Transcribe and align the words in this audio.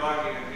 joining 0.00 0.49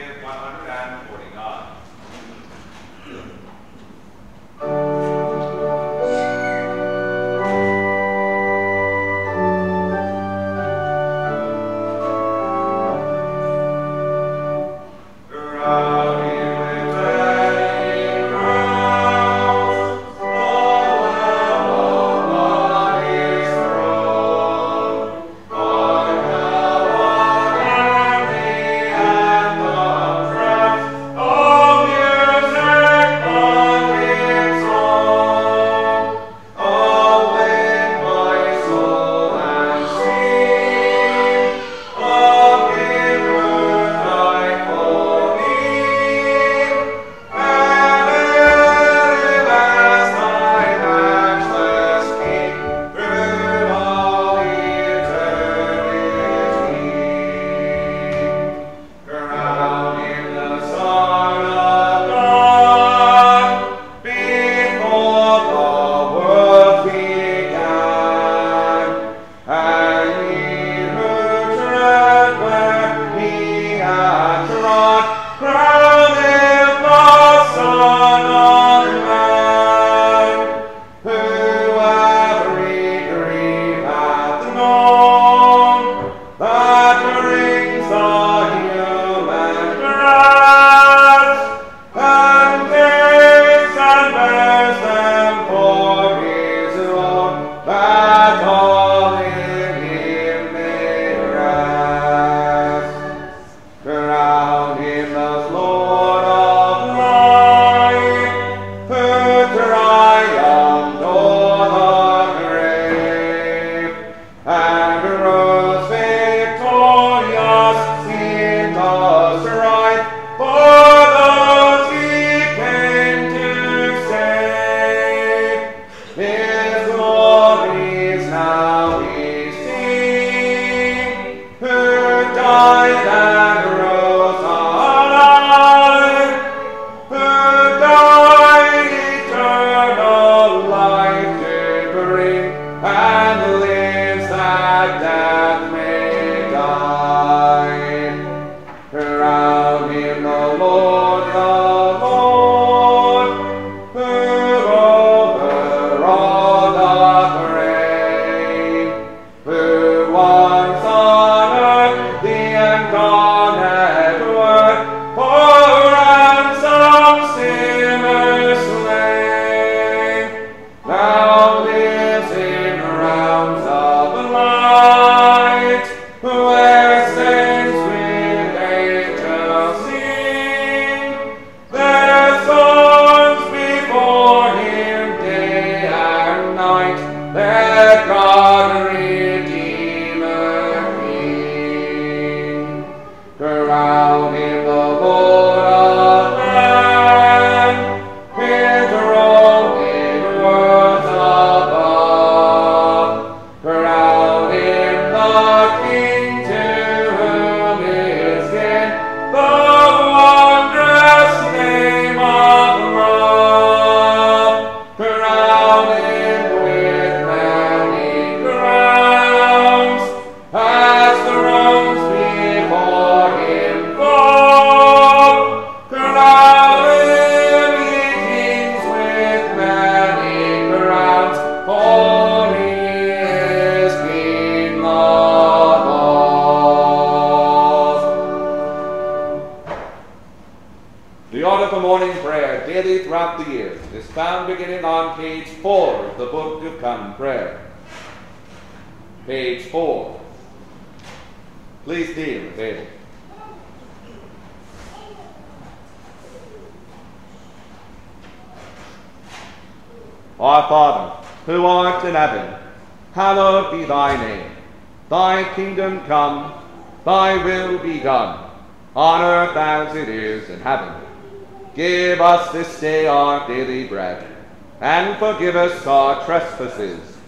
forgive 275.44 275.73
us 275.73 275.87
our 275.87 276.25
trespasses, 276.25 277.19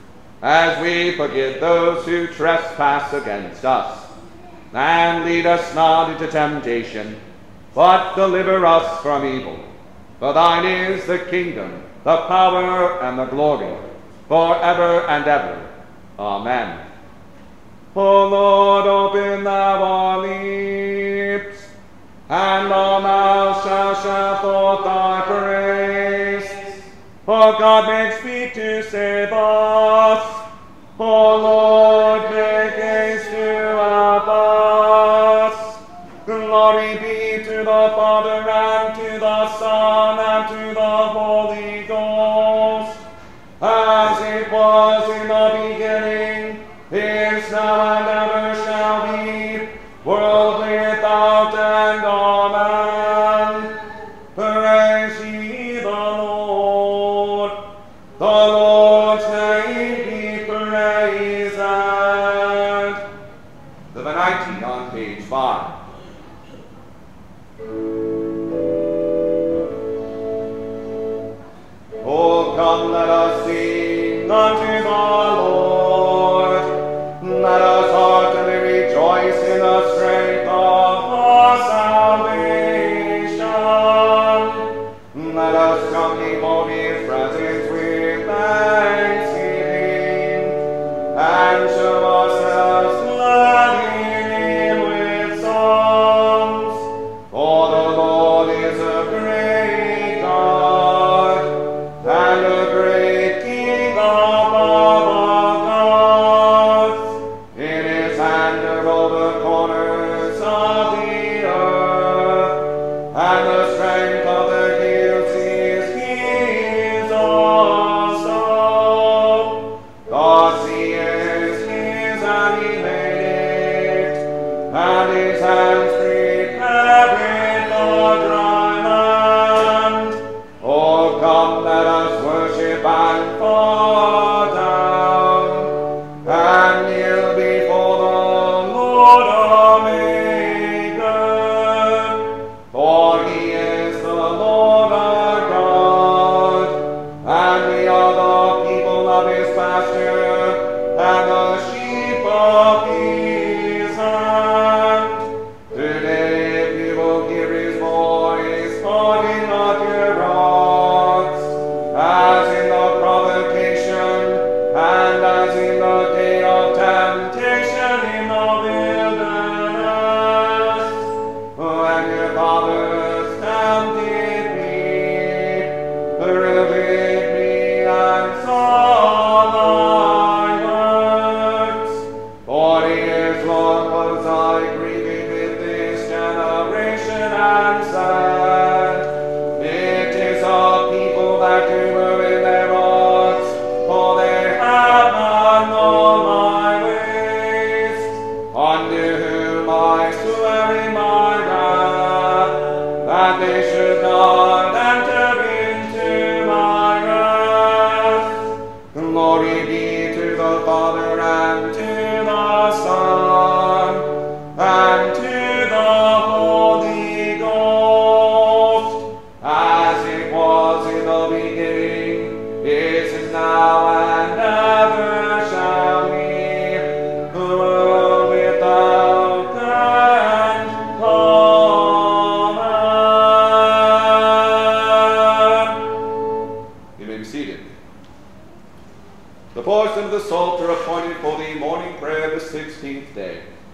as 0.41 0.83
we 0.83 1.15
forgive 1.17 1.61
those 1.61 2.03
who 2.07 2.27
trespass 2.29 3.13
against 3.13 3.63
us. 3.63 4.07
And 4.73 5.27
lead 5.27 5.45
us 5.45 5.75
not 5.75 6.11
into 6.11 6.27
temptation, 6.33 7.21
but 7.75 8.15
deliver 8.15 8.65
us 8.65 9.03
from 9.03 9.27
evil. 9.27 9.61
For 10.19 10.33
thine 10.33 10.65
is 10.65 11.07
the 11.07 11.19
kingdom, 11.19 11.83
the 12.05 12.17
power, 12.27 13.03
and 13.03 13.19
the 13.19 13.27
glory, 13.27 13.77
forever 14.29 15.07
and 15.09 15.27
ever. 15.27 15.71
Amen. 16.19 16.87
O 17.95 18.29
Lord, 18.29 18.87
open 18.87 19.45
thou 19.45 19.83
our 19.83 20.19
lips, 20.21 21.69
and 22.31 22.73
our 22.73 23.01
mouths 23.03 23.63
shall 23.63 23.95
shout 23.95 24.41
forth 24.41 24.85
thy 24.85 25.21
praise. 25.27 26.06
For 27.27 27.59
God 27.59 27.89
makes 27.89 28.21
speed 28.21 28.55
to 28.55 28.89
save 28.89 29.33
us. 29.33 30.49
O 30.97 31.37
Lord, 31.37 31.86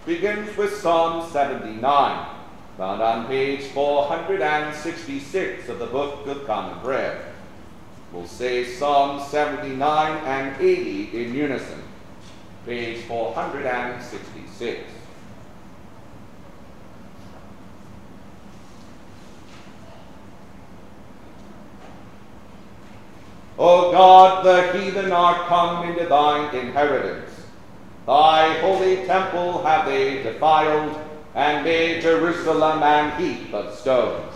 begins 0.05 0.55
with 0.57 0.75
Psalm 0.75 1.29
79, 1.31 2.27
found 2.77 3.01
on 3.01 3.27
page 3.27 3.61
466 3.71 5.69
of 5.69 5.79
the 5.79 5.85
Book 5.85 6.27
of 6.27 6.45
Common 6.45 6.79
Prayer. 6.81 7.33
We'll 8.11 8.27
say 8.27 8.65
Psalm 8.65 9.21
79 9.21 10.25
and 10.25 10.61
80 10.61 11.25
in 11.25 11.33
unison. 11.33 11.81
Page 12.65 13.03
466. 13.05 14.91
O 23.57 23.91
God, 23.91 24.43
the 24.43 24.77
heathen 24.77 25.11
are 25.11 25.47
come 25.47 25.89
into 25.89 26.05
thine 26.05 26.53
inheritance. 26.55 27.32
Thy 28.05 28.59
holy 28.59 29.05
temple 29.05 29.63
have 29.63 29.85
they 29.85 30.23
defiled, 30.23 30.99
and 31.35 31.63
made 31.63 32.01
Jerusalem 32.01 32.83
an 32.83 33.19
heap 33.19 33.53
of 33.53 33.73
stones. 33.73 34.33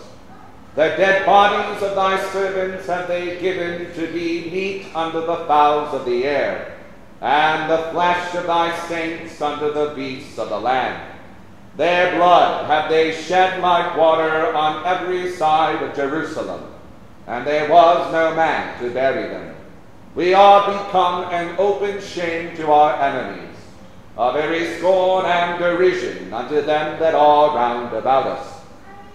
The 0.74 0.94
dead 0.96 1.26
bodies 1.26 1.82
of 1.82 1.94
thy 1.94 2.18
servants 2.30 2.86
have 2.86 3.08
they 3.08 3.40
given 3.40 3.92
to 3.94 4.12
be 4.12 4.50
meat 4.50 4.86
under 4.94 5.20
the 5.20 5.44
fowls 5.46 5.92
of 5.94 6.04
the 6.04 6.24
air, 6.24 6.78
and 7.20 7.70
the 7.70 7.90
flesh 7.90 8.34
of 8.34 8.46
thy 8.46 8.76
saints 8.86 9.40
under 9.42 9.70
the 9.70 9.94
beasts 9.94 10.38
of 10.38 10.48
the 10.48 10.60
land. 10.60 11.14
Their 11.76 12.16
blood 12.16 12.66
have 12.66 12.90
they 12.90 13.12
shed 13.12 13.60
like 13.60 13.96
water 13.96 14.54
on 14.54 14.84
every 14.86 15.30
side 15.30 15.82
of 15.82 15.94
Jerusalem, 15.94 16.72
and 17.26 17.46
there 17.46 17.70
was 17.70 18.12
no 18.12 18.34
man 18.34 18.80
to 18.80 18.90
bury 18.90 19.28
them. 19.28 19.54
We 20.14 20.34
are 20.34 20.66
become 20.66 21.24
an 21.32 21.54
open 21.58 22.00
shame 22.00 22.56
to 22.56 22.72
our 22.72 23.00
enemies, 23.00 23.47
a 24.18 24.32
very 24.32 24.76
scorn 24.76 25.24
and 25.26 25.58
derision 25.60 26.32
unto 26.34 26.60
them 26.60 26.98
that 26.98 27.14
are 27.14 27.54
round 27.54 27.96
about 27.96 28.26
us. 28.26 28.60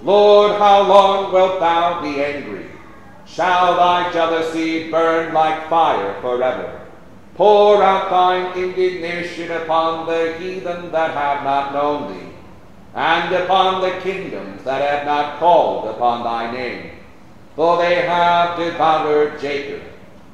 Lord, 0.02 0.58
how 0.58 0.88
long 0.88 1.34
wilt 1.34 1.60
thou 1.60 2.02
be 2.02 2.24
angry? 2.24 2.68
Shall 3.26 3.76
thy 3.76 4.12
jealousy 4.14 4.90
burn 4.90 5.34
like 5.34 5.70
fire 5.70 6.20
forever? 6.22 6.80
Pour 7.36 7.84
out 7.84 8.10
thine 8.10 8.58
indignation 8.58 9.52
upon 9.52 10.06
the 10.08 10.38
heathen 10.40 10.92
that 10.92 11.12
have 11.12 11.44
not 11.44 11.74
known 11.74 12.14
thee. 12.14 12.34
and 12.96 13.34
upon 13.34 13.82
the 13.82 14.00
kingdoms 14.02 14.64
that 14.64 14.82
have 14.82 15.06
not 15.06 15.40
called 15.40 15.88
upon 15.90 16.24
thy 16.24 16.52
name. 16.52 16.92
For 17.56 17.78
they 17.78 18.04
have 18.04 18.58
devoured 18.58 19.40
Jacob, 19.40 19.82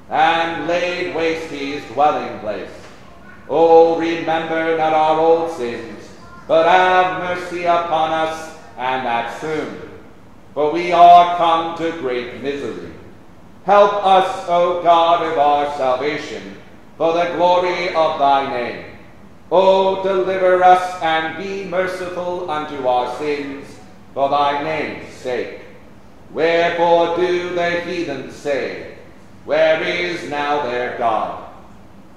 and 0.09 0.67
laid 0.67 1.15
waste 1.15 1.49
his 1.51 1.83
dwelling 1.85 2.39
place. 2.39 2.78
O 3.50 3.98
remember 3.98 4.77
not 4.77 4.94
our 4.94 5.20
old 5.20 5.51
sins, 5.51 6.08
but 6.48 6.68
have 6.68 7.24
mercy 7.24 7.63
upon 7.63 8.12
us, 8.12 8.56
and 8.77 9.06
that 9.06 9.41
soon. 9.41 9.89
For 10.53 10.72
we 10.72 10.91
are 10.91 11.36
come 11.38 11.77
to 11.77 12.00
great 12.00 12.41
misery. 12.41 12.91
Help 13.65 14.06
us, 14.06 14.46
O 14.48 14.84
God 14.84 15.25
of 15.25 15.38
our 15.38 15.75
salvation, 15.77 16.58
for 16.98 17.13
the 17.13 17.34
glory 17.36 17.89
of 17.96 18.20
thy 18.20 18.50
name. 18.51 18.86
O 19.51 20.03
deliver 20.03 20.63
us, 20.63 21.01
and 21.01 21.38
be 21.38 21.65
merciful 21.65 22.50
unto 22.51 22.88
our 22.88 23.18
sins, 23.18 23.65
for 24.13 24.29
thy 24.29 24.63
name's 24.63 25.12
sake. 25.13 25.62
Wherefore 26.32 27.15
do 27.15 27.56
the 27.56 27.82
heathen 27.82 28.32
say, 28.32 28.96
Where 29.46 29.82
is 29.82 30.29
now 30.29 30.62
their 30.62 30.98
God? 31.00 31.49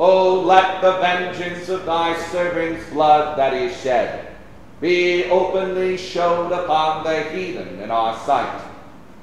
O 0.04 0.40
let 0.40 0.80
the 0.80 0.98
vengeance 0.98 1.68
of 1.68 1.86
thy 1.86 2.20
servant's 2.32 2.90
blood 2.90 3.38
that 3.38 3.54
is 3.54 3.80
shed 3.82 4.34
be 4.80 5.26
openly 5.26 5.96
showed 5.96 6.50
upon 6.50 7.04
the 7.04 7.22
heathen 7.30 7.78
in 7.78 7.88
our 7.88 8.18
sight. 8.26 8.64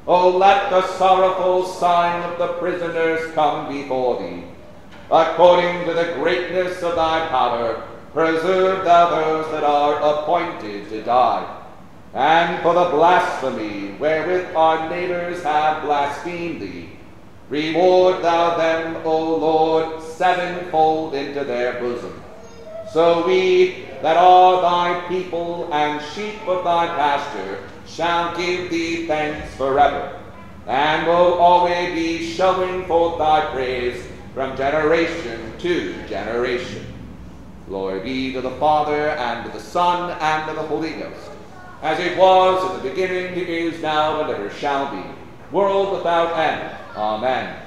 O 0.08 0.30
let 0.30 0.70
the 0.70 0.88
sorrowful 0.96 1.66
sign 1.66 2.24
of 2.32 2.38
the 2.38 2.54
prisoners 2.60 3.30
come 3.34 3.68
before 3.68 4.22
thee. 4.22 4.46
According 5.12 5.84
to 5.84 5.92
the 5.94 6.14
greatness 6.14 6.82
of 6.82 6.96
thy 6.96 7.28
power, 7.28 7.84
preserve 8.14 8.86
thou 8.86 9.10
those 9.10 9.52
that 9.52 9.66
are 9.66 9.96
appointed 10.00 10.88
to 10.92 11.04
die. 11.04 11.62
And 12.14 12.64
for 12.64 12.74
the 12.74 12.90
blasphemy 12.92 13.98
wherewith 14.00 14.56
our 14.56 14.90
neighbors 14.90 15.44
have 15.44 15.84
blasphemed 15.84 16.62
thee, 16.62 16.99
reward 17.50 18.24
thou 18.24 18.58
them, 18.58 19.02
O 19.06 19.36
Lord, 19.38 20.02
sevenfold 20.02 21.16
into 21.16 21.44
their 21.44 21.80
bosom. 21.80 22.22
So 22.94 23.26
we 23.26 23.86
that 24.02 24.18
are 24.18 24.62
thy 24.62 25.08
people 25.08 25.72
and 25.74 26.02
sheep 26.14 26.48
of 26.48 26.64
thy 26.64 26.88
pasture 26.88 27.64
shall 27.86 28.36
give 28.36 28.70
thee 28.70 29.08
thanks 29.08 29.54
forever, 29.56 30.20
and 30.68 31.06
will 31.08 31.34
always 31.34 31.94
be 31.94 32.32
showing 32.34 32.86
forth 32.86 33.18
thy 33.18 33.52
praise 33.52 34.04
from 34.34 34.56
generation 34.56 35.54
to 35.60 35.94
generation. 36.08 36.86
Glory 37.68 38.00
be 38.00 38.34
to 38.34 38.42
the 38.42 38.52
Father, 38.52 39.10
and 39.10 39.46
to 39.46 39.52
the 39.52 39.64
Son, 39.64 40.18
and 40.20 40.50
to 40.50 40.56
the 40.56 40.68
Holy 40.68 40.92
Ghost, 40.92 41.30
as 41.82 42.00
it 42.00 42.18
was 42.18 42.64
in 42.72 42.78
the 42.78 42.90
beginning, 42.90 43.34
is 43.36 43.80
now, 43.82 44.22
and 44.22 44.30
ever 44.32 44.50
shall 44.50 44.92
be, 44.92 45.04
world 45.52 45.96
without 45.96 46.36
end. 46.38 46.76
Amen. 46.96 47.62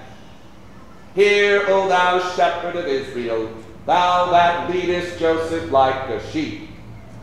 Hear, 1.14 1.64
O 1.68 1.88
thou 1.88 2.18
shepherd 2.34 2.76
of 2.76 2.86
Israel, 2.86 3.52
thou 3.86 4.30
that 4.30 4.70
leadest 4.70 5.18
Joseph 5.18 5.70
like 5.70 6.08
a 6.08 6.30
sheep. 6.30 6.70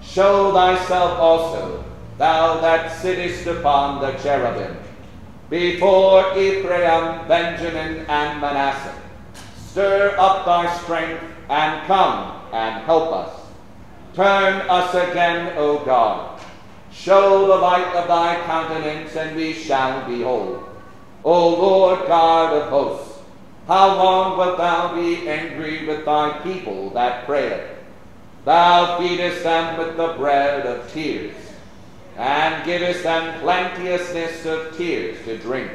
Show 0.01 0.53
thyself 0.53 1.19
also, 1.19 1.83
thou 2.17 2.61
that 2.61 2.91
sittest 3.01 3.47
upon 3.47 4.01
the 4.01 4.11
cherubim, 4.19 4.77
before 5.49 6.37
Ephraim, 6.37 7.27
Benjamin, 7.27 8.05
and 8.07 8.41
Manasseh. 8.41 8.95
Stir 9.57 10.15
up 10.19 10.45
thy 10.45 10.77
strength, 10.77 11.23
and 11.49 11.85
come 11.87 12.41
and 12.53 12.83
help 12.85 13.11
us. 13.11 13.39
Turn 14.13 14.61
us 14.69 14.93
again, 14.93 15.53
O 15.57 15.83
God. 15.85 16.39
Show 16.91 17.47
the 17.47 17.55
light 17.55 17.95
of 17.95 18.07
thy 18.07 18.35
countenance, 18.45 19.15
and 19.15 19.35
we 19.35 19.53
shall 19.53 20.07
behold. 20.07 20.68
O 21.23 21.49
Lord 21.49 22.07
God 22.07 22.53
of 22.53 22.69
hosts, 22.69 23.19
how 23.67 23.95
long 23.97 24.37
wilt 24.37 24.57
thou 24.57 24.95
be 24.95 25.29
angry 25.29 25.85
with 25.85 26.05
thy 26.05 26.39
people 26.39 26.89
that 26.91 27.25
prayeth? 27.25 27.77
Thou 28.45 28.97
feedest 28.97 29.43
them 29.43 29.77
with 29.77 29.97
the 29.97 30.13
bread 30.17 30.65
of 30.65 30.91
tears, 30.91 31.35
and 32.17 32.65
givest 32.65 33.03
them 33.03 33.39
plenteousness 33.41 34.45
of 34.45 34.75
tears 34.77 35.23
to 35.25 35.37
drink. 35.37 35.71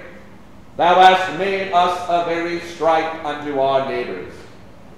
Thou 0.76 0.94
hast 0.94 1.38
made 1.38 1.72
us 1.72 2.04
a 2.08 2.24
very 2.24 2.60
strife 2.60 3.24
unto 3.24 3.60
our 3.60 3.88
neighbors, 3.88 4.32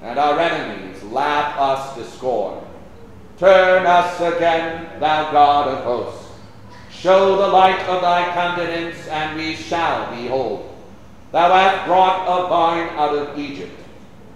and 0.00 0.18
our 0.18 0.38
enemies 0.38 1.02
laugh 1.02 1.58
us 1.58 1.94
to 1.96 2.04
scorn. 2.16 2.64
Turn 3.36 3.84
us 3.84 4.18
again, 4.20 4.98
thou 5.00 5.30
God 5.32 5.68
of 5.68 5.84
hosts. 5.84 6.25
Show 7.06 7.36
the 7.36 7.46
light 7.46 7.78
of 7.86 8.02
thy 8.02 8.32
countenance, 8.32 9.06
and 9.06 9.36
we 9.36 9.54
shall 9.54 10.10
behold. 10.10 10.74
Thou 11.30 11.52
hast 11.52 11.86
brought 11.86 12.26
a 12.26 12.48
vine 12.48 12.88
out 12.98 13.14
of 13.14 13.38
Egypt. 13.38 13.80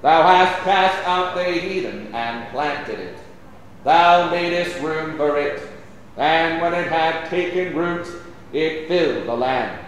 Thou 0.02 0.22
hast 0.22 0.62
cast 0.62 1.04
out 1.04 1.34
the 1.34 1.42
heathen 1.42 2.14
and 2.14 2.48
planted 2.52 3.00
it. 3.00 3.18
Thou 3.82 4.30
madest 4.30 4.80
room 4.82 5.16
for 5.16 5.36
it, 5.36 5.60
and 6.16 6.62
when 6.62 6.72
it 6.74 6.86
had 6.86 7.28
taken 7.28 7.76
root, 7.76 8.06
it 8.52 8.86
filled 8.86 9.26
the 9.26 9.34
land. 9.34 9.84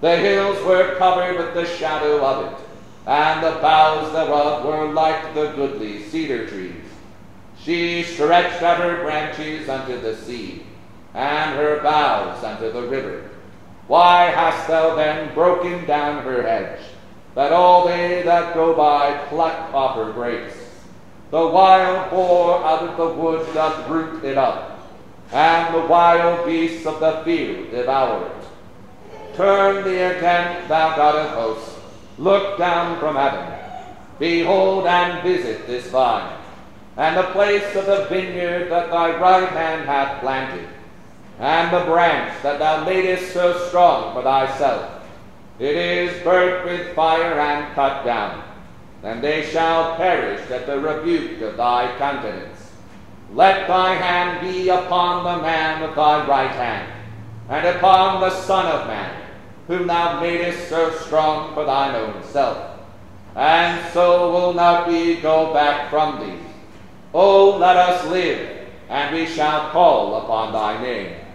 The 0.00 0.16
hills 0.16 0.60
were 0.64 0.96
covered 0.96 1.36
with 1.38 1.54
the 1.54 1.64
shadow 1.76 2.24
of 2.24 2.52
it, 2.52 2.58
and 3.06 3.40
the 3.40 3.60
boughs 3.60 4.12
thereof 4.12 4.64
were 4.64 4.92
like 4.92 5.32
the 5.32 5.52
goodly 5.52 6.02
cedar 6.02 6.48
trees. 6.48 6.90
She 7.56 8.02
stretched 8.02 8.64
out 8.64 8.78
her 8.78 9.04
branches 9.04 9.68
unto 9.68 10.00
the 10.00 10.16
sea, 10.16 10.65
and 11.16 11.56
her 11.56 11.80
boughs 11.82 12.44
unto 12.44 12.70
the 12.70 12.82
river. 12.82 13.30
Why 13.86 14.24
hast 14.26 14.68
thou 14.68 14.96
then 14.96 15.32
broken 15.32 15.86
down 15.86 16.22
her 16.24 16.42
hedge, 16.42 16.80
that 17.34 17.52
all 17.52 17.86
they 17.86 18.22
that 18.22 18.52
go 18.52 18.76
by 18.76 19.16
pluck 19.28 19.72
off 19.72 19.96
her 19.96 20.12
grapes? 20.12 20.54
The 21.30 21.46
wild 21.46 22.10
boar 22.10 22.62
out 22.62 22.82
of 22.82 22.96
the 22.98 23.20
wood 23.20 23.46
doth 23.54 23.88
root 23.88 24.24
it 24.24 24.36
up, 24.36 24.78
and 25.32 25.74
the 25.74 25.86
wild 25.86 26.44
beasts 26.44 26.86
of 26.86 27.00
the 27.00 27.22
field 27.24 27.70
devour 27.70 28.26
it. 28.26 29.36
Turn 29.36 29.84
thee 29.84 30.00
again, 30.00 30.68
thou 30.68 30.96
God 30.96 31.16
of 31.16 31.30
hosts, 31.30 31.80
look 32.18 32.58
down 32.58 33.00
from 33.00 33.16
heaven. 33.16 33.54
Behold 34.18 34.86
and 34.86 35.22
visit 35.22 35.66
this 35.66 35.86
vine, 35.88 36.36
and 36.98 37.16
the 37.16 37.30
place 37.32 37.74
of 37.74 37.86
the 37.86 38.04
vineyard 38.10 38.68
that 38.70 38.90
thy 38.90 39.18
right 39.18 39.48
hand 39.48 39.86
hath 39.86 40.20
planted 40.20 40.68
and 41.38 41.72
the 41.72 41.84
branch 41.84 42.42
that 42.42 42.58
thou 42.58 42.84
madest 42.84 43.32
so 43.32 43.56
strong 43.68 44.14
for 44.14 44.22
thyself. 44.22 45.02
It 45.58 45.76
is 45.76 46.22
burnt 46.22 46.64
with 46.64 46.94
fire 46.94 47.38
and 47.38 47.74
cut 47.74 48.04
down, 48.04 48.42
and 49.02 49.22
they 49.22 49.42
shall 49.50 49.96
perish 49.96 50.50
at 50.50 50.66
the 50.66 50.78
rebuke 50.80 51.40
of 51.42 51.56
thy 51.56 51.96
countenance. 51.98 52.72
Let 53.32 53.66
thy 53.66 53.94
hand 53.94 54.40
be 54.40 54.68
upon 54.68 55.24
the 55.24 55.42
man 55.42 55.82
of 55.82 55.94
thy 55.94 56.26
right 56.26 56.50
hand, 56.50 56.92
and 57.48 57.76
upon 57.76 58.20
the 58.20 58.30
Son 58.30 58.66
of 58.66 58.86
Man, 58.86 59.22
whom 59.66 59.86
thou 59.86 60.20
madest 60.20 60.68
so 60.68 60.90
strong 60.92 61.54
for 61.54 61.64
thine 61.64 61.94
own 61.94 62.22
self. 62.24 62.78
And 63.34 63.92
so 63.92 64.32
will 64.32 64.54
not 64.54 64.88
we 64.88 65.16
go 65.16 65.52
back 65.52 65.90
from 65.90 66.20
thee. 66.20 66.38
O 67.12 67.56
let 67.58 67.76
us 67.76 68.06
live, 68.08 68.68
and 68.88 69.14
we 69.14 69.26
shall 69.26 69.70
call 69.70 70.22
upon 70.22 70.52
thy 70.52 70.80
name. 70.82 71.25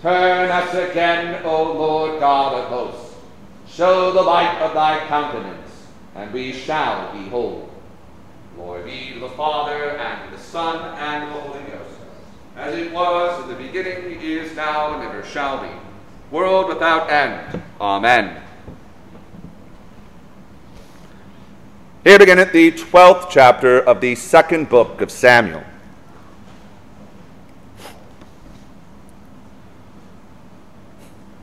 Turn 0.00 0.48
us 0.48 0.74
again, 0.74 1.44
O 1.44 1.72
Lord 1.72 2.20
God 2.20 2.54
of 2.54 2.68
hosts. 2.68 3.16
Show 3.66 4.12
the 4.12 4.22
light 4.22 4.60
of 4.62 4.72
thy 4.72 5.04
countenance, 5.06 5.86
and 6.14 6.32
we 6.32 6.52
shall 6.52 7.12
behold. 7.12 7.68
Glory 8.54 8.84
be 8.84 9.14
to 9.14 9.20
the 9.20 9.28
Father, 9.30 9.96
and 9.96 10.32
the 10.32 10.38
Son, 10.38 10.96
and 10.98 11.28
the 11.28 11.40
Holy 11.40 11.64
Ghost, 11.64 12.00
as 12.56 12.74
it 12.74 12.92
was 12.92 13.42
in 13.42 13.48
the 13.48 13.56
beginning, 13.56 14.20
is 14.20 14.54
now, 14.54 14.94
and 14.94 15.02
ever 15.02 15.24
shall 15.24 15.62
be, 15.62 15.68
world 16.30 16.68
without 16.68 17.10
end. 17.10 17.60
Amen. 17.80 18.40
Here 22.04 22.18
beginneth 22.18 22.52
the 22.52 22.70
twelfth 22.70 23.28
chapter 23.30 23.80
of 23.80 24.00
the 24.00 24.14
second 24.14 24.68
book 24.68 25.00
of 25.00 25.10
Samuel. 25.10 25.64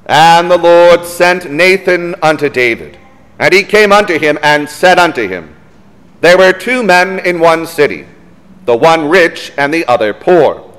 And 0.05 0.51
the 0.51 0.57
Lord 0.57 1.05
sent 1.05 1.49
Nathan 1.49 2.15
unto 2.21 2.49
David. 2.49 2.97
And 3.39 3.53
he 3.53 3.63
came 3.63 3.91
unto 3.91 4.17
him 4.17 4.37
and 4.41 4.69
said 4.69 4.99
unto 4.99 5.27
him, 5.27 5.55
There 6.21 6.37
were 6.37 6.53
two 6.53 6.83
men 6.83 7.19
in 7.19 7.39
one 7.39 7.65
city, 7.65 8.05
the 8.65 8.77
one 8.77 9.09
rich 9.09 9.51
and 9.57 9.73
the 9.73 9.85
other 9.85 10.13
poor. 10.13 10.71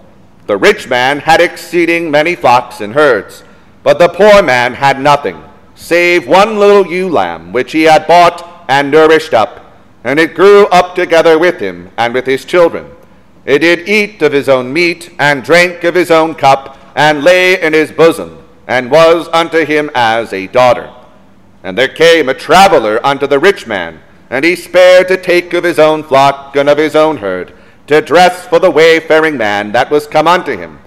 The 0.47 0.57
rich 0.57 0.89
man 0.89 1.19
had 1.19 1.41
exceeding 1.41 2.11
many 2.11 2.37
flocks 2.37 2.81
and 2.81 2.95
herds, 2.95 3.43
but 3.83 3.99
the 3.99 4.09
poor 4.09 4.43
man 4.43 4.75
had 4.75 5.01
nothing, 5.01 5.43
save 5.75 6.27
one 6.27 6.59
little 6.59 6.87
ewe 6.87 7.09
lamb, 7.09 7.53
which 7.53 7.73
he 7.73 7.83
had 7.83 8.07
bought 8.07 8.65
and 8.69 8.91
nourished 8.91 9.35
up, 9.35 9.77
and 10.05 10.19
it 10.19 10.35
grew 10.35 10.67
up 10.69 10.95
together 10.95 11.39
with 11.39 11.59
him 11.59 11.91
and 11.97 12.15
with 12.15 12.27
his 12.27 12.45
children. 12.45 12.91
It 13.45 13.59
did 13.61 13.89
eat 13.89 14.23
of 14.23 14.33
his 14.33 14.49
own 14.49 14.73
meat, 14.73 15.13
and 15.19 15.45
drank 15.45 15.85
of 15.85 15.95
his 15.95 16.11
own 16.11 16.35
cup, 16.35 16.79
and 16.95 17.23
lay 17.23 17.61
in 17.61 17.73
his 17.73 17.93
bosom, 17.93 18.43
and 18.67 18.91
was 18.91 19.29
unto 19.33 19.65
him 19.65 19.91
as 19.95 20.33
a 20.33 20.47
daughter. 20.49 20.93
And 21.63 21.77
there 21.77 21.89
came 21.89 22.29
a 22.29 22.35
traveler 22.35 23.05
unto 23.05 23.27
the 23.27 23.39
rich 23.39 23.67
man, 23.67 24.01
and 24.31 24.45
he 24.45 24.57
spared 24.57 25.09
to 25.09 25.17
take 25.17 25.53
of 25.53 25.65
his 25.65 25.79
own 25.79 26.03
flock 26.03 26.57
and 26.57 26.69
of 26.69 26.79
his 26.79 26.97
own 26.97 27.19
herd, 27.19 27.53
to 27.87 28.01
dress 28.01 28.47
for 28.47 28.59
the 28.59 28.71
wayfaring 28.71 29.37
man 29.37 29.73
that 29.73 29.91
was 29.91 30.07
come 30.07 30.27
unto 30.27 30.57
him, 30.57 30.79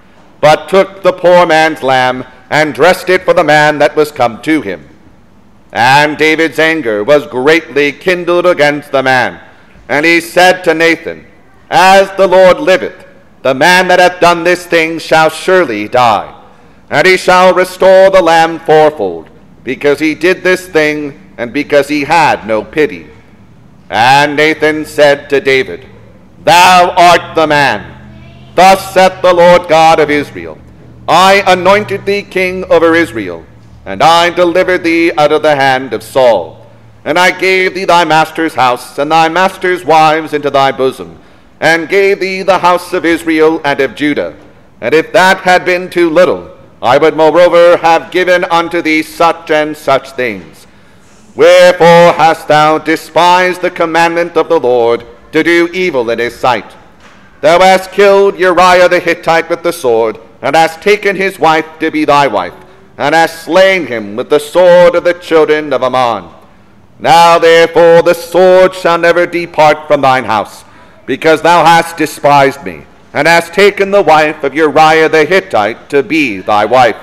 but 0.42 0.68
took 0.68 1.04
the 1.04 1.14
poor 1.14 1.46
man's 1.46 1.84
lamb, 1.84 2.26
and 2.50 2.74
dressed 2.74 3.10
it 3.10 3.24
for 3.24 3.34
the 3.34 3.44
man 3.44 3.78
that 3.80 3.96
was 3.96 4.12
come 4.12 4.42
to 4.42 4.62
him. 4.62 4.88
And 5.72 6.18
David's 6.18 6.60
anger 6.60 7.04
was 7.04 7.28
greatly 7.28 7.92
kindled 7.92 8.46
against 8.46 8.92
the 8.92 9.04
man. 9.04 9.40
And 9.88 10.06
he 10.06 10.20
said 10.20 10.64
to 10.64 10.74
Nathan, 10.74 11.26
As 11.70 12.12
the 12.18 12.28
Lord 12.28 12.60
liveth, 12.60 13.06
the 13.44 13.54
man 13.54 13.88
that 13.88 14.00
hath 14.00 14.20
done 14.20 14.44
this 14.44 14.66
thing 14.66 15.00
shall 15.00 15.30
surely 15.30 15.88
die. 15.88 16.39
And 16.90 17.06
he 17.06 17.18
shall 17.18 17.54
restore 17.54 18.10
the 18.10 18.22
lamb 18.22 18.60
fourfold, 18.60 19.30
because 19.64 20.00
he 20.00 20.16
did 20.16 20.42
this 20.42 20.68
thing, 20.68 21.34
and 21.38 21.54
because 21.54 21.88
he 21.88 22.04
had 22.04 22.48
no 22.48 22.64
pity. 22.64 23.08
And 23.90 24.36
Nathan 24.36 24.86
said 24.86 25.30
to 25.30 25.40
David, 25.40 25.86
Thou 26.44 26.94
art 26.98 27.36
the 27.36 27.48
man. 27.48 27.96
Thus 28.56 28.94
saith 28.94 29.22
the 29.22 29.34
Lord 29.34 29.68
God 29.70 30.00
of 30.00 30.10
Israel 30.10 30.58
I 31.08 31.44
anointed 31.48 32.06
thee 32.06 32.22
king 32.22 32.66
over 32.66 32.94
Israel, 32.94 33.46
and 33.86 34.04
I 34.04 34.30
delivered 34.30 34.84
thee 34.84 35.12
out 35.18 35.32
of 35.32 35.42
the 35.42 35.56
hand 35.56 35.94
of 35.94 36.04
Saul. 36.04 36.68
And 37.04 37.18
I 37.18 37.32
gave 37.32 37.74
thee 37.74 37.86
thy 37.86 38.04
master's 38.06 38.54
house, 38.54 39.00
and 39.00 39.12
thy 39.12 39.30
master's 39.30 39.86
wives 39.86 40.34
into 40.34 40.52
thy 40.52 40.72
bosom, 40.72 41.20
and 41.60 41.90
gave 41.90 42.20
thee 42.20 42.44
the 42.44 42.60
house 42.60 42.94
of 42.94 43.06
Israel 43.06 43.62
and 43.64 43.80
of 43.80 43.96
Judah. 43.96 44.36
And 44.82 44.94
if 44.94 45.12
that 45.14 45.38
had 45.38 45.66
been 45.66 45.90
too 45.90 46.10
little, 46.10 46.56
I 46.82 46.98
would 46.98 47.16
moreover 47.16 47.78
have 47.78 48.12
given 48.12 48.46
unto 48.46 48.82
thee 48.82 49.04
such 49.04 49.52
and 49.52 49.76
such 49.76 50.12
things. 50.12 50.66
Wherefore 51.36 52.14
hast 52.14 52.48
thou 52.48 52.78
despised 52.78 53.62
the 53.62 53.72
commandment 53.72 54.38
of 54.38 54.50
the 54.50 54.60
Lord 54.60 55.06
to 55.32 55.44
do 55.44 55.70
evil 55.74 56.10
in 56.10 56.20
his 56.20 56.40
sight? 56.40 56.76
Thou 57.42 57.60
hast 57.60 57.92
killed 57.92 58.40
Uriah 58.40 58.90
the 58.90 59.00
Hittite 59.00 59.50
with 59.50 59.64
the 59.64 59.72
sword, 59.72 60.20
and 60.42 60.56
hast 60.56 60.82
taken 60.82 61.16
his 61.16 61.40
wife 61.40 61.66
to 61.80 61.92
be 61.92 62.06
thy 62.06 62.28
wife, 62.28 62.54
and 62.98 63.16
hast 63.16 63.44
slain 63.44 63.88
him 63.88 64.16
with 64.16 64.30
the 64.30 64.40
sword 64.40 64.96
of 64.96 65.04
the 65.04 65.14
children 65.14 65.72
of 65.72 65.84
Ammon. 65.84 66.30
Now 67.00 67.40
therefore 67.40 68.02
the 68.02 68.14
sword 68.14 68.74
shall 68.74 68.98
never 68.98 69.26
depart 69.26 69.88
from 69.88 70.02
thine 70.02 70.26
house, 70.26 70.66
because 71.06 71.42
thou 71.42 71.64
hast 71.64 71.98
despised 71.98 72.64
me, 72.64 72.86
and 73.14 73.28
hast 73.28 73.54
taken 73.54 73.92
the 73.92 74.02
wife 74.02 74.44
of 74.44 74.54
Uriah 74.54 75.10
the 75.10 75.26
Hittite 75.26 75.90
to 75.90 76.04
be 76.04 76.40
thy 76.40 76.66
wife. 76.66 76.98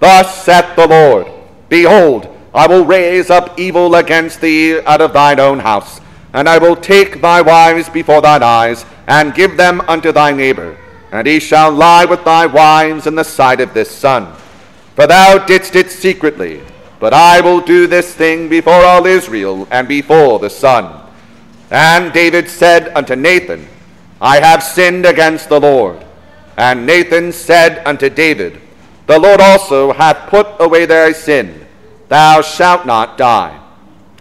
Thus 0.00 0.44
saith 0.44 0.76
the 0.76 0.86
Lord, 0.86 1.26
Behold, 1.68 2.28
I 2.54 2.66
will 2.66 2.84
raise 2.84 3.30
up 3.30 3.58
evil 3.58 3.96
against 3.96 4.40
thee 4.40 4.80
out 4.80 5.00
of 5.00 5.12
thine 5.12 5.40
own 5.40 5.58
house, 5.58 6.00
and 6.32 6.48
I 6.48 6.58
will 6.58 6.76
take 6.76 7.20
thy 7.20 7.40
wives 7.40 7.88
before 7.88 8.20
thine 8.20 8.42
eyes, 8.42 8.84
and 9.06 9.34
give 9.34 9.56
them 9.56 9.80
unto 9.82 10.12
thy 10.12 10.32
neighbor, 10.32 10.76
and 11.10 11.26
he 11.26 11.40
shall 11.40 11.70
lie 11.70 12.04
with 12.04 12.24
thy 12.24 12.46
wives 12.46 13.06
in 13.06 13.14
the 13.14 13.24
sight 13.24 13.60
of 13.60 13.74
this 13.74 13.90
sun. 13.90 14.32
For 14.94 15.06
thou 15.06 15.38
didst 15.38 15.74
it 15.74 15.90
secretly, 15.90 16.62
but 17.00 17.12
I 17.12 17.40
will 17.40 17.60
do 17.60 17.86
this 17.86 18.14
thing 18.14 18.48
before 18.48 18.84
all 18.84 19.04
Israel 19.04 19.66
and 19.70 19.88
before 19.88 20.38
the 20.38 20.50
sun. 20.50 21.00
And 21.70 22.12
David 22.12 22.48
said 22.48 22.92
unto 22.96 23.16
Nathan, 23.16 23.66
I 24.24 24.40
have 24.40 24.62
sinned 24.62 25.04
against 25.04 25.50
the 25.50 25.60
Lord. 25.60 26.02
And 26.56 26.86
Nathan 26.86 27.30
said 27.30 27.86
unto 27.86 28.08
David, 28.08 28.58
The 29.06 29.18
Lord 29.18 29.38
also 29.38 29.92
hath 29.92 30.30
put 30.30 30.46
away 30.58 30.86
thy 30.86 31.12
sin. 31.12 31.66
Thou 32.08 32.40
shalt 32.40 32.86
not 32.86 33.18
die. 33.18 33.60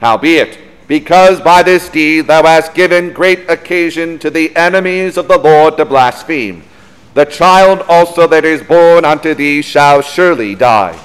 Howbeit, 0.01 0.59
because 0.89 1.39
by 1.39 1.63
this 1.63 1.87
deed 1.87 2.27
thou 2.27 2.43
hast 2.43 2.73
given 2.73 3.13
great 3.13 3.49
occasion 3.49 4.19
to 4.19 4.29
the 4.29 4.53
enemies 4.57 5.15
of 5.15 5.29
the 5.29 5.37
Lord 5.37 5.77
to 5.77 5.85
blaspheme, 5.85 6.63
the 7.13 7.23
child 7.23 7.81
also 7.87 8.27
that 8.27 8.43
is 8.43 8.61
born 8.61 9.05
unto 9.05 9.33
thee 9.33 9.61
shall 9.61 10.01
surely 10.01 10.53
die. 10.53 10.99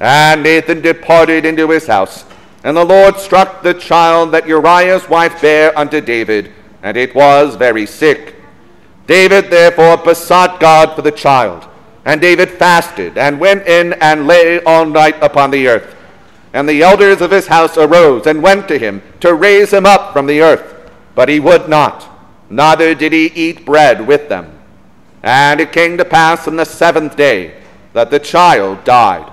And 0.00 0.42
Nathan 0.42 0.80
departed 0.80 1.44
into 1.44 1.70
his 1.70 1.86
house, 1.86 2.24
and 2.64 2.76
the 2.76 2.84
Lord 2.84 3.18
struck 3.20 3.62
the 3.62 3.74
child 3.74 4.32
that 4.32 4.48
Uriah's 4.48 5.08
wife 5.08 5.40
bare 5.40 5.78
unto 5.78 6.00
David, 6.00 6.52
and 6.86 6.96
it 6.96 7.16
was 7.16 7.56
very 7.56 7.84
sick. 7.84 8.36
David 9.08 9.50
therefore 9.50 9.96
besought 9.96 10.60
God 10.60 10.94
for 10.94 11.02
the 11.02 11.10
child, 11.10 11.66
and 12.04 12.20
David 12.20 12.48
fasted, 12.48 13.18
and 13.18 13.40
went 13.40 13.66
in 13.66 13.94
and 13.94 14.28
lay 14.28 14.62
all 14.62 14.86
night 14.86 15.16
upon 15.20 15.50
the 15.50 15.66
earth. 15.66 15.96
And 16.52 16.68
the 16.68 16.82
elders 16.82 17.20
of 17.20 17.32
his 17.32 17.48
house 17.48 17.76
arose 17.76 18.28
and 18.28 18.40
went 18.40 18.68
to 18.68 18.78
him 18.78 19.02
to 19.18 19.34
raise 19.34 19.72
him 19.72 19.84
up 19.84 20.12
from 20.12 20.28
the 20.28 20.40
earth. 20.40 20.92
But 21.16 21.28
he 21.28 21.40
would 21.40 21.68
not, 21.68 22.08
neither 22.48 22.94
did 22.94 23.12
he 23.12 23.32
eat 23.34 23.66
bread 23.66 24.06
with 24.06 24.28
them. 24.28 24.56
And 25.24 25.60
it 25.60 25.72
came 25.72 25.98
to 25.98 26.04
pass 26.04 26.46
on 26.46 26.54
the 26.54 26.64
seventh 26.64 27.16
day 27.16 27.64
that 27.94 28.12
the 28.12 28.20
child 28.20 28.84
died. 28.84 29.28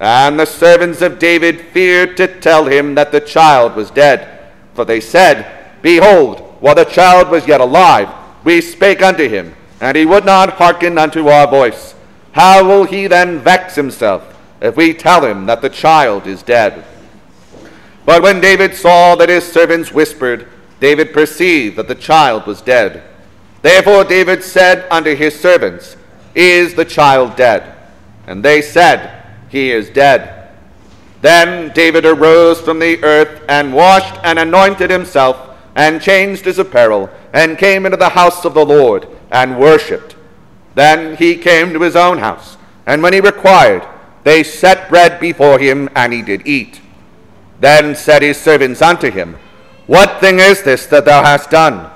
And 0.00 0.36
the 0.36 0.46
servants 0.46 1.00
of 1.00 1.20
David 1.20 1.60
feared 1.60 2.16
to 2.16 2.40
tell 2.40 2.64
him 2.64 2.96
that 2.96 3.12
the 3.12 3.20
child 3.20 3.76
was 3.76 3.92
dead. 3.92 4.50
For 4.74 4.84
they 4.84 5.00
said, 5.00 5.80
Behold, 5.80 6.48
while 6.62 6.76
the 6.76 6.84
child 6.84 7.28
was 7.28 7.48
yet 7.48 7.60
alive, 7.60 8.08
we 8.44 8.60
spake 8.60 9.02
unto 9.02 9.28
him, 9.28 9.52
and 9.80 9.96
he 9.96 10.06
would 10.06 10.24
not 10.24 10.52
hearken 10.54 10.96
unto 10.96 11.26
our 11.26 11.50
voice. 11.50 11.96
How 12.30 12.64
will 12.64 12.84
he 12.84 13.08
then 13.08 13.40
vex 13.40 13.74
himself 13.74 14.38
if 14.60 14.76
we 14.76 14.94
tell 14.94 15.26
him 15.26 15.46
that 15.46 15.60
the 15.60 15.68
child 15.68 16.28
is 16.28 16.44
dead? 16.44 16.84
But 18.06 18.22
when 18.22 18.40
David 18.40 18.76
saw 18.76 19.16
that 19.16 19.28
his 19.28 19.44
servants 19.44 19.90
whispered, 19.90 20.46
David 20.78 21.12
perceived 21.12 21.74
that 21.78 21.88
the 21.88 21.96
child 21.96 22.46
was 22.46 22.62
dead. 22.62 23.02
Therefore 23.62 24.04
David 24.04 24.44
said 24.44 24.86
unto 24.88 25.16
his 25.16 25.38
servants, 25.38 25.96
Is 26.36 26.74
the 26.74 26.84
child 26.84 27.34
dead? 27.34 27.74
And 28.28 28.44
they 28.44 28.62
said, 28.62 29.24
He 29.48 29.72
is 29.72 29.90
dead. 29.90 30.50
Then 31.22 31.72
David 31.74 32.06
arose 32.06 32.60
from 32.60 32.78
the 32.78 33.02
earth 33.02 33.42
and 33.48 33.74
washed 33.74 34.14
and 34.22 34.38
anointed 34.38 34.90
himself 34.90 35.48
and 35.74 36.02
changed 36.02 36.44
his 36.44 36.58
apparel 36.58 37.10
and 37.32 37.58
came 37.58 37.86
into 37.86 37.96
the 37.96 38.10
house 38.10 38.44
of 38.44 38.54
the 38.54 38.64
Lord 38.64 39.08
and 39.30 39.58
worshipped. 39.58 40.16
Then 40.74 41.16
he 41.16 41.36
came 41.36 41.72
to 41.72 41.82
his 41.82 41.96
own 41.96 42.18
house, 42.18 42.56
and 42.86 43.02
when 43.02 43.12
he 43.12 43.20
required, 43.20 43.86
they 44.24 44.42
set 44.42 44.88
bread 44.88 45.20
before 45.20 45.58
him, 45.58 45.88
and 45.94 46.12
he 46.12 46.22
did 46.22 46.46
eat. 46.46 46.80
Then 47.60 47.94
said 47.94 48.22
his 48.22 48.40
servants 48.40 48.82
unto 48.82 49.10
him, 49.10 49.36
What 49.86 50.20
thing 50.20 50.38
is 50.38 50.62
this 50.62 50.86
that 50.86 51.04
thou 51.04 51.22
hast 51.22 51.50
done? 51.50 51.90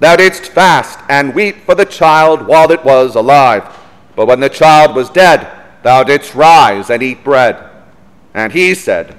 Thou 0.00 0.16
didst 0.16 0.46
fast 0.46 0.98
and 1.08 1.34
weep 1.34 1.58
for 1.64 1.74
the 1.74 1.84
child 1.84 2.46
while 2.46 2.70
it 2.72 2.84
was 2.84 3.14
alive. 3.14 3.64
But 4.16 4.26
when 4.26 4.40
the 4.40 4.48
child 4.48 4.96
was 4.96 5.10
dead, 5.10 5.48
thou 5.82 6.02
didst 6.02 6.34
rise 6.34 6.90
and 6.90 7.02
eat 7.02 7.24
bread. 7.24 7.70
And 8.34 8.52
he 8.52 8.74
said, 8.74 9.16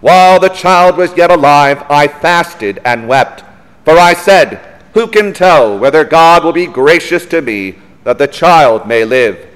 While 0.00 0.40
the 0.40 0.48
child 0.48 0.96
was 0.96 1.16
yet 1.16 1.30
alive, 1.30 1.84
I 1.88 2.08
fasted 2.08 2.80
and 2.84 3.08
wept. 3.08 3.44
For 3.84 3.98
I 3.98 4.14
said, 4.14 4.60
Who 4.94 5.06
can 5.06 5.32
tell 5.32 5.78
whether 5.78 6.04
God 6.04 6.44
will 6.44 6.52
be 6.52 6.66
gracious 6.66 7.26
to 7.26 7.42
me 7.42 7.76
that 8.04 8.18
the 8.18 8.26
child 8.26 8.86
may 8.86 9.04
live? 9.04 9.48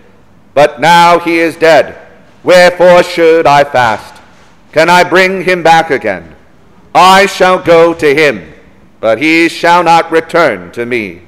But 0.54 0.80
now 0.80 1.18
he 1.18 1.38
is 1.38 1.56
dead. 1.56 1.98
Wherefore 2.42 3.02
should 3.02 3.46
I 3.46 3.64
fast? 3.64 4.22
Can 4.72 4.88
I 4.88 5.04
bring 5.04 5.44
him 5.44 5.62
back 5.62 5.90
again? 5.90 6.34
I 6.94 7.26
shall 7.26 7.58
go 7.58 7.92
to 7.94 8.14
him, 8.14 8.52
but 9.00 9.18
he 9.18 9.48
shall 9.48 9.82
not 9.82 10.10
return 10.10 10.72
to 10.72 10.86
me. 10.86 11.22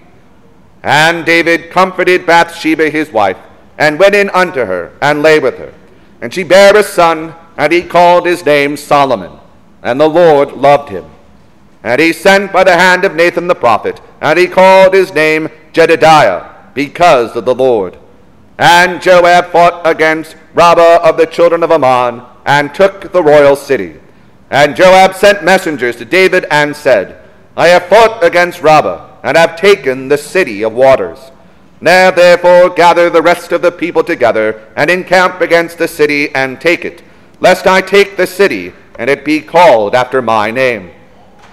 And 0.83 1.27
David 1.27 1.71
comforted 1.71 2.25
Bathsheba 2.25 2.89
his 2.89 3.11
wife, 3.11 3.37
and 3.77 3.99
went 3.99 4.15
in 4.15 4.31
unto 4.31 4.65
her, 4.65 4.93
and 5.03 5.23
lay 5.23 5.39
with 5.39 5.59
her. 5.59 5.75
And 6.21 6.33
she 6.33 6.43
bare 6.43 6.77
a 6.77 6.83
son, 6.83 7.35
and 7.57 7.73
he 7.73 7.83
called 7.83 8.27
his 8.27 8.47
name 8.47 8.77
Solomon. 8.77 9.39
And 9.83 10.01
the 10.01 10.09
Lord 10.09 10.53
loved 10.53 10.89
him. 10.89 11.05
And 11.89 12.03
he 12.03 12.13
sent 12.13 12.53
by 12.53 12.65
the 12.65 12.77
hand 12.77 13.07
of 13.07 13.15
Nathan 13.15 13.47
the 13.47 13.55
prophet, 13.55 13.99
and 14.21 14.39
he 14.39 14.47
called 14.47 14.93
his 14.93 15.15
name 15.15 15.49
Jedidiah, 15.73 16.75
because 16.75 17.35
of 17.35 17.47
the 17.47 17.55
Lord. 17.55 17.97
And 18.59 19.01
Joab 19.01 19.47
fought 19.47 19.87
against 19.87 20.37
Rabbah 20.53 20.99
of 21.03 21.17
the 21.17 21.25
children 21.25 21.63
of 21.63 21.71
Ammon, 21.71 22.27
and 22.45 22.75
took 22.75 23.11
the 23.11 23.23
royal 23.23 23.57
city. 23.57 23.99
And 24.51 24.77
Joab 24.77 25.15
sent 25.15 25.43
messengers 25.43 25.97
to 25.97 26.05
David 26.05 26.45
and 26.51 26.77
said, 26.77 27.27
I 27.57 27.69
have 27.69 27.87
fought 27.87 28.23
against 28.23 28.61
Rabbah, 28.61 29.21
and 29.23 29.39
have 29.39 29.57
taken 29.59 30.09
the 30.09 30.19
city 30.19 30.63
of 30.63 30.75
waters. 30.75 31.31
Now 31.81 32.11
therefore 32.11 32.69
gather 32.69 33.09
the 33.09 33.23
rest 33.23 33.51
of 33.51 33.63
the 33.63 33.73
people 33.73 34.05
together, 34.05 34.71
and 34.77 34.91
encamp 34.91 35.41
against 35.41 35.79
the 35.79 35.89
city, 35.89 36.35
and 36.35 36.61
take 36.61 36.85
it, 36.85 37.03
lest 37.41 37.67
I 37.67 37.81
take 37.81 38.19
the 38.19 38.27
city, 38.27 38.75
and 38.99 39.09
it 39.09 39.25
be 39.25 39.41
called 39.41 39.95
after 39.95 40.21
my 40.21 40.51
name. 40.51 40.91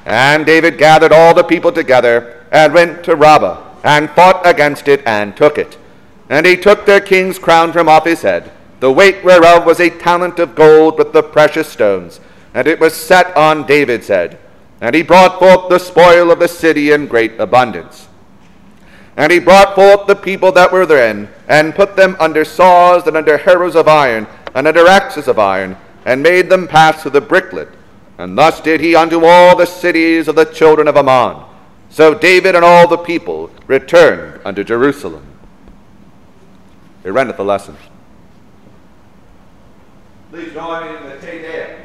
And 0.06 0.46
David 0.46 0.78
gathered 0.78 1.12
all 1.12 1.34
the 1.34 1.44
people 1.44 1.72
together 1.72 2.46
and 2.52 2.74
went 2.74 3.04
to 3.06 3.16
Rabbah 3.16 3.64
and 3.84 4.10
fought 4.12 4.46
against 4.46 4.88
it 4.88 5.02
and 5.06 5.36
took 5.36 5.58
it. 5.58 5.78
And 6.30 6.46
he 6.46 6.56
took 6.56 6.86
their 6.86 7.02
king's 7.02 7.40
crown 7.40 7.72
from 7.72 7.90
off 7.90 8.06
his 8.06 8.22
head, 8.22 8.52
the 8.80 8.92
weight 8.92 9.24
whereof 9.24 9.66
was 9.66 9.80
a 9.80 9.90
talent 9.90 10.40
of 10.40 10.56
gold 10.56 10.98
with 10.98 11.14
the 11.14 11.24
precious 11.24 11.68
stones, 11.68 12.20
and 12.54 12.68
it 12.68 12.80
was 12.80 12.94
set 12.94 13.36
on 13.36 13.66
David's 13.66 14.08
head. 14.08 14.38
And 14.82 14.96
he 14.96 15.02
brought 15.02 15.40
forth 15.40 15.70
the 15.70 15.80
spoil 15.80 16.32
of 16.32 16.40
the 16.40 16.48
city 16.48 16.92
in 16.92 17.08
great 17.08 17.40
abundance. 17.40 18.08
And 19.18 19.32
he 19.32 19.40
brought 19.40 19.76
forth 19.76 20.08
the 20.08 20.16
people 20.16 20.52
that 20.52 20.72
were 20.72 20.86
therein, 20.86 21.30
and 21.48 21.74
put 21.74 21.96
them 21.96 22.18
under 22.20 22.44
saws 22.44 23.08
and 23.08 23.16
under 23.16 23.38
harrows 23.38 23.76
of 23.76 23.88
iron, 23.88 24.28
and 24.54 24.68
under 24.68 24.88
axes 24.88 25.28
of 25.28 25.40
iron, 25.40 25.78
and 26.06 26.22
made 26.22 26.50
them 26.50 26.68
pass 26.68 27.02
through 27.02 27.12
the 27.12 27.22
bricklet 27.22 27.70
and 28.18 28.38
thus 28.38 28.62
did 28.62 28.80
he 28.80 28.96
unto 28.96 29.26
all 29.26 29.56
the 29.56 29.66
cities 29.66 30.28
of 30.28 30.36
the 30.36 30.46
children 30.46 30.88
of 30.88 30.96
Ammon. 30.96 31.44
So 31.90 32.14
David 32.14 32.56
and 32.56 32.64
all 32.64 32.88
the 32.88 32.98
people 32.98 33.50
returned 33.68 34.42
unto 34.46 34.64
Jerusalem. 34.64 35.26
He 37.04 37.10
rendeth 37.10 37.38
the 37.38 37.46
lesson. 37.46 37.78
Please 40.32 40.54
join 40.54 40.96
in 40.96 41.10
the 41.10 41.18
Te 41.18 41.40
Deum. 41.40 41.85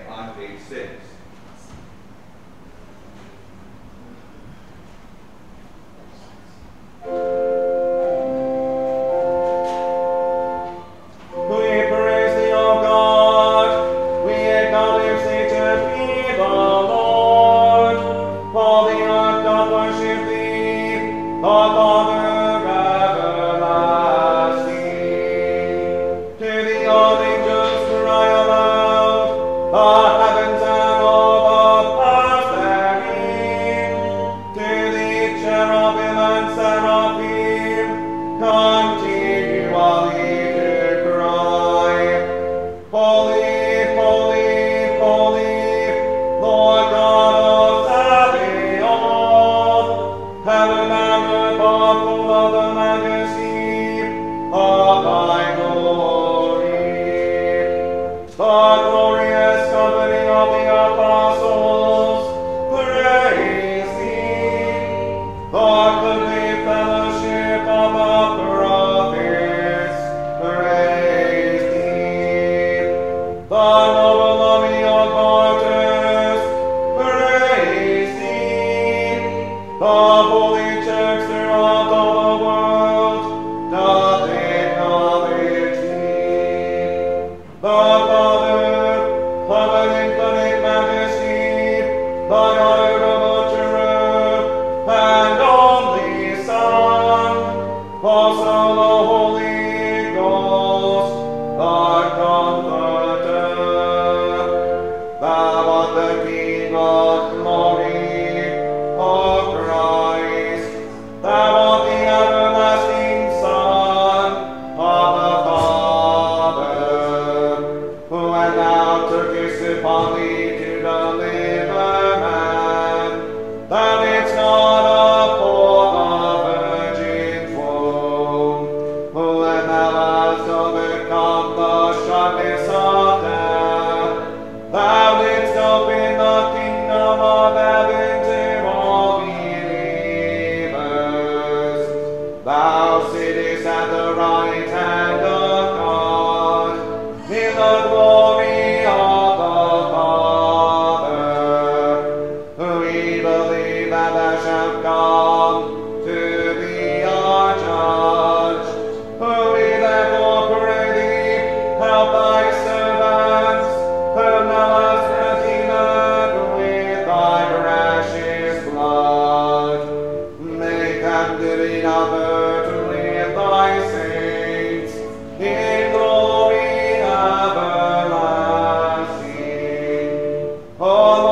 Oh, 180.83 181.30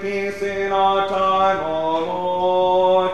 Peace 0.00 0.42
in 0.42 0.70
our 0.70 1.08
time, 1.08 1.64
O 1.64 2.00
Lord, 2.04 3.10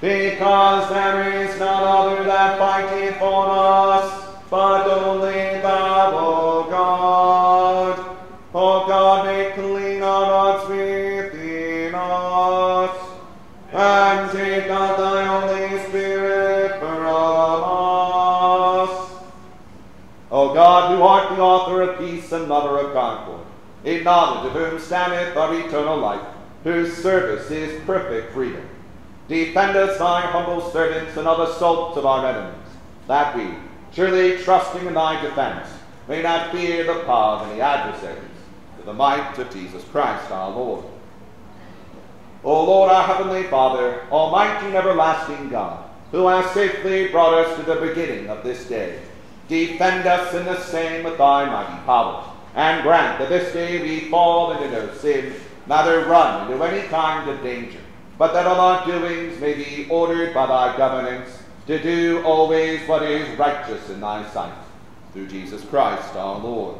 because 0.00 0.88
there 0.90 1.42
is 1.42 1.58
none 1.58 1.82
other 1.84 2.24
that 2.24 2.58
fighteth 2.58 3.16
for 3.18 3.46
us, 3.48 4.36
but 4.50 4.86
only 4.86 5.60
thou, 5.62 6.12
O 6.14 6.66
God. 6.70 8.16
O 8.54 8.86
God, 8.86 9.24
make 9.26 9.54
clean 9.54 10.02
our 10.02 10.24
hearts 10.26 10.68
within 10.68 11.94
us, 11.94 12.96
and 13.72 14.30
take 14.30 14.68
not 14.68 14.98
thy 14.98 15.24
Holy 15.24 15.78
Spirit 15.88 16.78
from 16.78 17.02
us. 17.04 18.90
O 20.30 20.52
God, 20.52 20.94
who 20.94 21.02
art 21.02 21.36
the 21.36 21.42
author 21.42 21.82
of 21.82 21.98
peace 21.98 22.32
and 22.32 22.48
lover 22.48 22.78
of 22.80 22.92
concord, 22.92 23.27
in 23.84 24.04
knowledge 24.04 24.46
of 24.46 24.52
whom 24.52 24.80
standeth 24.80 25.36
our 25.36 25.54
eternal 25.54 25.98
life, 25.98 26.26
whose 26.64 26.96
service 26.96 27.50
is 27.50 27.82
perfect 27.84 28.32
freedom, 28.32 28.66
defend 29.28 29.76
us, 29.76 29.98
thy 29.98 30.22
humble 30.22 30.70
servants, 30.70 31.16
and 31.16 31.28
of 31.28 31.48
assaults 31.48 31.96
of 31.96 32.06
our 32.06 32.26
enemies, 32.26 32.68
that 33.06 33.36
we, 33.36 33.48
surely 33.92 34.38
trusting 34.38 34.86
in 34.86 34.94
thy 34.94 35.20
defense, 35.22 35.68
may 36.08 36.22
not 36.22 36.52
fear 36.52 36.84
the 36.84 37.04
power 37.04 37.38
of 37.38 37.50
any 37.50 37.60
adversaries, 37.60 38.18
to 38.78 38.84
the 38.84 38.92
might 38.92 39.38
of 39.38 39.52
Jesus 39.52 39.84
Christ 39.84 40.30
our 40.30 40.50
Lord. 40.50 40.84
O 42.44 42.64
Lord, 42.64 42.90
our 42.90 43.04
heavenly 43.04 43.44
Father, 43.44 44.02
almighty 44.10 44.66
and 44.66 44.76
everlasting 44.76 45.48
God, 45.48 45.84
who 46.10 46.26
hast 46.26 46.54
safely 46.54 47.08
brought 47.08 47.34
us 47.34 47.56
to 47.56 47.62
the 47.62 47.80
beginning 47.80 48.28
of 48.28 48.42
this 48.42 48.66
day, 48.66 49.00
defend 49.48 50.06
us 50.06 50.34
in 50.34 50.44
the 50.44 50.60
same 50.60 51.04
with 51.04 51.18
thy 51.18 51.44
mighty 51.44 51.84
power, 51.84 52.24
and 52.58 52.82
grant 52.82 53.20
that 53.20 53.28
this 53.28 53.52
day 53.52 53.80
we 53.80 54.10
fall 54.10 54.50
into 54.50 54.68
no 54.68 54.92
sin, 54.94 55.32
neither 55.68 56.06
run 56.06 56.50
into 56.50 56.60
any 56.64 56.88
kind 56.88 57.30
of 57.30 57.40
danger, 57.40 57.78
but 58.18 58.32
that 58.32 58.48
all 58.48 58.58
our 58.58 58.84
doings 58.84 59.40
may 59.40 59.54
be 59.54 59.86
ordered 59.88 60.34
by 60.34 60.44
thy 60.44 60.76
governance, 60.76 61.30
to 61.68 61.80
do 61.80 62.20
always 62.24 62.80
what 62.88 63.04
is 63.04 63.38
righteous 63.38 63.88
in 63.90 64.00
thy 64.00 64.28
sight, 64.30 64.52
through 65.12 65.28
Jesus 65.28 65.64
Christ 65.66 66.16
our 66.16 66.40
Lord. 66.40 66.78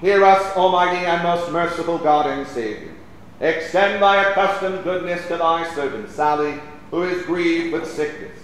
Hear 0.00 0.24
us, 0.24 0.56
Almighty 0.56 1.06
and 1.06 1.22
most 1.22 1.52
merciful 1.52 1.98
God 1.98 2.26
and 2.26 2.48
Savior. 2.48 2.94
Extend 3.40 4.02
thy 4.02 4.28
accustomed 4.28 4.82
goodness 4.82 5.24
to 5.28 5.36
thy 5.36 5.72
servant 5.76 6.10
Sally, 6.10 6.58
who 6.90 7.04
is 7.04 7.24
grieved 7.26 7.72
with 7.72 7.88
sickness. 7.88 8.40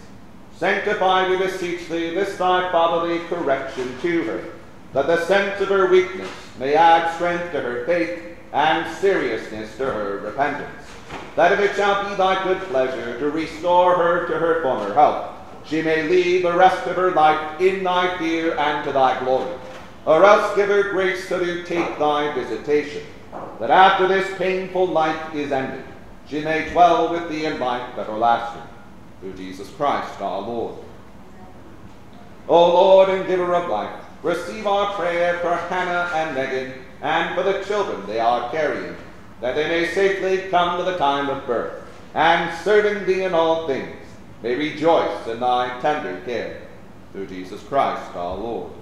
Sanctify, 0.57 1.29
we 1.29 1.39
beseech 1.39 1.89
thee, 1.89 2.15
this 2.15 2.37
thy 2.37 2.71
fatherly 2.71 3.19
correction 3.27 3.99
to 4.01 4.23
her, 4.23 4.54
that 4.95 5.09
the 5.09 5.27
sense 5.27 5.61
of 5.61 5.69
her 5.69 5.91
weakness 5.91 6.31
may 6.59 6.75
add 6.75 7.15
strength 7.17 7.53
to 7.53 7.61
her 7.61 7.85
faith 7.85 8.39
and 8.53 8.97
seriousness 8.97 9.77
to 9.77 9.85
her 9.85 10.19
repentance. 10.19 10.71
That 11.35 11.53
if 11.53 11.59
it 11.59 11.77
shall 11.77 12.09
be 12.09 12.15
thy 12.15 12.43
good 12.45 12.61
pleasure 12.69 13.19
to 13.19 13.31
restore 13.31 13.97
her 13.97 14.27
to 14.29 14.39
her 14.39 14.63
former 14.63 14.95
health, 14.95 15.33
she 15.67 15.83
may 15.83 16.09
lead 16.09 16.45
the 16.45 16.57
rest 16.57 16.87
of 16.87 16.95
her 16.95 17.11
life 17.11 17.61
in 17.61 17.83
thy 17.83 18.17
fear 18.19 18.57
and 18.57 18.85
to 18.85 18.93
thy 18.93 19.19
glory. 19.19 19.57
Or 20.07 20.25
else 20.25 20.55
give 20.55 20.69
her 20.69 20.91
grace 20.91 21.29
to 21.29 21.65
take 21.65 21.99
thy 21.99 22.33
visitation, 22.35 23.03
that 23.59 23.71
after 23.71 24.07
this 24.07 24.39
painful 24.39 24.87
life 24.87 25.35
is 25.35 25.51
ended, 25.51 25.85
she 26.29 26.41
may 26.41 26.71
dwell 26.71 27.11
with 27.11 27.29
thee 27.29 27.47
in 27.47 27.59
life 27.59 27.99
everlasting. 27.99 28.63
Through 29.21 29.35
Jesus 29.35 29.71
Christ 29.71 30.21
our 30.21 30.43
Lord. 30.43 30.77
O 32.47 32.75
Lord 32.75 33.09
and 33.09 33.27
giver 33.27 33.55
of 33.55 33.71
life, 33.71 34.04
receive 34.25 34.67
our 34.67 34.95
prayer 34.95 35.39
for 35.41 35.55
Hannah 35.55 36.11
and 36.15 36.35
Megan 36.35 36.73
and 37.03 37.35
for 37.35 37.43
the 37.43 37.63
children 37.65 38.07
they 38.07 38.19
are 38.19 38.51
carrying, 38.51 38.97
that 39.43 39.55
they 39.55 39.69
may 39.69 39.87
safely 39.87 40.49
come 40.49 40.79
to 40.79 40.91
the 40.91 40.97
time 40.97 41.29
of 41.29 41.47
birth, 41.47 41.85
and 42.15 42.57
serving 42.65 43.07
thee 43.07 43.25
in 43.25 43.35
all 43.35 43.67
things, 43.67 43.95
may 44.43 44.55
rejoice 44.55 45.27
in 45.29 45.41
thy 45.41 45.79
tender 45.81 46.21
care. 46.25 46.63
Through 47.13 47.27
Jesus 47.27 47.63
Christ 47.63 48.17
our 48.17 48.35
Lord. 48.35 48.73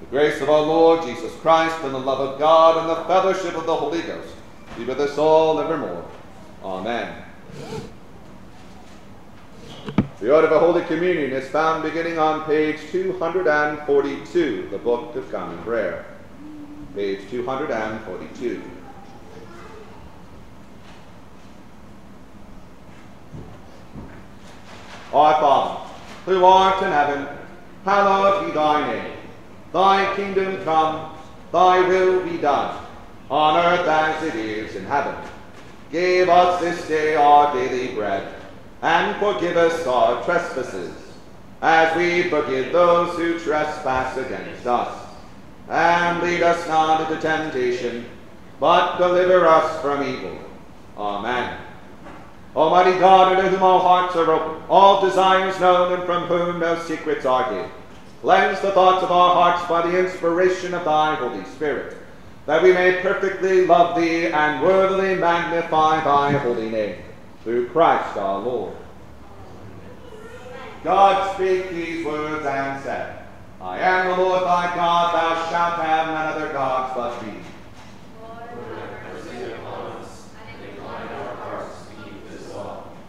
The 0.00 0.06
grace 0.06 0.40
of 0.42 0.50
our 0.50 0.60
Lord 0.60 1.06
Jesus 1.06 1.32
Christ 1.36 1.76
and 1.84 1.94
the 1.94 1.98
love 1.98 2.20
of 2.20 2.38
God 2.38 2.76
and 2.76 2.90
the 2.90 3.04
fellowship 3.04 3.56
of 3.56 3.64
the 3.64 3.74
Holy 3.74 4.02
Ghost 4.02 4.34
be 4.76 4.84
with 4.84 5.00
us 5.00 5.16
all 5.16 5.60
evermore. 5.60 6.04
Amen. 6.62 7.24
The 10.20 10.34
order 10.34 10.46
of 10.46 10.60
Holy 10.60 10.82
Communion 10.84 11.32
is 11.32 11.48
found 11.50 11.82
beginning 11.82 12.18
on 12.18 12.44
page 12.44 12.78
242, 12.90 14.68
the 14.70 14.78
Book 14.78 15.14
of 15.16 15.30
Common 15.30 15.58
Prayer. 15.58 16.06
Page 16.94 17.28
242. 17.28 18.62
Our 25.12 25.34
Father, 25.34 25.90
who 26.24 26.44
art 26.44 26.82
in 26.82 26.90
heaven, 26.90 27.28
hallowed 27.84 28.46
be 28.46 28.52
thy 28.52 28.92
name. 28.92 29.12
Thy 29.72 30.16
kingdom 30.16 30.64
come, 30.64 31.14
thy 31.52 31.86
will 31.86 32.24
be 32.24 32.38
done, 32.38 32.82
on 33.30 33.64
earth 33.64 33.86
as 33.86 34.22
it 34.24 34.34
is 34.36 34.74
in 34.76 34.86
heaven. 34.86 35.14
Give 35.92 36.28
us 36.28 36.60
this 36.60 36.88
day 36.88 37.14
our 37.14 37.52
daily 37.52 37.94
bread, 37.94 38.33
and 38.84 39.16
forgive 39.16 39.56
us 39.56 39.86
our 39.86 40.22
trespasses, 40.24 40.92
as 41.62 41.96
we 41.96 42.28
forgive 42.28 42.70
those 42.70 43.16
who 43.16 43.38
trespass 43.38 44.14
against 44.18 44.66
us. 44.66 44.94
And 45.70 46.22
lead 46.22 46.42
us 46.42 46.68
not 46.68 47.00
into 47.00 47.18
temptation, 47.18 48.04
but 48.60 48.98
deliver 48.98 49.46
us 49.46 49.80
from 49.80 50.06
evil. 50.06 50.38
Amen. 50.98 51.58
Almighty 52.54 52.98
God, 52.98 53.34
unto 53.34 53.48
whom 53.48 53.62
all 53.62 53.80
hearts 53.80 54.16
are 54.16 54.30
open, 54.30 54.62
all 54.68 55.00
desires 55.00 55.58
known, 55.58 55.94
and 55.94 56.04
from 56.04 56.24
whom 56.24 56.60
no 56.60 56.78
secrets 56.80 57.24
are 57.24 57.50
hid, 57.54 57.70
cleanse 58.20 58.60
the 58.60 58.72
thoughts 58.72 59.02
of 59.02 59.10
our 59.10 59.34
hearts 59.34 59.66
by 59.66 59.80
the 59.80 59.98
inspiration 59.98 60.74
of 60.74 60.84
thy 60.84 61.14
Holy 61.14 61.44
Spirit, 61.46 61.96
that 62.44 62.62
we 62.62 62.74
may 62.74 63.00
perfectly 63.00 63.66
love 63.66 63.96
thee 63.96 64.26
and 64.26 64.62
worthily 64.62 65.14
magnify 65.14 66.04
thy 66.04 66.32
holy 66.32 66.68
name, 66.68 67.03
through 67.44 67.68
Christ 67.68 68.16
our 68.16 68.40
Lord. 68.40 68.74
God 70.82 71.34
spake 71.34 71.70
these 71.70 72.04
words 72.04 72.44
and 72.44 72.82
said, 72.82 73.22
I 73.60 73.78
am 73.78 74.08
the 74.08 74.22
Lord 74.22 74.42
thy 74.42 74.74
God, 74.74 75.14
thou 75.14 75.50
shalt 75.50 75.80
have 75.80 76.06
none 76.08 76.26
other 76.26 76.52
gods 76.52 76.92
but 76.96 77.26
me. 77.26 77.40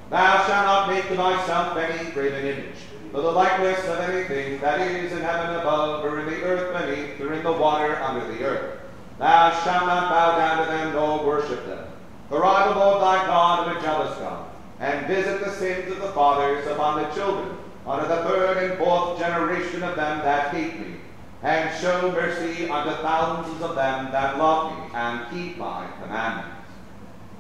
Thou 0.10 0.48
shalt 0.48 0.66
not 0.66 0.90
make 0.90 1.08
to 1.08 1.16
thyself 1.16 1.78
any 1.78 2.12
graven 2.12 2.46
image, 2.46 2.76
nor 3.12 3.22
the 3.22 3.32
likeness 3.32 3.84
of 3.86 4.00
anything 4.00 4.62
that 4.62 4.80
is 4.80 5.12
in 5.12 5.22
heaven 5.22 5.56
above, 5.60 6.06
or 6.06 6.20
in 6.20 6.28
the 6.28 6.44
earth 6.44 6.72
beneath, 6.74 7.20
or 7.20 7.34
in 7.34 7.44
the 7.44 7.52
water 7.52 7.96
under 8.02 8.26
the 8.32 8.44
earth. 8.44 8.80
Thou 9.18 9.50
shalt 9.64 9.88
not 9.88 10.10
bow 10.10 10.38
down 10.38 10.66
to 10.66 10.72
them 10.72 10.94
nor 10.94 11.26
worship 11.26 11.66
them. 11.66 11.86
I, 12.32 12.74
the 12.74 12.80
Lord 12.80 13.02
thy 13.02 13.26
God, 13.28 13.68
am 13.68 13.78
a 13.78 13.82
jealous 13.82 14.18
God, 14.18 14.50
and 14.80 15.08
visit 15.08 15.44
the 15.44 15.52
sins 15.52 15.92
of 15.92 16.02
the 16.02 16.12
fathers 16.12 16.66
upon 16.68 17.02
the 17.02 17.10
children, 17.10 17.58
unto 17.86 18.08
the 18.08 18.24
third 18.24 18.58
and 18.58 18.78
fourth 18.80 19.20
generation 19.20 19.84
of 19.84 19.96
them 19.96 20.20
that 20.20 20.54
hate 20.54 20.80
me, 20.80 20.96
and 21.44 21.80
show 21.80 22.12
mercy 22.12 22.68
unto 22.68 22.92
thousands 23.02 23.62
of 23.62 23.76
them 23.76 24.12
that 24.12 24.38
love 24.40 24.72
me 24.72 24.96
and 24.96 25.30
keep 25.32 25.58
my 25.58 25.88
commandments. 26.02 26.68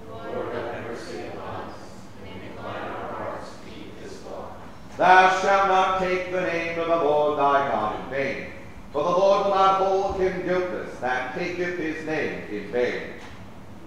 Lord, 0.07 0.53
have 0.53 0.83
mercy 0.83 1.27
upon 1.27 1.63
us, 1.63 1.77
and 2.23 2.43
incline 2.43 2.83
our 2.83 3.13
hearts 3.13 3.49
to 3.49 3.71
keep 3.71 3.99
this 4.03 4.23
law. 4.25 4.51
Thou 4.97 5.41
shalt 5.41 5.67
not 5.67 5.99
take 5.99 6.31
the 6.31 6.41
name 6.41 6.79
of 6.79 6.87
the 6.87 6.95
Lord 6.95 7.39
thy 7.39 7.67
God 7.69 8.03
in 8.03 8.09
vain, 8.11 8.47
for 8.93 9.03
the 9.03 9.09
Lord 9.09 9.45
will 9.45 9.55
not 9.55 9.79
hold 9.79 10.21
him 10.21 10.45
guiltless 10.45 10.99
that 10.99 11.33
taketh 11.33 11.79
his 11.79 12.05
name 12.05 12.43
in 12.51 12.71
vain. 12.71 13.01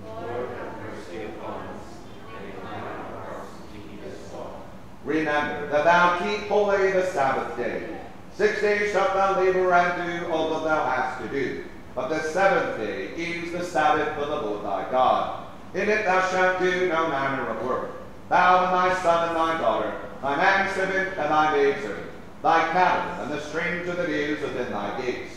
Lord, 0.05 0.49
Remember 5.09 5.69
that 5.71 5.85
thou 5.85 6.19
keep 6.19 6.49
holy 6.49 6.93
the 6.93 7.07
Sabbath 7.07 7.57
day. 7.57 7.99
Six 8.35 8.61
days 8.61 8.93
shalt 8.93 9.15
thou 9.15 9.41
labor 9.41 9.73
and 9.73 10.21
do 10.21 10.31
all 10.31 10.51
that 10.51 10.65
thou 10.65 10.85
hast 10.85 11.23
to 11.23 11.29
do. 11.29 11.65
But 11.95 12.09
the 12.09 12.21
seventh 12.21 12.77
day 12.77 13.07
is 13.17 13.51
the 13.53 13.65
Sabbath 13.65 14.15
for 14.15 14.27
the 14.27 14.43
Lord 14.43 14.65
thy 14.65 14.91
God. 14.91 15.47
In 15.75 15.89
it 15.89 16.05
thou 16.05 16.21
shalt 16.31 16.61
do 16.61 16.89
no 16.89 17.09
manner 17.09 17.49
of 17.49 17.65
work. 17.65 17.91
Thou 18.29 18.65
and 18.65 18.75
thy 18.75 19.03
son 19.03 19.29
and 19.29 19.37
thy 19.37 19.59
daughter, 19.59 19.99
thy 20.21 20.37
manservant 20.37 21.09
and 21.17 21.31
thy 21.31 21.53
maidservant, 21.57 22.11
thy 22.43 22.71
cattle 22.73 23.23
and 23.23 23.33
the 23.33 23.41
stranger 23.41 23.95
that 23.95 24.11
is 24.11 24.41
within 24.43 24.71
thy 24.71 25.01
gates. 25.01 25.33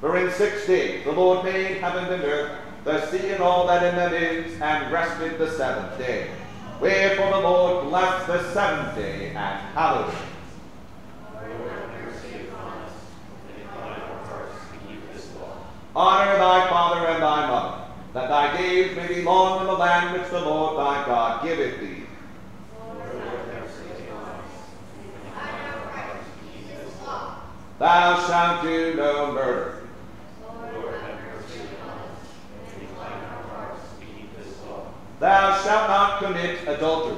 For 0.00 0.16
in 0.16 0.30
six 0.30 0.66
days 0.68 1.04
the 1.04 1.12
Lord 1.12 1.44
made 1.44 1.78
heaven 1.78 2.04
and 2.12 2.22
earth, 2.22 2.58
the 2.86 3.04
sea 3.10 3.30
and 3.32 3.42
all 3.42 3.66
that 3.66 3.82
in 3.82 3.96
them 3.96 4.14
is, 4.14 4.60
and 4.62 4.92
rested 4.92 5.38
the 5.38 5.50
seventh 5.50 5.98
day. 5.98 6.30
Wherefore 6.80 7.30
the 7.32 7.40
Lord 7.40 7.88
blessed 7.88 8.26
the 8.28 8.52
seventh 8.52 8.94
day 8.94 9.30
and 9.30 9.36
hallowed 9.36 10.14
it. 10.14 10.18
Honor 15.96 16.36
thy 16.36 16.68
father 16.68 17.06
and 17.08 17.22
thy 17.22 17.46
mother, 17.46 17.84
that 18.12 18.28
thy 18.28 18.56
days 18.56 18.94
may 18.94 19.08
be 19.08 19.22
long 19.22 19.62
in 19.62 19.66
the 19.66 19.72
land 19.72 20.18
which 20.18 20.30
the 20.30 20.40
Lord 20.40 20.76
thy 20.78 21.06
God 21.06 21.42
giveth 21.42 21.80
thee. 21.80 22.02
Thou 27.78 28.26
shalt 28.26 28.62
do 28.62 28.94
no 28.94 29.32
murder. 29.32 29.88
Lord, 30.42 30.94
have 30.94 31.20
mercy 31.24 31.60
upon 31.80 31.98
us, 31.98 32.20
and 32.72 32.82
incline 32.82 33.12
our 33.12 33.42
hearts 33.42 33.82
to 33.98 34.04
keep 34.04 34.36
this 34.36 34.62
law. 34.66 34.88
Thou 35.18 35.62
shalt 35.62 35.88
not 35.88 36.22
commit 36.22 36.68
adultery. 36.68 37.16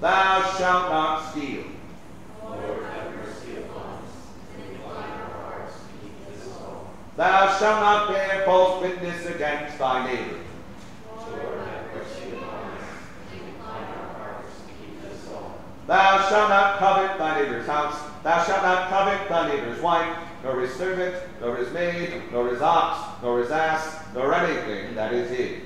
Thou 0.00 0.54
shalt 0.58 0.88
not 0.90 1.30
steal. 1.30 1.64
Thou 7.14 7.58
shalt 7.58 7.80
not 7.80 8.08
bear 8.08 8.42
false 8.44 8.82
witness 8.82 9.26
against 9.26 9.78
thy 9.78 10.06
neighbor. 10.06 10.38
Lord, 11.14 11.58
have 11.58 11.94
mercy 11.94 12.32
upon 12.32 12.64
us, 12.72 12.82
and 13.32 13.48
incline 13.48 13.84
our 13.84 14.14
hearts 14.14 14.56
to 14.66 14.72
keep 14.72 15.02
this 15.02 15.28
law. 15.28 15.52
Thou 15.92 16.26
shalt 16.26 16.48
not 16.48 16.78
covet 16.78 17.18
thy 17.18 17.42
neighbor's 17.42 17.66
house. 17.66 18.00
Thou 18.22 18.42
shalt 18.44 18.62
not 18.62 18.88
covet 18.88 19.28
thy 19.28 19.54
neighbor's 19.54 19.78
wife, 19.82 20.16
nor 20.42 20.58
his 20.62 20.72
servant, 20.72 21.14
nor 21.38 21.54
his 21.56 21.70
maid, 21.70 22.14
nor 22.32 22.48
his 22.48 22.62
ox, 22.62 23.22
nor 23.22 23.40
his 23.40 23.50
ass, 23.50 24.02
nor 24.14 24.34
anything 24.34 24.94
that 24.94 25.12
is 25.12 25.28
his. 25.28 25.60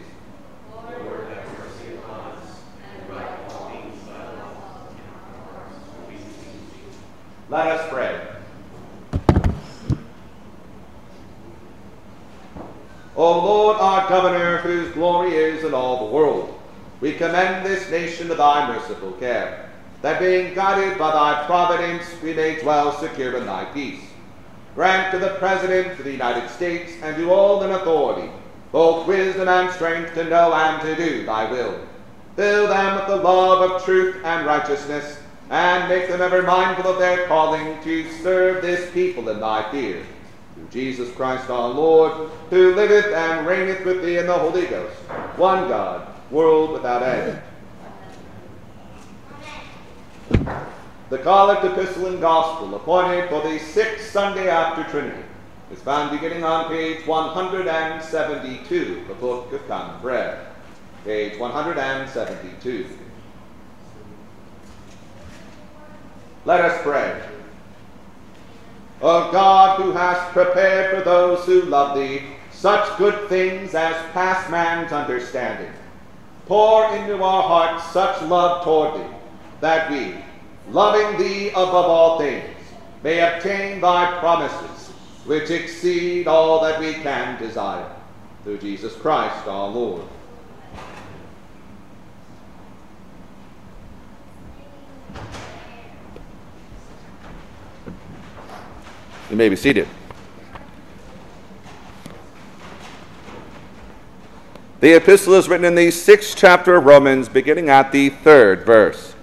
Lord, 0.75 1.29
have 1.29 1.47
mercy 1.47 1.95
upon 1.95 2.33
us, 2.33 2.61
and 2.83 3.09
write 3.09 3.39
all 3.53 3.71
things. 3.71 3.95
Let 7.49 7.67
us 7.69 7.89
pray. 7.89 8.21
O 13.15 13.39
Lord, 13.39 13.77
our 13.77 14.09
governor, 14.09 14.57
whose 14.57 14.93
glory 14.93 15.37
is 15.37 15.63
in 15.63 15.73
all 15.73 16.09
the 16.09 16.13
world, 16.13 16.61
we 17.01 17.13
commend 17.13 17.65
this 17.65 17.89
nation 17.93 18.27
to 18.27 18.35
thy 18.35 18.67
merciful 18.75 19.13
care, 19.13 19.63
that 20.03 20.21
being 20.21 20.55
guided 20.55 20.99
by 20.99 21.13
thy 21.13 21.47
providence, 21.47 22.05
we 22.23 22.33
may 22.35 22.61
dwell 22.61 22.93
secure 22.93 23.37
in 23.37 23.47
thy 23.47 23.65
peace. 23.67 24.01
Grant 24.75 25.13
to 25.13 25.19
the 25.19 25.37
President 25.39 25.99
of 25.99 26.05
the 26.05 26.13
United 26.13 26.49
States 26.51 26.93
and 27.03 27.17
to 27.17 27.31
all 27.31 27.63
in 27.63 27.73
authority 27.73 28.31
both 28.73 29.07
wisdom 29.07 29.49
and 29.49 29.73
strength 29.73 30.13
to 30.15 30.25
know 30.25 30.53
and 30.53 30.83
to 30.83 30.95
do 30.97 31.25
thy 31.25 31.51
will. 31.51 31.79
Fill 32.37 32.69
them 32.69 32.97
with 32.97 33.07
the 33.07 33.17
love 33.17 33.71
of 33.71 33.83
truth 33.85 34.17
and 34.23 34.47
righteousness, 34.47 35.19
and 35.49 35.89
make 35.89 36.09
them 36.09 36.21
ever 36.21 36.43
mindful 36.43 36.91
of 36.91 36.99
their 36.99 37.27
calling 37.27 37.83
to 37.83 38.11
serve 38.21 38.61
this 38.61 38.93
people 38.93 39.29
in 39.31 39.41
thy 39.41 39.71
fear. 39.71 40.03
Through 40.55 40.69
Jesus 40.69 41.15
Christ 41.15 41.49
our 41.49 41.71
Lord, 41.71 42.31
who 42.51 42.75
liveth 42.75 43.07
and 43.07 43.47
reigneth 43.47 43.85
with 43.85 44.03
thee 44.03 44.19
in 44.19 44.27
the 44.27 44.39
Holy 44.39 44.67
Ghost, 44.67 44.97
one 45.37 45.69
God, 45.69 46.07
world 46.31 46.73
without 46.73 47.03
end. 47.03 47.41
The 50.31 51.19
Collect 51.19 51.65
Epistle 51.65 52.07
and 52.07 52.21
Gospel, 52.21 52.75
appointed 52.75 53.29
for 53.29 53.43
the 53.43 53.59
sixth 53.59 54.11
Sunday 54.11 54.49
after 54.49 54.83
Trinity, 54.91 55.23
is 55.73 55.81
found 55.81 56.11
beginning 56.11 56.43
on 56.43 56.69
page 56.69 57.07
172, 57.07 58.99
of 59.03 59.09
the 59.09 59.15
Book 59.15 59.53
of 59.53 59.67
Common 59.69 60.01
Prayer. 60.01 60.47
Page 61.05 61.39
172. 61.39 62.87
Let 66.45 66.61
us 66.61 66.83
pray. 66.83 67.23
O 69.03 69.31
God, 69.31 69.81
who 69.81 69.93
hast 69.93 70.33
prepared 70.33 70.97
for 70.97 71.05
those 71.05 71.45
who 71.45 71.63
love 71.63 71.97
thee 71.97 72.23
such 72.51 72.97
good 72.99 73.29
things 73.29 73.75
as 73.75 73.95
pass 74.13 74.51
man's 74.51 74.91
understanding, 74.93 75.71
pour 76.47 76.87
into 76.97 77.23
our 77.23 77.43
hearts 77.43 77.85
such 77.93 78.23
love 78.23 78.65
toward 78.65 78.99
thee, 79.01 79.16
that 79.61 79.91
we, 79.91 80.15
loving 80.71 81.19
thee 81.19 81.49
above 81.51 81.87
all 81.87 82.19
things, 82.19 82.57
may 83.03 83.21
obtain 83.21 83.81
thy 83.81 84.19
promises, 84.19 84.89
which 85.25 85.51
exceed 85.51 86.27
all 86.27 86.63
that 86.63 86.81
we 86.81 86.95
can 86.95 87.41
desire. 87.41 87.91
Through 88.45 88.59
Jesus 88.59 88.95
Christ 88.95 89.47
our 89.49 89.69
Lord. 89.69 90.03
You 99.29 99.37
may 99.37 99.49
be 99.49 99.57
seated. 99.57 99.89
The 104.79 104.93
epistle 104.93 105.35
is 105.35 105.49
written 105.49 105.65
in 105.65 105.75
the 105.75 105.91
sixth 105.91 106.37
chapter 106.37 106.77
of 106.77 106.85
Romans, 106.85 107.29
beginning 107.29 107.69
at 107.69 107.91
the 107.91 108.11
third 108.11 108.65
verse. 108.65 109.16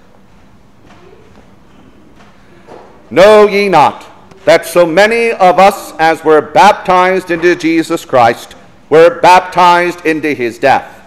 Know 3.13 3.47
ye 3.47 3.69
not 3.69 4.07
that 4.43 4.65
so 4.65 4.87
many 4.87 5.29
of 5.33 5.59
us 5.59 5.93
as 5.99 6.23
were 6.23 6.41
baptized 6.41 7.29
into 7.29 7.55
Jesus 7.55 8.05
Christ 8.05 8.55
were 8.89 9.21
baptized 9.21 10.03
into 10.03 10.33
his 10.33 10.57
death? 10.57 10.99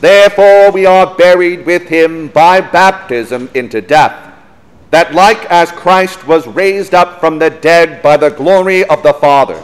Therefore 0.00 0.72
we 0.72 0.86
are 0.86 1.14
buried 1.14 1.64
with 1.64 1.86
him 1.86 2.26
by 2.26 2.60
baptism 2.60 3.48
into 3.54 3.80
death, 3.80 4.34
that 4.90 5.14
like 5.14 5.44
as 5.44 5.70
Christ 5.70 6.26
was 6.26 6.48
raised 6.48 6.94
up 6.94 7.20
from 7.20 7.38
the 7.38 7.50
dead 7.50 8.02
by 8.02 8.16
the 8.16 8.30
glory 8.30 8.84
of 8.86 9.04
the 9.04 9.14
Father, 9.14 9.62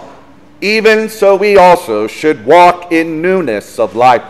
even 0.60 1.08
so 1.08 1.34
we 1.34 1.56
also 1.56 2.06
should 2.06 2.46
walk 2.46 2.92
in 2.92 3.20
newness 3.20 3.80
of 3.80 3.96
life. 3.96 4.22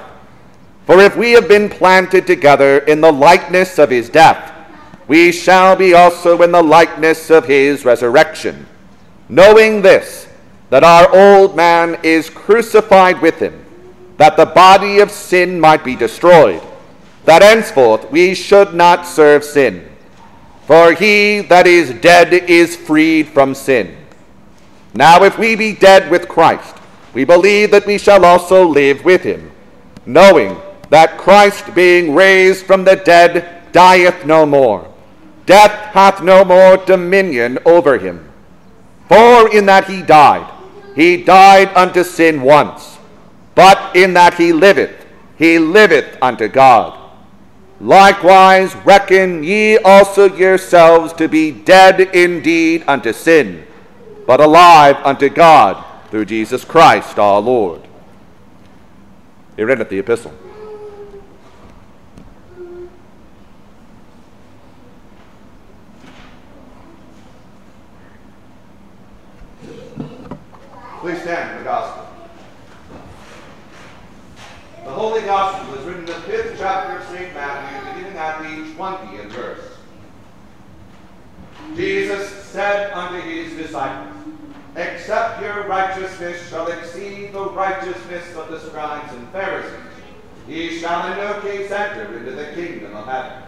For 0.86 1.00
if 1.00 1.14
we 1.18 1.32
have 1.32 1.48
been 1.48 1.68
planted 1.68 2.26
together 2.26 2.78
in 2.78 3.02
the 3.02 3.12
likeness 3.12 3.78
of 3.78 3.90
his 3.90 4.08
death, 4.08 4.55
we 5.08 5.30
shall 5.30 5.76
be 5.76 5.94
also 5.94 6.42
in 6.42 6.52
the 6.52 6.62
likeness 6.62 7.30
of 7.30 7.46
his 7.46 7.84
resurrection. 7.84 8.66
Knowing 9.28 9.82
this, 9.82 10.28
that 10.70 10.84
our 10.84 11.14
old 11.14 11.56
man 11.56 11.98
is 12.02 12.28
crucified 12.28 13.20
with 13.22 13.38
him, 13.38 13.64
that 14.16 14.36
the 14.36 14.46
body 14.46 14.98
of 14.98 15.10
sin 15.10 15.60
might 15.60 15.84
be 15.84 15.94
destroyed, 15.94 16.62
that 17.24 17.42
henceforth 17.42 18.10
we 18.10 18.34
should 18.34 18.74
not 18.74 19.06
serve 19.06 19.44
sin. 19.44 19.88
For 20.66 20.92
he 20.92 21.42
that 21.42 21.66
is 21.66 21.92
dead 22.00 22.32
is 22.32 22.76
freed 22.76 23.28
from 23.28 23.54
sin. 23.54 23.96
Now, 24.94 25.22
if 25.22 25.38
we 25.38 25.54
be 25.54 25.74
dead 25.74 26.10
with 26.10 26.28
Christ, 26.28 26.74
we 27.14 27.24
believe 27.24 27.70
that 27.70 27.86
we 27.86 27.98
shall 27.98 28.24
also 28.24 28.66
live 28.66 29.04
with 29.04 29.22
him, 29.22 29.52
knowing 30.04 30.56
that 30.90 31.18
Christ, 31.18 31.74
being 31.74 32.14
raised 32.14 32.66
from 32.66 32.84
the 32.84 32.96
dead, 32.96 33.72
dieth 33.72 34.24
no 34.24 34.46
more. 34.46 34.92
Death 35.46 35.94
hath 35.94 36.22
no 36.22 36.44
more 36.44 36.76
dominion 36.76 37.58
over 37.64 37.98
him. 37.98 38.28
For 39.08 39.54
in 39.54 39.66
that 39.66 39.86
he 39.86 40.02
died, 40.02 40.52
he 40.96 41.22
died 41.22 41.68
unto 41.76 42.02
sin 42.02 42.42
once, 42.42 42.98
but 43.54 43.94
in 43.94 44.14
that 44.14 44.34
he 44.34 44.52
liveth, 44.52 45.06
he 45.38 45.58
liveth 45.58 46.18
unto 46.20 46.48
God. 46.48 46.98
Likewise 47.80 48.74
reckon 48.76 49.44
ye 49.44 49.76
also 49.78 50.34
yourselves 50.34 51.12
to 51.12 51.28
be 51.28 51.52
dead 51.52 52.00
indeed 52.00 52.82
unto 52.88 53.12
sin, 53.12 53.66
but 54.26 54.40
alive 54.40 54.96
unto 55.04 55.28
God 55.28 55.84
through 56.10 56.24
Jesus 56.24 56.64
Christ 56.64 57.18
our 57.18 57.40
Lord. 57.40 57.82
He 59.56 59.62
read 59.62 59.78
the 59.78 59.98
epistle. 59.98 60.32
Please 71.00 71.22
stand 71.22 71.52
for 71.52 71.58
the 71.58 71.64
gospel. 71.64 72.06
The 74.84 74.90
Holy 74.90 75.20
Gospel 75.22 75.74
is 75.74 75.84
written 75.84 76.00
in 76.00 76.06
the 76.06 76.14
fifth 76.22 76.56
chapter 76.58 76.98
of 76.98 77.04
St. 77.08 77.34
Matthew, 77.34 77.92
beginning 77.92 78.18
at 78.18 78.42
the 78.42 78.75
20th 78.86 79.30
verse. 79.30 79.72
Jesus 81.74 82.44
said 82.44 82.92
unto 82.92 83.20
his 83.20 83.56
disciples, 83.56 84.14
Except 84.76 85.42
your 85.42 85.66
righteousness 85.66 86.48
shall 86.48 86.68
exceed 86.68 87.32
the 87.32 87.50
righteousness 87.50 88.36
of 88.36 88.50
the 88.50 88.60
scribes 88.60 89.12
and 89.12 89.28
Pharisees, 89.30 89.80
ye 90.46 90.78
shall 90.78 91.10
in 91.10 91.18
no 91.18 91.40
case 91.40 91.70
enter 91.70 92.16
into 92.16 92.30
the 92.32 92.52
kingdom 92.54 92.94
of 92.94 93.06
heaven. 93.06 93.42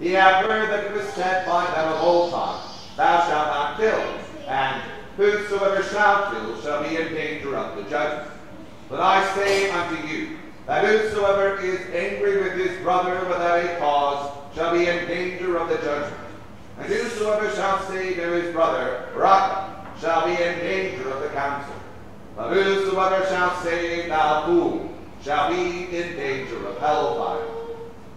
Ye 0.00 0.12
have 0.12 0.44
heard 0.46 0.70
that 0.70 0.84
it 0.84 0.92
was 0.92 1.06
said 1.10 1.46
by 1.46 1.64
them 1.66 1.92
of 1.92 2.02
old 2.02 2.32
time, 2.32 2.64
Thou 2.96 3.28
shalt 3.28 3.48
not 3.48 3.76
kill, 3.76 4.48
and 4.48 4.82
whosoever 5.16 5.82
shall 5.84 6.32
kill 6.32 6.60
shall 6.62 6.82
be 6.82 6.96
in 6.96 7.14
danger 7.14 7.56
of 7.56 7.76
the 7.76 7.88
judgment. 7.88 8.32
But 8.88 9.00
I 9.00 9.34
say 9.34 9.70
unto 9.70 10.06
you, 10.08 10.38
that 10.68 10.84
whosoever 10.84 11.58
is 11.60 11.80
angry 11.94 12.42
with 12.42 12.52
his 12.52 12.78
brother 12.82 13.18
without 13.26 13.64
a 13.64 13.78
cause 13.78 14.47
shall 14.58 14.72
be 14.72 14.88
in 14.88 15.06
danger 15.06 15.56
of 15.56 15.68
the 15.68 15.76
judgment. 15.76 16.20
And 16.78 16.86
whosoever 16.92 17.48
shall 17.54 17.80
say 17.86 18.14
to 18.14 18.32
his 18.32 18.52
brother, 18.52 19.08
Raca, 19.14 19.86
shall 20.00 20.26
be 20.26 20.32
in 20.32 20.58
danger 20.58 21.08
of 21.10 21.22
the 21.22 21.28
council. 21.28 21.74
But 22.36 22.52
whosoever 22.52 23.24
shall 23.26 23.54
say, 23.62 24.08
Thou 24.08 24.46
fool, 24.46 24.92
shall 25.22 25.50
be 25.50 25.96
in 25.96 26.16
danger 26.16 26.66
of 26.66 26.76
hellfire. 26.78 27.46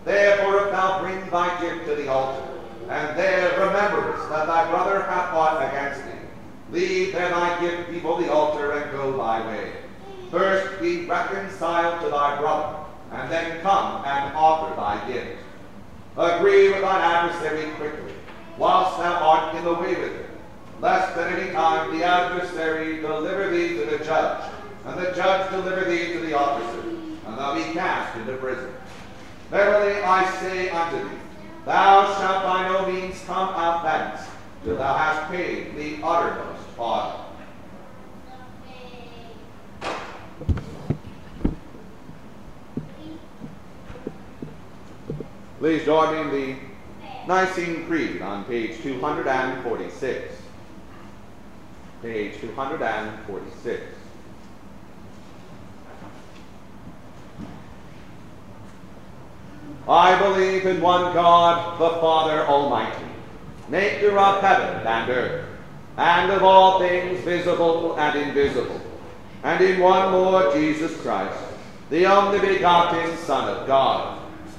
Therefore, 0.04 0.66
if 0.66 0.72
thou 0.72 1.04
bring 1.04 1.30
thy 1.30 1.62
gift 1.62 1.86
to 1.86 1.96
the 1.96 2.08
altar, 2.08 2.48
and 2.90 3.16
there 3.16 3.52
rememberest 3.60 4.28
that 4.30 4.48
thy 4.48 4.68
brother 4.72 5.04
hath 5.04 5.30
fought 5.30 5.62
against 5.62 6.04
thee, 6.06 6.12
leave 6.72 7.14
then 7.14 7.30
thy 7.30 7.60
gift 7.62 7.92
before 7.92 8.20
the 8.20 8.34
altar 8.34 8.72
and 8.72 8.92
go 8.92 9.16
thy 9.16 9.46
way. 9.46 9.74
First 10.32 10.82
be 10.82 11.06
reconciled 11.06 12.02
to 12.02 12.10
thy 12.10 12.40
brother, 12.40 12.80
and 13.12 13.32
then 13.32 13.62
come 13.62 14.04
and 14.06 14.36
offer 14.36 14.76
thy 14.76 15.08
gift. 15.08 15.41
Agree 16.18 16.70
with 16.70 16.82
thine 16.82 17.02
adversary 17.02 17.72
quickly, 17.72 18.14
whilst 18.58 18.98
thou 18.98 19.14
art 19.14 19.56
in 19.56 19.64
the 19.64 19.74
way 19.74 19.96
with 19.96 20.12
him, 20.12 20.26
lest 20.82 21.18
at 21.18 21.32
any 21.40 21.52
time 21.54 21.98
the 21.98 22.04
adversary 22.04 23.00
deliver 23.00 23.50
thee 23.50 23.78
to 23.78 23.86
the 23.86 24.04
judge, 24.04 24.44
and 24.86 25.00
the 25.00 25.14
judge 25.14 25.50
deliver 25.52 25.90
thee 25.90 26.12
to 26.12 26.20
the 26.20 26.34
officer, 26.34 26.82
and 26.90 27.38
thou 27.38 27.56
be 27.56 27.64
cast 27.74 28.18
into 28.18 28.36
prison. 28.38 28.74
Verily 29.50 30.04
I 30.04 30.30
say 30.42 30.70
unto 30.70 31.08
thee, 31.08 31.16
thou 31.66 32.06
shalt 32.18 32.44
by 32.44 32.68
no 32.68 32.92
means 32.92 33.24
come 33.26 33.48
out 33.50 33.84
thence, 33.84 34.28
till 34.66 34.76
thou 34.76 34.94
hast 34.94 35.32
paid 35.32 35.78
the 35.78 36.06
uttermost 36.06 36.68
farthing. 36.76 37.31
Please 45.62 45.86
join 45.86 46.12
me 46.12 46.22
in 46.22 46.32
the 46.32 46.56
Nicene 47.28 47.86
Creed 47.86 48.20
on 48.24 48.46
page 48.46 48.82
246. 48.82 50.34
Page 52.02 52.42
246. 52.42 53.84
I 59.88 60.18
believe 60.18 60.66
in 60.66 60.82
one 60.82 61.14
God, 61.14 61.80
the 61.80 61.90
Father 62.02 62.42
Almighty, 62.48 63.06
maker 63.70 64.18
of 64.18 64.42
heaven 64.42 64.88
and 64.88 65.10
earth, 65.12 65.46
and 65.96 66.32
of 66.32 66.42
all 66.42 66.80
things 66.80 67.24
visible 67.24 68.00
and 68.00 68.18
invisible, 68.18 68.82
and 69.44 69.64
in 69.64 69.80
one 69.80 70.12
Lord 70.12 70.56
Jesus 70.56 71.00
Christ, 71.02 71.38
the 71.92 72.08
only 72.08 72.40
begotten 72.40 73.16
Son 73.18 73.48
of 73.48 73.68
God, 73.68 74.21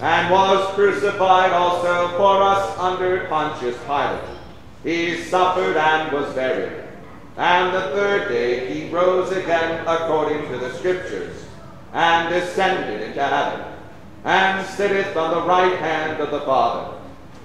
and 0.00 0.30
was 0.30 0.74
crucified 0.74 1.52
also 1.52 2.08
for 2.16 2.42
us 2.42 2.78
under 2.78 3.26
Pontius 3.26 3.76
Pilate. 3.84 4.22
He 4.82 5.22
suffered 5.24 5.76
and 5.76 6.10
was 6.12 6.34
buried. 6.34 6.84
And 7.36 7.74
the 7.74 7.82
third 7.92 8.28
day 8.28 8.72
he 8.72 8.90
rose 8.90 9.30
again 9.30 9.86
according 9.86 10.48
to 10.50 10.58
the 10.58 10.72
Scriptures, 10.74 11.44
and 11.92 12.28
descended 12.30 13.02
into 13.02 13.22
heaven, 13.22 13.66
and 14.24 14.66
sitteth 14.66 15.16
on 15.16 15.32
the 15.32 15.46
right 15.46 15.76
hand 15.78 16.20
of 16.20 16.30
the 16.30 16.40
Father. 16.40 16.96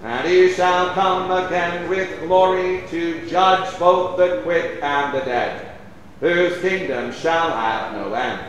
And 0.04 0.28
he 0.28 0.54
shall 0.54 0.92
come 0.92 1.32
again 1.32 1.90
with 1.90 2.20
glory 2.22 2.84
to 2.90 3.28
judge 3.28 3.78
both 3.80 4.18
the 4.18 4.42
quick 4.44 4.80
and 4.82 5.14
the 5.14 5.26
dead, 5.26 5.78
whose 6.20 6.62
kingdom 6.62 7.12
shall 7.12 7.52
have 7.52 7.94
no 7.94 8.14
end. 8.14 8.40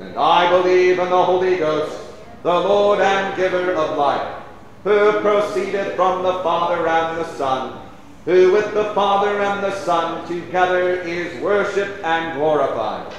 And 0.00 0.16
I 0.16 0.50
believe 0.50 0.98
in 0.98 1.10
the 1.10 1.24
Holy 1.24 1.56
Ghost, 1.56 2.07
the 2.42 2.52
Lord 2.52 3.00
and 3.00 3.36
giver 3.36 3.72
of 3.72 3.98
life, 3.98 4.42
who 4.84 5.20
proceeded 5.20 5.96
from 5.96 6.22
the 6.22 6.42
Father 6.44 6.86
and 6.86 7.18
the 7.18 7.28
Son, 7.34 7.80
who 8.24 8.52
with 8.52 8.74
the 8.74 8.92
Father 8.94 9.40
and 9.40 9.62
the 9.62 9.74
Son 9.80 10.26
together 10.28 11.00
is 11.00 11.40
worshipped 11.42 12.04
and 12.04 12.38
glorified, 12.38 13.12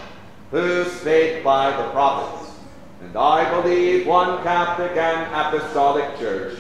who 0.51 0.85
spake 0.85 1.43
by 1.43 1.69
the 1.71 1.89
prophets. 1.89 2.51
And 3.01 3.15
I 3.15 3.49
believe 3.61 4.07
one 4.07 4.41
Catholic 4.43 4.95
and 4.95 5.33
Apostolic 5.33 6.17
Church. 6.19 6.57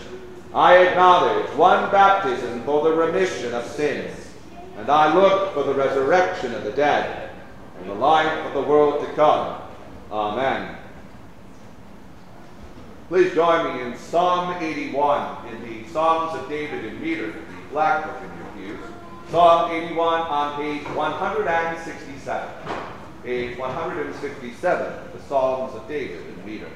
I 0.53 0.77
acknowledge 0.77 1.45
one 1.55 1.91
baptism 1.91 2.63
for 2.63 2.83
the 2.83 2.93
remission 2.93 3.53
of 3.53 3.65
sins, 3.65 4.33
and 4.77 4.89
I 4.89 5.13
look 5.13 5.53
for 5.53 5.63
the 5.63 5.75
resurrection 5.75 6.55
of 6.55 6.63
the 6.63 6.71
dead 6.71 7.29
and 7.79 7.89
the 7.89 7.93
life 7.93 8.45
of 8.47 8.53
the 8.53 8.61
world 8.61 9.05
to 9.05 9.13
come. 9.13 9.61
Amen. 10.11 10.78
Please 13.09 13.33
join 13.33 13.75
me 13.75 13.81
in 13.81 13.97
Psalm 13.97 14.53
81 14.61 15.47
in 15.47 15.61
the 15.63 15.89
Psalms 15.89 16.39
of 16.39 16.47
David 16.47 16.85
in 16.85 17.01
meter, 17.01 17.31
the 17.31 17.41
black 17.71 18.05
book 18.05 18.21
in 18.21 18.37
your 18.37 18.77
pews. 18.77 18.85
Psalm 19.31 19.71
81 19.71 20.21
on 20.21 20.61
page 20.61 20.87
167. 20.95 22.49
Page 23.23 23.57
167, 23.57 24.93
the 25.11 25.21
Psalms 25.23 25.73
of 25.73 25.87
David 25.87 26.23
in 26.27 26.45
meter. 26.45 26.69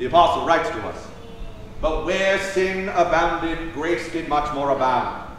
The 0.00 0.06
apostle 0.06 0.46
writes 0.46 0.70
to 0.70 0.78
us, 0.86 1.06
But 1.82 2.06
where 2.06 2.38
sin 2.38 2.88
abounded, 2.88 3.74
grace 3.74 4.10
did 4.10 4.30
much 4.30 4.50
more 4.54 4.70
abound. 4.70 5.30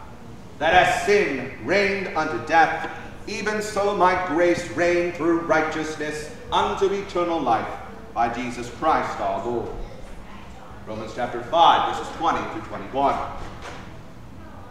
That 0.60 0.76
as 0.76 1.04
sin 1.08 1.52
reigned 1.66 2.16
unto 2.16 2.46
death, 2.46 2.88
even 3.26 3.64
so 3.64 3.98
might 3.98 4.28
grace 4.28 4.70
reign 4.74 5.14
through 5.14 5.40
righteousness 5.40 6.30
unto 6.52 6.94
eternal 6.94 7.40
life 7.40 7.68
by 8.14 8.32
Jesus 8.32 8.70
Christ 8.76 9.20
our 9.20 9.44
Lord. 9.44 9.72
Romans 10.86 11.14
chapter 11.16 11.42
5, 11.42 11.98
verses 11.98 12.16
20 12.18 12.38
through 12.52 12.62
21. 12.62 13.20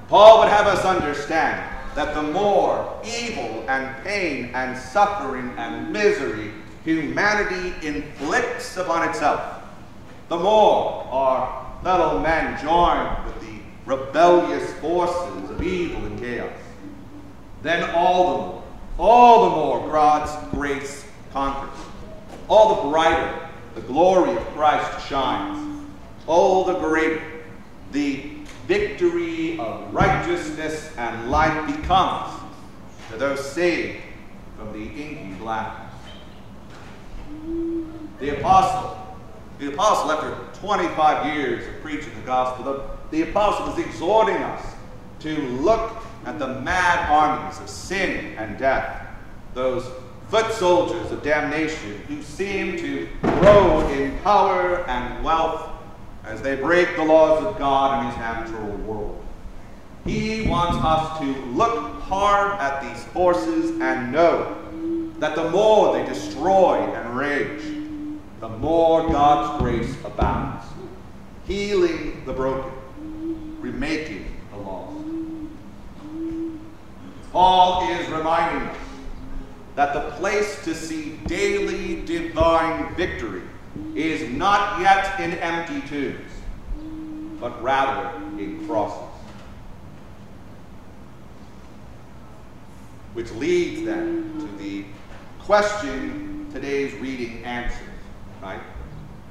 Paul 0.06 0.38
would 0.38 0.48
have 0.50 0.68
us 0.68 0.84
understand 0.84 1.68
that 1.96 2.14
the 2.14 2.22
more 2.22 2.96
evil 3.04 3.64
and 3.68 4.04
pain 4.04 4.52
and 4.54 4.78
suffering 4.78 5.52
and 5.56 5.92
misery 5.92 6.52
humanity 6.84 7.74
inflicts 7.84 8.76
upon 8.76 9.08
itself, 9.08 9.59
the 10.30 10.38
more 10.38 11.08
our 11.10 11.80
fellow 11.82 12.20
men 12.20 12.56
join 12.62 13.24
with 13.26 13.40
the 13.40 13.58
rebellious 13.84 14.72
forces 14.74 15.50
of 15.50 15.60
evil 15.60 16.04
and 16.04 16.20
chaos. 16.20 16.52
Then 17.62 17.90
all 17.96 18.30
the 18.30 18.38
more, 18.38 18.62
all 18.96 19.50
the 19.50 19.56
more 19.56 19.90
God's 19.90 20.50
grace 20.52 21.04
conquers. 21.32 21.76
All 22.46 22.76
the 22.76 22.90
brighter 22.90 23.48
the 23.74 23.80
glory 23.80 24.36
of 24.36 24.42
Christ 24.54 25.08
shines. 25.08 25.84
All 26.28 26.64
the 26.64 26.78
greater 26.78 27.20
the 27.90 28.30
victory 28.68 29.58
of 29.58 29.92
righteousness 29.92 30.92
and 30.96 31.28
light 31.28 31.66
becomes 31.66 32.40
to 33.10 33.16
those 33.16 33.44
saved 33.44 34.00
from 34.56 34.72
the 34.72 34.84
inky 34.84 35.34
blackness. 35.40 35.92
The 38.20 38.38
apostle 38.38 39.09
the 39.60 39.68
apostle, 39.68 40.10
after 40.10 40.58
25 40.60 41.36
years 41.36 41.66
of 41.68 41.82
preaching 41.82 42.14
the 42.14 42.22
gospel, 42.22 42.64
the, 42.64 42.82
the 43.10 43.30
apostle 43.30 43.70
is 43.74 43.86
exhorting 43.86 44.36
us 44.36 44.74
to 45.20 45.36
look 45.38 45.96
at 46.24 46.38
the 46.38 46.60
mad 46.60 47.10
armies 47.10 47.60
of 47.60 47.68
sin 47.68 48.34
and 48.38 48.58
death, 48.58 49.06
those 49.52 49.86
foot 50.28 50.50
soldiers 50.52 51.12
of 51.12 51.22
damnation 51.22 51.98
who 52.08 52.22
seem 52.22 52.78
to 52.78 53.06
grow 53.20 53.86
in 53.90 54.16
power 54.20 54.88
and 54.88 55.22
wealth 55.22 55.68
as 56.24 56.40
they 56.40 56.56
break 56.56 56.96
the 56.96 57.04
laws 57.04 57.44
of 57.44 57.58
God 57.58 57.98
and 57.98 58.08
his 58.08 58.18
natural 58.18 58.76
world. 58.78 59.22
He 60.06 60.48
wants 60.48 60.78
us 60.82 61.18
to 61.18 61.24
look 61.50 62.00
hard 62.02 62.58
at 62.60 62.80
these 62.80 63.04
forces 63.12 63.78
and 63.80 64.10
know 64.10 64.56
that 65.18 65.34
the 65.34 65.50
more 65.50 65.92
they 65.92 66.04
destroy 66.06 66.78
and 66.94 67.16
rage, 67.16 67.79
the 68.40 68.48
more 68.48 69.06
God's 69.10 69.62
grace 69.62 69.94
abounds, 70.02 70.64
healing 71.46 72.24
the 72.24 72.32
broken, 72.32 72.72
remaking 73.60 74.34
the 74.50 74.56
lost. 74.56 74.96
Paul 77.32 77.90
is 77.90 78.08
reminding 78.08 78.68
us 78.68 78.76
that 79.76 79.92
the 79.92 80.10
place 80.16 80.64
to 80.64 80.74
see 80.74 81.18
daily 81.26 82.00
divine 82.06 82.94
victory 82.94 83.42
is 83.94 84.28
not 84.30 84.80
yet 84.80 85.20
in 85.20 85.34
empty 85.34 85.80
tombs, 85.86 86.32
but 87.38 87.62
rather 87.62 88.16
in 88.38 88.66
crosses. 88.66 89.06
Which 93.12 93.30
leads 93.32 93.84
then 93.84 94.32
to 94.40 94.62
the 94.62 94.84
question 95.40 96.48
today's 96.52 96.94
reading 96.94 97.44
answers, 97.44 97.89
right? 98.42 98.60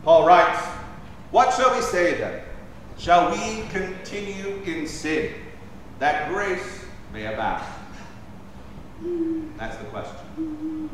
Paul 0.03 0.26
writes, 0.26 0.62
What 1.32 1.53
shall 1.53 1.76
we 1.76 1.82
say 1.82 2.18
then? 2.18 2.41
Shall 2.97 3.32
we 3.32 3.68
continue 3.70 4.62
in 4.66 4.88
sin 4.88 5.34
that 5.99 6.30
grace 6.30 6.86
may 7.14 7.26
abound? 7.26 7.64
That's 9.57 9.78
the 9.78 9.86
question. 9.86 10.89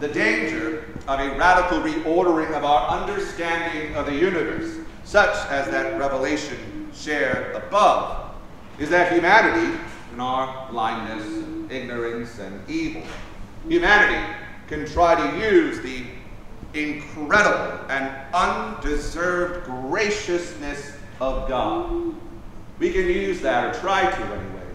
The 0.00 0.08
danger 0.08 0.84
of 1.08 1.20
a 1.20 1.36
radical 1.36 1.78
reordering 1.80 2.52
of 2.56 2.64
our 2.64 3.00
understanding 3.00 3.94
of 3.94 4.06
the 4.06 4.14
universe, 4.14 4.76
such 5.04 5.34
as 5.50 5.66
that 5.70 5.98
revelation 5.98 6.90
shared 6.94 7.54
above, 7.56 8.34
is 8.78 8.90
that 8.90 9.12
humanity, 9.12 9.78
in 10.12 10.20
our 10.20 10.68
blindness, 10.70 11.26
ignorance, 11.70 12.38
and 12.38 12.68
evil, 12.70 13.02
humanity 13.68 14.34
can 14.68 14.86
try 14.86 15.14
to 15.14 15.38
use 15.38 15.80
the 15.80 16.04
incredible 16.74 17.84
and 17.88 18.10
undeserved 18.34 19.66
graciousness 19.66 20.92
of 21.20 21.48
God. 21.48 22.14
We 22.78 22.92
can 22.92 23.06
use 23.06 23.40
that, 23.42 23.74
or 23.74 23.80
try 23.80 24.10
to 24.10 24.22
anyway, 24.22 24.66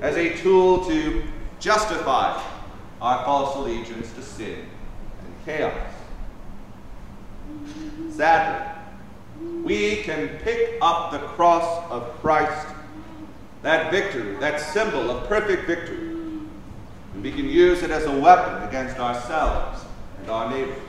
as 0.00 0.16
a 0.16 0.36
tool 0.38 0.84
to 0.86 1.22
justify 1.60 2.42
our 3.02 3.24
false 3.24 3.56
allegiance 3.56 4.12
to 4.12 4.22
sin 4.22 4.64
and 5.24 5.34
chaos. 5.44 5.92
Sadly, 8.10 8.66
we 9.62 9.96
can 10.02 10.28
pick 10.38 10.78
up 10.80 11.12
the 11.12 11.18
cross 11.18 11.90
of 11.90 12.08
Christ, 12.20 12.66
that 13.62 13.90
victory, 13.90 14.36
that 14.36 14.60
symbol 14.60 15.10
of 15.10 15.28
perfect 15.28 15.66
victory, 15.66 15.98
and 15.98 17.22
we 17.22 17.30
can 17.30 17.48
use 17.48 17.82
it 17.82 17.90
as 17.90 18.04
a 18.04 18.18
weapon 18.18 18.66
against 18.66 18.98
ourselves 18.98 19.84
and 20.20 20.30
our 20.30 20.50
neighbors. 20.50 20.87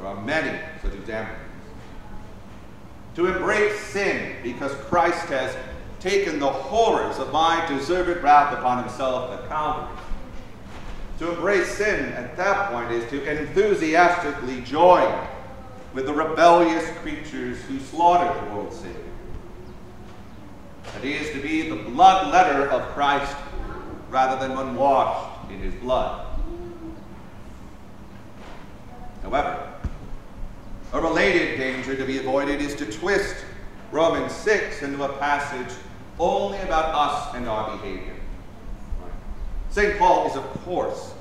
There 0.00 0.08
are 0.08 0.20
many 0.22 0.58
such 0.82 0.94
examples. 0.94 1.36
To 3.16 3.26
embrace 3.26 3.78
sin 3.80 4.36
because 4.42 4.72
Christ 4.72 5.26
has 5.26 5.54
taken 5.98 6.38
the 6.38 6.48
horrors 6.48 7.18
of 7.18 7.32
my 7.32 7.66
deserved 7.68 8.22
wrath 8.22 8.56
upon 8.56 8.82
himself 8.82 9.30
at 9.38 9.46
Calvary. 9.48 9.94
To 11.18 11.32
embrace 11.34 11.68
sin 11.76 12.12
at 12.14 12.34
that 12.38 12.72
point 12.72 12.92
is 12.92 13.10
to 13.10 13.22
enthusiastically 13.30 14.62
join 14.62 15.12
with 15.92 16.06
the 16.06 16.14
rebellious 16.14 16.88
creatures 17.00 17.60
who 17.64 17.78
slaughtered 17.78 18.34
the 18.42 18.54
world's 18.54 18.76
Savior. 18.76 18.94
That 20.94 21.04
is 21.04 21.30
to 21.32 21.42
be 21.42 21.68
the 21.68 21.76
blood 21.76 22.32
letter 22.32 22.70
of 22.70 22.88
Christ 22.92 23.36
rather 24.08 24.40
than 24.40 24.56
one 24.56 24.76
washed 24.76 25.50
in 25.50 25.58
his 25.58 25.74
blood. 25.74 26.26
However, 29.22 29.69
a 30.92 31.00
related 31.00 31.56
danger 31.56 31.94
to 31.94 32.04
be 32.04 32.18
avoided 32.18 32.60
is 32.60 32.74
to 32.74 32.86
twist 32.86 33.36
Romans 33.92 34.32
6 34.32 34.82
into 34.82 35.02
a 35.04 35.12
passage 35.18 35.72
only 36.18 36.58
about 36.58 36.94
us 36.94 37.34
and 37.34 37.48
our 37.48 37.76
behavior. 37.76 38.14
St. 39.70 39.98
Paul 39.98 40.26
is, 40.26 40.36
of 40.36 40.44
course, 40.64 41.14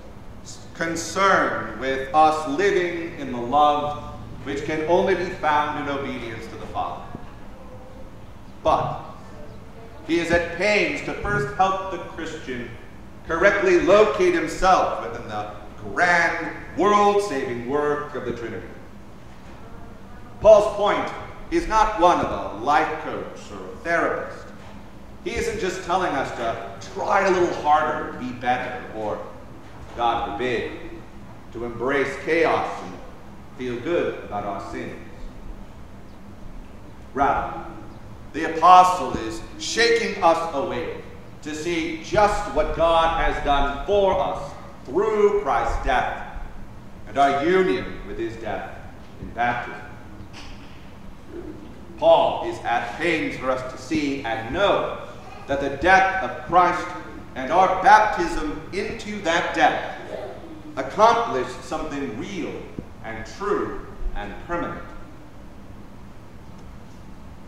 concerned 0.73 1.79
with 1.79 2.13
us 2.15 2.47
living 2.57 3.19
in 3.19 3.31
the 3.31 3.39
love 3.39 4.15
which 4.43 4.63
can 4.65 4.81
only 4.87 5.13
be 5.13 5.25
found 5.25 5.87
in 5.87 5.95
obedience 5.95 6.45
to 6.47 6.55
the 6.55 6.65
Father. 6.67 7.03
But 8.63 9.01
he 10.07 10.19
is 10.19 10.31
at 10.31 10.57
pains 10.57 11.01
to 11.05 11.13
first 11.15 11.55
help 11.57 11.91
the 11.91 11.97
Christian 11.97 12.69
correctly 13.27 13.81
locate 13.81 14.33
himself 14.33 15.07
within 15.07 15.27
the 15.27 15.51
grand, 15.77 16.55
world 16.77 17.21
saving 17.23 17.69
work 17.69 18.15
of 18.15 18.25
the 18.25 18.31
Trinity. 18.31 18.65
Paul's 20.41 20.75
point 20.75 21.11
is 21.51 21.67
not 21.67 21.99
one 21.99 22.19
of 22.19 22.31
a 22.31 22.63
life 22.63 23.01
coach 23.03 23.51
or 23.51 23.73
a 23.73 23.77
therapist. 23.83 24.45
He 25.23 25.35
isn't 25.35 25.59
just 25.59 25.83
telling 25.83 26.11
us 26.13 26.31
to 26.37 26.91
try 26.93 27.27
a 27.27 27.31
little 27.31 27.53
harder 27.61 28.13
to 28.13 28.19
be 28.19 28.31
better, 28.31 28.83
or, 28.95 29.21
God 29.97 30.31
forbid, 30.31 30.71
to 31.53 31.65
embrace 31.65 32.15
chaos 32.23 32.69
and 32.83 32.93
feel 33.57 33.79
good 33.81 34.23
about 34.23 34.45
our 34.45 34.71
sins. 34.71 34.95
Rather, 37.13 37.65
the 38.33 38.55
apostle 38.55 39.17
is 39.27 39.41
shaking 39.57 40.23
us 40.23 40.55
awake 40.55 41.03
to 41.41 41.55
see 41.55 42.03
just 42.03 42.53
what 42.53 42.75
God 42.75 43.21
has 43.21 43.43
done 43.43 43.85
for 43.85 44.19
us 44.19 44.53
through 44.85 45.41
Christ's 45.41 45.83
death 45.83 46.39
and 47.07 47.17
our 47.17 47.43
union 47.43 47.99
with 48.07 48.17
his 48.17 48.35
death 48.37 48.77
in 49.21 49.29
baptism. 49.31 49.78
Paul 51.99 52.49
is 52.49 52.57
at 52.59 52.97
pains 52.97 53.37
for 53.37 53.51
us 53.51 53.71
to 53.73 53.77
see 53.77 54.23
and 54.23 54.53
know 54.53 54.99
that 55.47 55.59
the 55.59 55.77
death 55.77 56.23
of 56.23 56.45
Christ 56.47 56.87
and 57.35 57.51
our 57.51 57.83
baptism 57.83 58.61
into 58.71 59.21
that 59.21 59.53
death 59.53 59.99
accomplished 60.77 61.61
something 61.63 62.17
real 62.17 62.53
and 63.03 63.25
true 63.37 63.85
and 64.15 64.33
permanent. 64.47 64.83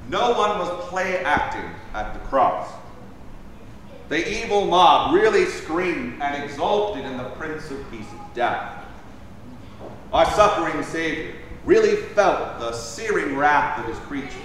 No 0.10 0.32
one 0.34 0.60
was 0.60 0.89
play 0.89 1.24
acting 1.24 1.70
at 1.93 2.14
the 2.14 2.20
cross. 2.28 2.70
The 4.10 4.43
evil 4.43 4.66
mob 4.66 5.14
really 5.14 5.45
screamed 5.45 6.22
and 6.22 6.43
exulted 6.43 7.06
in 7.06 7.18
the 7.18 7.30
Prince 7.32 7.72
of 7.72 7.89
Peace's 7.89 8.12
death. 8.34 8.84
Our 10.12 10.26
suffering 10.26 10.84
Savior 10.84 11.36
really 11.66 11.95
felt 11.95 12.59
the 12.59 12.72
searing 12.72 13.36
wrath 13.36 13.80
of 13.80 13.86
his 13.86 13.97
creatures. 14.07 14.36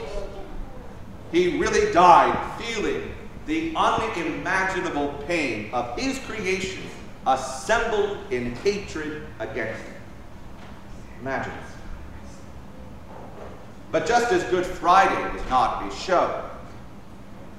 He 1.33 1.59
really 1.59 1.93
died 1.93 2.61
feeling 2.61 3.13
the 3.47 3.73
unimaginable 3.77 5.15
pain 5.27 5.71
of 5.73 5.99
his 5.99 6.19
creation 6.21 6.83
assembled 7.27 8.19
in 8.31 8.55
hatred 8.57 9.27
against 9.39 9.83
him. 9.83 9.95
Imagine 11.21 11.53
this. 11.53 11.73
But 13.91 14.07
just 14.07 14.33
as 14.33 14.45
Good 14.45 14.67
Friday 14.67 15.33
was 15.33 15.49
not 15.49 15.91
a 15.91 15.95
show, 15.95 16.49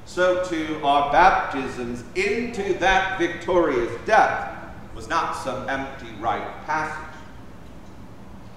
so 0.06 0.44
too 0.46 0.80
our 0.84 1.12
baptisms 1.12 2.04
into 2.16 2.74
that 2.76 3.18
victorious 3.20 3.92
death 4.06 4.54
was 4.96 5.08
not 5.08 5.36
some 5.36 5.68
empty 5.70 6.08
rite 6.20 6.66
passage, 6.66 7.16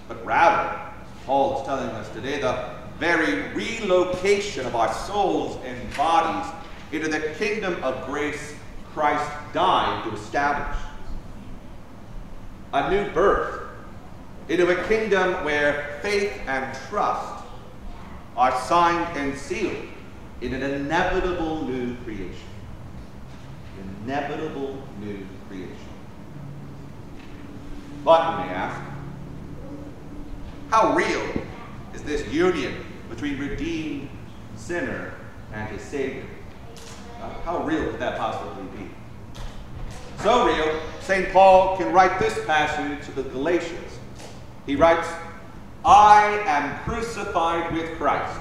but 0.09 0.25
rather, 0.25 0.90
Paul 1.27 1.61
is 1.61 1.67
telling 1.67 1.91
us 1.91 2.09
today, 2.11 2.41
the 2.41 2.71
very 2.99 3.53
relocation 3.55 4.67
of 4.67 4.77
our 4.77 4.93
souls 4.93 5.59
and 5.65 5.97
bodies 5.97 6.53
into 6.93 7.09
the 7.09 7.35
kingdom 7.39 7.83
of 7.83 8.07
grace 8.07 8.55
Christ 8.93 9.31
died 9.53 10.05
to 10.05 10.15
establish. 10.15 10.77
A 12.73 12.91
new 12.91 13.11
birth 13.13 13.63
into 14.49 14.69
a 14.69 14.85
kingdom 14.89 15.45
where 15.45 15.99
faith 16.03 16.33
and 16.47 16.77
trust 16.89 17.45
are 18.37 18.59
signed 18.63 19.17
and 19.17 19.37
sealed 19.39 19.87
in 20.41 20.55
an 20.55 20.63
inevitable 20.63 21.65
new 21.65 21.95
creation. 22.05 22.49
Inevitable 24.05 24.83
new 24.99 25.27
creation. 25.49 25.77
But, 28.05 28.31
you 28.31 28.47
may 28.47 28.53
ask, 28.53 28.90
how 30.71 30.95
real 30.95 31.29
is 31.93 32.03
this 32.05 32.27
union 32.33 32.85
between 33.09 33.39
redeemed 33.39 34.09
sinner 34.55 35.15
and 35.53 35.69
his 35.69 35.83
Savior? 35.83 36.25
Uh, 37.21 37.29
how 37.45 37.65
real 37.65 37.91
could 37.91 37.99
that 37.99 38.17
possibly 38.17 38.63
be? 38.79 38.89
So 40.23 40.47
real, 40.47 40.81
St. 41.01 41.33
Paul 41.33 41.77
can 41.77 41.93
write 41.93 42.21
this 42.21 42.45
passage 42.45 43.05
to 43.07 43.13
the 43.13 43.29
Galatians. 43.31 43.99
He 44.65 44.77
writes, 44.77 45.09
I 45.85 46.41
am 46.47 46.79
crucified 46.85 47.73
with 47.73 47.91
Christ. 47.97 48.39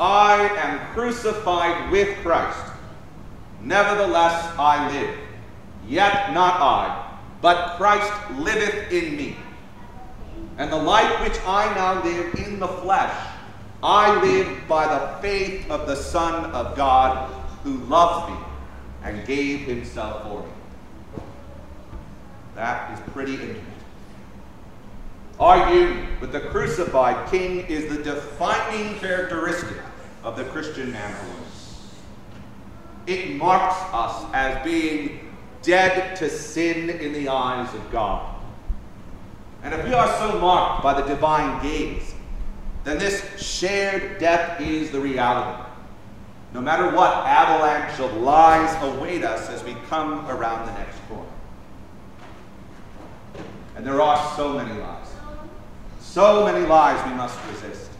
I 0.00 0.48
am 0.56 0.94
crucified 0.94 1.92
with 1.92 2.16
Christ. 2.22 2.72
Nevertheless, 3.62 4.52
I 4.58 4.90
live. 4.90 5.16
Yet 5.86 6.32
not 6.32 6.60
I, 6.60 7.18
but 7.40 7.76
Christ 7.76 8.12
liveth 8.38 8.90
in 8.90 9.16
me. 9.16 9.36
And 10.60 10.70
the 10.70 10.76
life 10.76 11.22
which 11.22 11.40
I 11.46 11.72
now 11.74 12.04
live 12.04 12.34
in 12.34 12.58
the 12.58 12.68
flesh, 12.68 13.16
I 13.82 14.20
live 14.20 14.68
by 14.68 14.86
the 14.86 15.22
faith 15.22 15.70
of 15.70 15.86
the 15.86 15.96
Son 15.96 16.50
of 16.52 16.76
God, 16.76 17.32
who 17.64 17.78
loves 17.84 18.30
me 18.30 18.36
and 19.02 19.26
gave 19.26 19.60
himself 19.60 20.22
for 20.24 20.42
me. 20.42 21.22
That 22.56 22.92
is 22.92 23.00
pretty 23.14 23.36
intimate. 23.36 23.62
Our 25.38 25.72
union 25.74 26.20
with 26.20 26.32
the 26.32 26.40
crucified 26.40 27.30
King 27.30 27.60
is 27.60 27.88
the 27.96 28.02
defining 28.02 28.96
characteristic 28.96 29.78
of 30.22 30.36
the 30.36 30.44
Christian 30.44 30.92
man. 30.92 31.16
It 33.06 33.34
marks 33.36 33.76
us 33.94 34.26
as 34.34 34.62
being 34.62 35.32
dead 35.62 36.16
to 36.16 36.28
sin 36.28 36.90
in 36.90 37.14
the 37.14 37.30
eyes 37.30 37.74
of 37.74 37.90
God. 37.90 38.29
And 39.62 39.74
if 39.74 39.84
we 39.84 39.92
are 39.92 40.08
so 40.18 40.38
marked 40.38 40.82
by 40.82 41.00
the 41.00 41.06
divine 41.06 41.62
gaze, 41.62 42.14
then 42.84 42.98
this 42.98 43.22
shared 43.40 44.18
death 44.18 44.60
is 44.60 44.90
the 44.90 45.00
reality. 45.00 45.64
No 46.52 46.60
matter 46.60 46.90
what 46.96 47.14
avalanche 47.26 48.00
of 48.00 48.16
lies 48.16 48.74
await 48.82 49.22
us 49.22 49.48
as 49.50 49.62
we 49.62 49.76
come 49.88 50.26
around 50.28 50.66
the 50.66 50.72
next 50.72 50.98
corner. 51.08 51.28
And 53.76 53.86
there 53.86 54.00
are 54.00 54.36
so 54.36 54.54
many 54.54 54.78
lies. 54.80 55.06
So 56.00 56.44
many 56.44 56.66
lies 56.66 57.04
we 57.08 57.14
must 57.16 57.38
resist. 57.50 57.90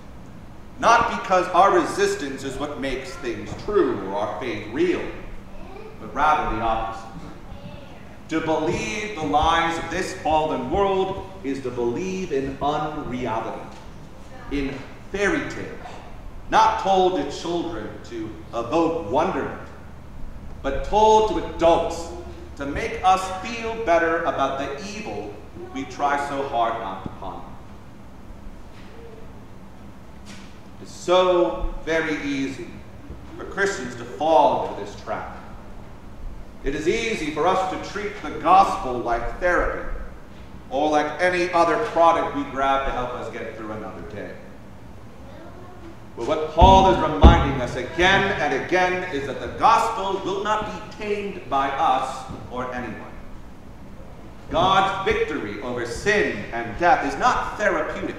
Not 0.80 1.22
because 1.22 1.46
our 1.48 1.78
resistance 1.78 2.42
is 2.42 2.56
what 2.56 2.80
makes 2.80 3.11
things 3.16 3.50
true 3.64 4.00
or 4.08 4.14
our 4.14 4.40
faith 4.40 4.66
real, 4.72 5.02
but 6.00 6.12
rather 6.14 6.56
the 6.56 6.62
opposite. 6.62 7.09
To 8.31 8.41
believe 8.41 9.16
the 9.16 9.26
lies 9.26 9.76
of 9.76 9.91
this 9.91 10.14
fallen 10.20 10.70
world 10.70 11.28
is 11.43 11.61
to 11.62 11.70
believe 11.70 12.31
in 12.31 12.57
unreality, 12.62 13.76
in 14.53 14.72
fairy 15.11 15.51
tales, 15.51 15.89
not 16.49 16.78
told 16.81 17.16
to 17.16 17.37
children 17.37 17.89
to 18.05 18.31
evoke 18.55 19.11
wonderment, 19.11 19.68
but 20.62 20.85
told 20.85 21.31
to 21.31 21.57
adults 21.57 22.07
to 22.55 22.66
make 22.66 23.01
us 23.03 23.20
feel 23.45 23.85
better 23.85 24.22
about 24.22 24.61
the 24.61 24.89
evil 24.89 25.35
we 25.74 25.83
try 25.87 26.16
so 26.28 26.47
hard 26.47 26.74
not 26.74 27.03
to 27.03 27.09
ponder. 27.18 27.47
It's 30.81 30.93
so 30.93 31.74
very 31.85 32.22
easy 32.22 32.68
for 33.37 33.45
Christians 33.47 33.97
to 33.97 34.05
fall 34.05 34.68
into 34.68 34.85
this 34.85 35.01
trap. 35.03 35.39
It 36.62 36.74
is 36.74 36.86
easy 36.86 37.30
for 37.30 37.46
us 37.46 37.70
to 37.72 37.90
treat 37.92 38.12
the 38.22 38.30
gospel 38.40 38.98
like 38.98 39.40
therapy 39.40 39.88
or 40.68 40.90
like 40.90 41.20
any 41.20 41.50
other 41.52 41.82
product 41.86 42.36
we 42.36 42.44
grab 42.44 42.86
to 42.86 42.92
help 42.92 43.11
us 43.14 43.32
get 43.32 43.56
through 43.56 43.72
another 43.72 44.02
day. 44.11 44.34
But 46.16 46.28
what 46.28 46.50
Paul 46.50 46.92
is 46.92 46.98
reminding 46.98 47.61
us 47.62 47.76
again 47.76 48.32
and 48.40 48.64
again 48.64 49.14
is 49.14 49.26
that 49.26 49.40
the 49.40 49.58
gospel 49.58 50.20
will 50.24 50.44
not 50.44 50.66
be 50.66 50.96
tamed 50.96 51.48
by 51.48 51.70
us 51.70 52.30
or 52.50 52.72
anyone. 52.74 53.11
God's 54.50 55.11
victory 55.11 55.62
over 55.62 55.86
sin 55.86 56.44
and 56.52 56.78
death 56.78 57.11
is 57.11 57.18
not 57.18 57.56
therapeutic. 57.56 58.16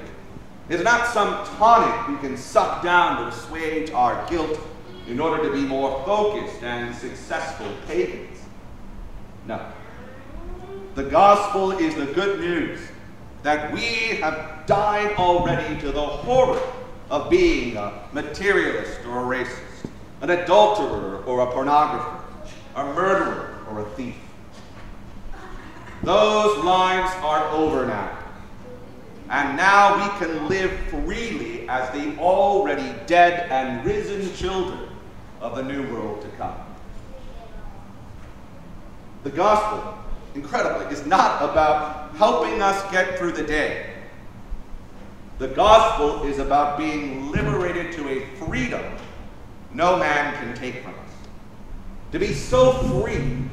It 0.70 0.76
is 0.76 0.84
not 0.84 1.08
some 1.08 1.46
tonic 1.58 2.08
we 2.08 2.16
can 2.28 2.38
suck 2.38 2.82
down 2.82 3.22
to 3.22 3.28
assuage 3.28 3.92
our 3.92 4.28
guilt 4.30 4.60
in 5.08 5.20
order 5.20 5.44
to 5.44 5.52
be 5.52 5.62
more 5.62 6.04
focused 6.06 6.64
and 6.64 6.96
successful 6.96 7.68
pagans. 7.88 8.31
No. 9.48 9.60
The 10.96 11.04
gospel 11.04 11.72
is 11.72 11.96
the 11.96 12.06
good 12.06 12.40
news 12.40 12.80
that 13.44 13.74
we 13.74 14.20
have 14.22 14.66
died 14.68 15.16
already 15.16 15.80
to 15.82 15.92
the 15.92 16.02
horror 16.02 16.62
of 17.10 17.30
being 17.30 17.76
a 17.76 18.08
materialist 18.14 19.00
or 19.06 19.34
a 19.34 19.44
racist, 19.44 19.90
an 20.22 20.30
adulterer 20.30 21.24
or 21.26 21.42
a 21.42 21.48
pornographer, 21.48 22.22
a 22.76 22.86
murderer 22.94 23.58
or 23.70 23.82
a 23.82 23.86
thief. 23.92 24.16
Those 26.04 26.64
lives 26.64 27.12
are 27.24 27.48
over 27.50 27.86
now. 27.86 28.18
And 29.30 29.56
now 29.56 29.96
we 29.96 30.26
can 30.26 30.50
live 30.50 30.72
freely 30.90 31.68
as 31.70 31.90
the 31.92 32.18
already 32.18 32.94
dead 33.06 33.50
and 33.50 33.86
risen 33.86 34.34
children 34.36 34.90
of 35.40 35.56
the 35.56 35.64
new 35.64 35.90
world 35.94 36.22
to 36.22 36.28
come. 36.38 36.58
The 39.24 39.30
gospel, 39.30 39.98
incredibly, 40.36 40.92
is 40.94 41.06
not 41.06 41.42
about 41.42 42.16
helping 42.16 42.62
us 42.62 42.90
get 42.92 43.18
through 43.18 43.34
the 43.34 43.44
day. 43.44 43.94
The 45.38 45.50
gospel 45.50 46.24
is 46.24 46.40
about 46.40 46.78
being 46.78 47.32
liberated 47.32 47.94
to 47.94 48.10
a 48.10 48.26
freedom 48.38 48.84
no 49.74 49.98
man 49.98 50.34
can 50.36 50.56
take 50.56 50.84
from 50.84 50.94
us. 50.94 51.12
To 52.12 52.20
be 52.20 52.34
so 52.34 52.74
free 52.74 53.44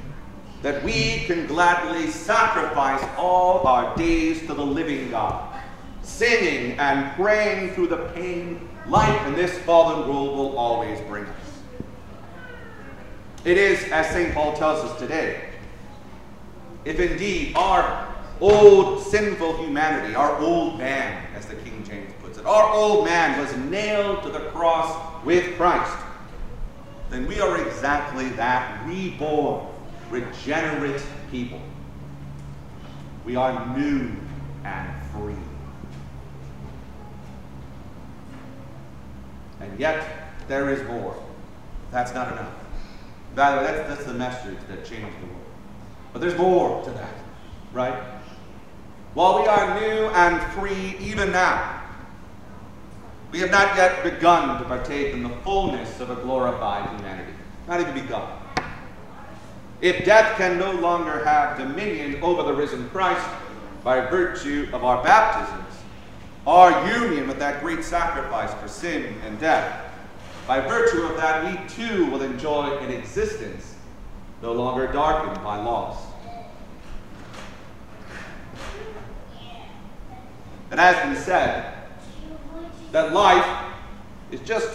that 0.63 0.83
we 0.83 1.21
can 1.27 1.47
gladly 1.47 2.09
sacrifice 2.09 3.03
all 3.17 3.67
our 3.67 3.97
days 3.97 4.41
to 4.47 4.55
the 4.55 4.67
living 4.67 5.11
God, 5.11 5.61
singing 6.03 6.79
and 6.79 7.15
praying 7.15 7.75
through 7.75 7.89
the 7.89 8.09
pain 8.15 8.69
life 8.89 9.27
in 9.27 9.35
this 9.35 9.57
fallen 9.59 10.09
world 10.09 10.37
will 10.37 10.59
always 10.59 11.01
bring 11.03 11.25
us. 11.25 11.63
It 13.45 13.57
is, 13.57 13.85
as 13.93 14.09
St. 14.11 14.35
Paul 14.35 14.57
tells 14.57 14.85
us 14.85 14.99
today, 14.99 15.48
if 16.89 16.99
indeed 16.99 17.55
our 17.55 18.15
old 18.41 19.03
sinful 19.03 19.59
humanity, 19.59 20.15
our 20.15 20.39
old 20.39 20.79
man, 20.79 21.23
as 21.35 21.45
the 21.45 21.55
King 21.57 21.85
James 21.85 22.11
puts 22.23 22.39
it, 22.39 22.47
our 22.47 22.73
old 22.73 23.05
man 23.05 23.39
was 23.39 23.55
nailed 23.71 24.23
to 24.23 24.31
the 24.31 24.41
cross 24.51 25.23
with 25.23 25.55
Christ, 25.59 25.95
then 27.11 27.27
we 27.27 27.43
are 27.43 27.61
exactly 27.67 28.31
that 28.31 28.87
reborn, 28.87 29.67
regenerate 30.09 31.03
people. 31.31 31.61
We 33.27 33.37
are 33.37 33.77
new 33.77 34.11
and 34.65 34.91
free. 35.13 35.35
And 39.61 39.79
yet, 39.79 40.33
there 40.49 40.71
is 40.71 40.83
more. 40.89 41.23
That's 41.91 42.15
not 42.15 42.33
enough. 42.33 42.55
By 43.35 43.51
the 43.51 43.59
way, 43.59 43.65
that's, 43.65 43.89
that's 43.89 44.05
the 44.05 44.15
message 44.15 44.59
that 44.69 44.87
changed 44.87 45.21
the 45.21 45.27
world. 45.27 45.48
But 46.13 46.21
there's 46.21 46.37
more 46.37 46.83
to 46.85 46.91
that, 46.91 47.15
right? 47.73 48.03
While 49.15 49.41
we 49.41 49.49
are 49.49 49.81
new 49.81 50.07
and 50.09 50.53
free 50.53 50.97
even 51.01 51.33
now, 51.33 51.83
we 53.31 53.41
have 53.41 53.51
not 53.51 53.77
yet 53.77 54.03
begun 54.03 54.59
to 54.59 54.65
partake 54.65 55.13
in 55.13 55.23
the 55.23 55.29
fullness 55.43 56.01
of 56.01 56.11
a 56.11 56.17
glorified 56.17 56.89
humanity. 56.97 57.33
Not 57.67 57.81
even 57.81 57.95
begun. 57.95 58.27
If 59.81 60.05
death 60.05 60.37
can 60.39 60.59
no 60.59 60.73
longer 60.73 61.25
have 61.25 61.59
dominion 61.59 62.23
over 62.23 62.43
the 62.43 62.55
risen 62.55 62.89
Christ 62.91 63.27
by 63.85 64.01
virtue 64.09 64.69
of 64.73 64.83
our 64.83 65.03
baptisms, 65.05 65.83
our 66.47 66.71
union 67.01 67.29
with 67.29 67.39
that 67.39 67.61
great 67.61 67.85
sacrifice 67.85 68.53
for 68.55 68.67
sin 68.67 69.15
and 69.25 69.39
death, 69.39 69.85
by 70.47 70.61
virtue 70.61 71.03
of 71.03 71.17
that, 71.17 71.45
we 71.45 71.69
too 71.69 72.07
will 72.07 72.23
enjoy 72.23 72.79
an 72.79 72.91
existence 72.91 73.75
no 74.43 74.53
longer 74.53 74.87
darkened 74.87 75.43
by 75.43 75.63
loss. 75.63 75.97
And 80.71 80.81
as 80.81 81.09
we 81.09 81.17
said, 81.17 81.75
that 82.93 83.13
life 83.13 83.47
is 84.31 84.41
just 84.41 84.69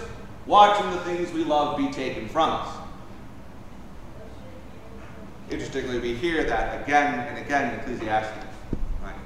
watching 0.46 0.90
the 0.92 1.00
things 1.00 1.32
we 1.32 1.44
love 1.44 1.78
be 1.78 1.90
taken 1.92 2.28
from 2.28 2.50
us. 2.50 2.70
Interestingly, 5.50 6.00
we 6.00 6.16
hear 6.16 6.44
that 6.46 6.82
again 6.84 7.28
and 7.28 7.38
again 7.38 7.74
in 7.74 7.80
Ecclesiastes. 7.80 8.48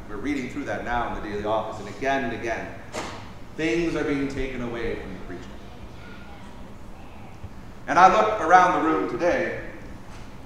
We're 0.09 0.15
reading 0.15 0.49
through 0.49 0.63
that 0.65 0.85
now 0.85 1.09
in 1.09 1.21
the 1.21 1.29
daily 1.29 1.43
office, 1.43 1.85
and 1.85 1.95
again 1.97 2.23
and 2.25 2.33
again, 2.33 2.73
things 3.57 3.93
are 3.95 4.05
being 4.05 4.29
taken 4.29 4.61
away 4.61 4.95
from 4.95 5.13
the 5.13 5.19
preacher. 5.27 5.43
And 7.87 7.99
I 7.99 8.07
look 8.15 8.39
around 8.39 8.81
the 8.81 8.89
room 8.89 9.09
today, 9.09 9.66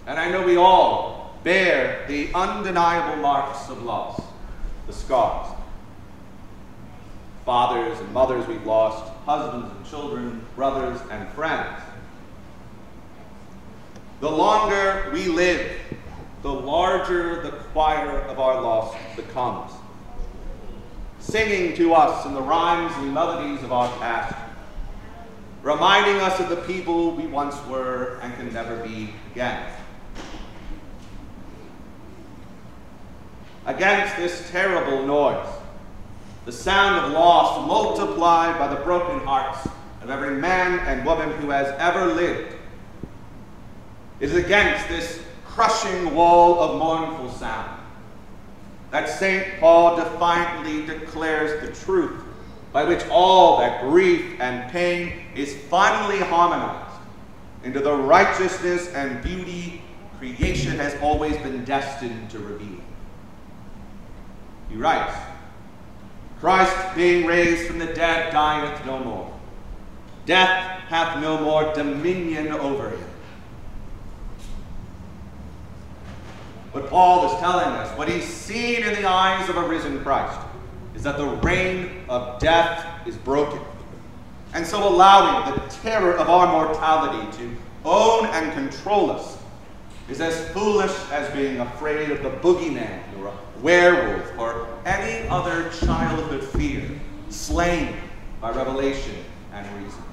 and 0.08 0.20
I 0.20 0.30
know 0.30 0.46
we 0.46 0.58
all 0.58 1.40
bear 1.44 2.06
the 2.08 2.30
undeniable 2.34 3.22
marks 3.22 3.70
of 3.70 3.84
loss, 3.84 4.22
the 4.88 4.94
scars. 4.94 5.48
Fathers 7.46 8.00
and 8.00 8.14
mothers 8.14 8.48
we've 8.48 8.66
lost, 8.66 9.12
husbands 9.26 9.72
and 9.76 9.86
children, 9.86 10.46
brothers 10.56 11.00
and 11.10 11.28
friends. 11.30 11.82
The 14.20 14.30
longer 14.30 15.10
we 15.12 15.26
live, 15.26 15.72
the 16.44 16.52
larger 16.52 17.42
the 17.42 17.50
choir 17.50 18.22
of 18.22 18.40
our 18.40 18.62
loss 18.62 18.96
becomes, 19.16 19.72
singing 21.20 21.76
to 21.78 21.94
us 21.94 22.26
in 22.26 22.34
the 22.34 22.42
rhymes 22.42 22.94
and 22.98 23.14
melodies 23.14 23.64
of 23.64 23.72
our 23.72 23.92
past, 23.98 24.36
reminding 25.64 26.18
us 26.18 26.40
of 26.40 26.50
the 26.50 26.58
people 26.58 27.12
we 27.12 27.26
once 27.26 27.56
were 27.68 28.20
and 28.22 28.34
can 28.36 28.54
never 28.54 28.78
be 28.84 29.10
again. 29.32 29.64
Against 33.66 34.16
this 34.18 34.50
terrible 34.50 35.06
noise, 35.06 35.48
the 36.46 36.52
sound 36.52 37.06
of 37.06 37.12
loss 37.12 37.68
multiplied 37.68 38.58
by 38.58 38.74
the 38.74 38.82
broken 38.82 39.20
hearts 39.20 39.68
of 40.02 40.10
every 40.10 40.36
man 40.36 40.80
and 40.80 41.06
woman 41.06 41.30
who 41.40 41.52
has 41.52 41.68
ever 41.78 42.08
lived, 42.08 42.56
is 44.20 44.34
against 44.36 44.88
this 44.88 45.22
crushing 45.46 46.16
wall 46.16 46.60
of 46.60 46.80
mournful 46.80 47.30
sound 47.30 47.82
that 48.92 49.08
St. 49.08 49.60
Paul 49.60 49.96
defiantly 49.96 50.86
declares 50.86 51.62
the 51.62 51.86
truth 51.86 52.22
by 52.74 52.84
which 52.84 53.04
all 53.10 53.60
that 53.60 53.82
grief 53.82 54.40
and 54.40 54.70
pain 54.72 55.24
is 55.36 55.56
finally 55.70 56.20
harmonized 56.20 57.00
into 57.64 57.80
the 57.80 57.94
righteousness 57.94 58.90
and 58.94 59.24
beauty 59.24 59.82
creation 60.20 60.78
has 60.78 60.96
always 61.02 61.36
been 61.38 61.64
destined 61.64 62.30
to 62.30 62.40
reveal. 62.40 62.80
He 64.72 64.78
writes, 64.78 65.14
Christ 66.40 66.96
being 66.96 67.26
raised 67.26 67.68
from 67.68 67.78
the 67.78 67.94
dead 67.94 68.32
dieth 68.32 68.86
no 68.86 69.00
more. 69.00 69.40
Death 70.26 70.80
hath 70.88 71.22
no 71.22 71.40
more 71.40 71.74
dominion 71.74 72.52
over 72.52 72.90
him. 72.90 73.04
What 76.72 76.88
Paul 76.88 77.34
is 77.34 77.40
telling 77.40 77.68
us, 77.68 77.96
what 77.98 78.08
he's 78.08 78.24
seen 78.24 78.84
in 78.84 78.94
the 78.96 79.06
eyes 79.08 79.50
of 79.50 79.58
a 79.58 79.68
risen 79.68 80.02
Christ, 80.04 80.40
is 80.96 81.04
that 81.04 81.18
the 81.18 81.28
reign 81.28 82.06
of 82.08 82.40
death 82.40 83.06
is 83.06 83.18
broken. 83.18 83.60
And 84.54 84.66
so 84.66 84.88
allowing 84.88 85.54
the 85.54 85.60
terror 85.68 86.16
of 86.18 86.30
our 86.30 86.48
mortality 86.48 87.38
to 87.38 87.56
own 87.84 88.26
and 88.28 88.54
control 88.54 89.12
us 89.12 89.38
is 90.10 90.22
as 90.22 90.50
foolish 90.50 90.94
as 91.12 91.32
being 91.34 91.60
afraid 91.60 92.10
of 92.10 92.24
the 92.24 92.30
boogeyman 92.30 93.02
werewolf 93.62 94.38
or 94.38 94.68
any 94.86 95.28
other 95.30 95.70
childhood 95.72 96.44
fear 96.44 96.90
slain 97.30 97.96
by 98.40 98.52
revelation 98.52 99.16
and 99.54 99.84
reason. 99.84 100.04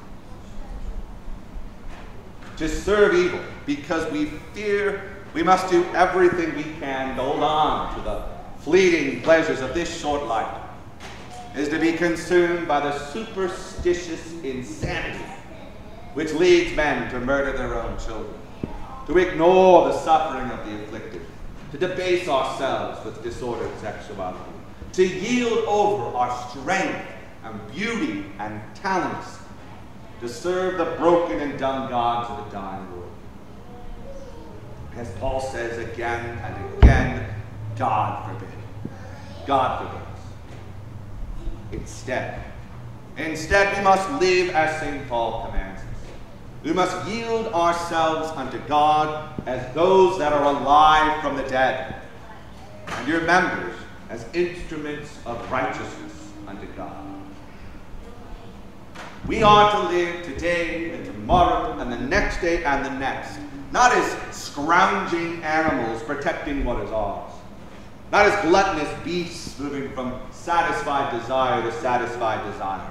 To 2.59 2.69
serve 2.69 3.15
evil 3.15 3.41
because 3.67 4.11
we 4.13 4.27
fear 4.55 5.19
we 5.35 5.43
must 5.43 5.71
do 5.71 5.85
everything 5.95 6.57
we 6.57 6.65
can 6.81 7.15
to 7.17 7.23
hold 7.23 7.43
on 7.43 7.95
to 7.95 8.01
the 8.03 8.23
fleeting 8.63 9.23
pleasures 9.23 9.61
of 9.61 9.75
this 9.75 10.01
short 10.01 10.27
life, 10.27 10.63
is 11.57 11.69
to 11.69 11.79
be 11.79 11.93
consumed 11.93 12.67
by 12.67 12.81
the 12.81 12.99
superstitious 13.11 14.33
insanity 14.43 15.25
which 16.15 16.33
leads 16.33 16.75
men 16.75 17.11
to 17.11 17.21
murder 17.21 17.57
their 17.57 17.81
own 17.81 17.97
children, 17.99 18.35
to 19.07 19.19
ignore 19.19 19.89
the 19.89 19.99
suffering 20.01 20.51
of 20.51 20.67
the 20.67 20.83
afflicted, 20.83 21.23
to 21.73 21.79
debase 21.79 22.29
ourselves 22.29 23.05
with 23.05 23.23
disordered 23.23 23.71
sexuality, 23.81 24.53
to 24.93 25.07
yield 25.07 25.65
over 25.67 26.17
our 26.17 26.49
strength 26.49 27.07
and 27.45 27.73
beauty 27.73 28.25
and 28.39 28.61
talents 28.75 29.39
to 30.21 30.29
serve 30.29 30.79
the 30.79 30.97
broken 30.97 31.41
and 31.41 31.59
dumb 31.59 31.89
gods 31.89 32.31
of 32.31 32.45
the 32.45 32.51
dying 32.57 32.91
world. 32.93 33.11
As 34.97 35.11
Paul 35.21 35.41
says 35.41 35.79
again 35.79 36.39
and 36.39 36.77
again, 36.79 37.35
God 37.77 38.27
forbid. 38.27 38.49
God 39.47 39.87
forbid. 39.87 41.81
Instead, 41.81 42.43
instead 43.17 43.77
we 43.77 43.85
must 43.85 44.11
live 44.21 44.51
as 44.51 44.81
St. 44.81 45.09
Paul 45.09 45.47
commands. 45.47 45.78
We 46.65 46.73
must 46.73 47.07
yield 47.09 47.47
ourselves 47.49 48.31
unto 48.37 48.59
God 48.67 49.41
as 49.47 49.75
those 49.75 50.19
that 50.19 50.33
are 50.33 50.45
alive 50.45 51.23
from 51.23 51.37
the 51.37 51.45
dead, 51.45 52.03
and 52.89 53.09
your 53.09 53.21
members 53.23 53.77
as 54.11 54.27
instruments 54.35 55.19
of 55.25 55.51
righteousness 55.53 56.33
unto 56.47 56.67
God. 56.77 57.05
We 59.27 59.43
are 59.43 59.71
to 59.71 59.89
live 59.89 60.25
today 60.25 60.91
and 60.91 61.05
tomorrow 61.05 61.79
and 61.79 61.93
the 61.93 61.99
next 61.99 62.41
day 62.41 62.65
and 62.65 62.85
the 62.85 62.91
next, 62.91 63.39
not 63.73 63.93
as 63.93 64.37
scrounging 64.37 65.43
animals 65.43 66.03
protecting 66.03 66.65
what 66.65 66.83
is 66.83 66.91
ours, 66.91 67.33
not 68.11 68.27
as 68.27 68.45
gluttonous 68.47 68.89
beasts 69.05 69.59
moving 69.59 69.93
from 69.93 70.19
satisfied 70.31 71.13
desire 71.21 71.63
to 71.63 71.73
satisfied 71.81 72.51
desire, 72.51 72.91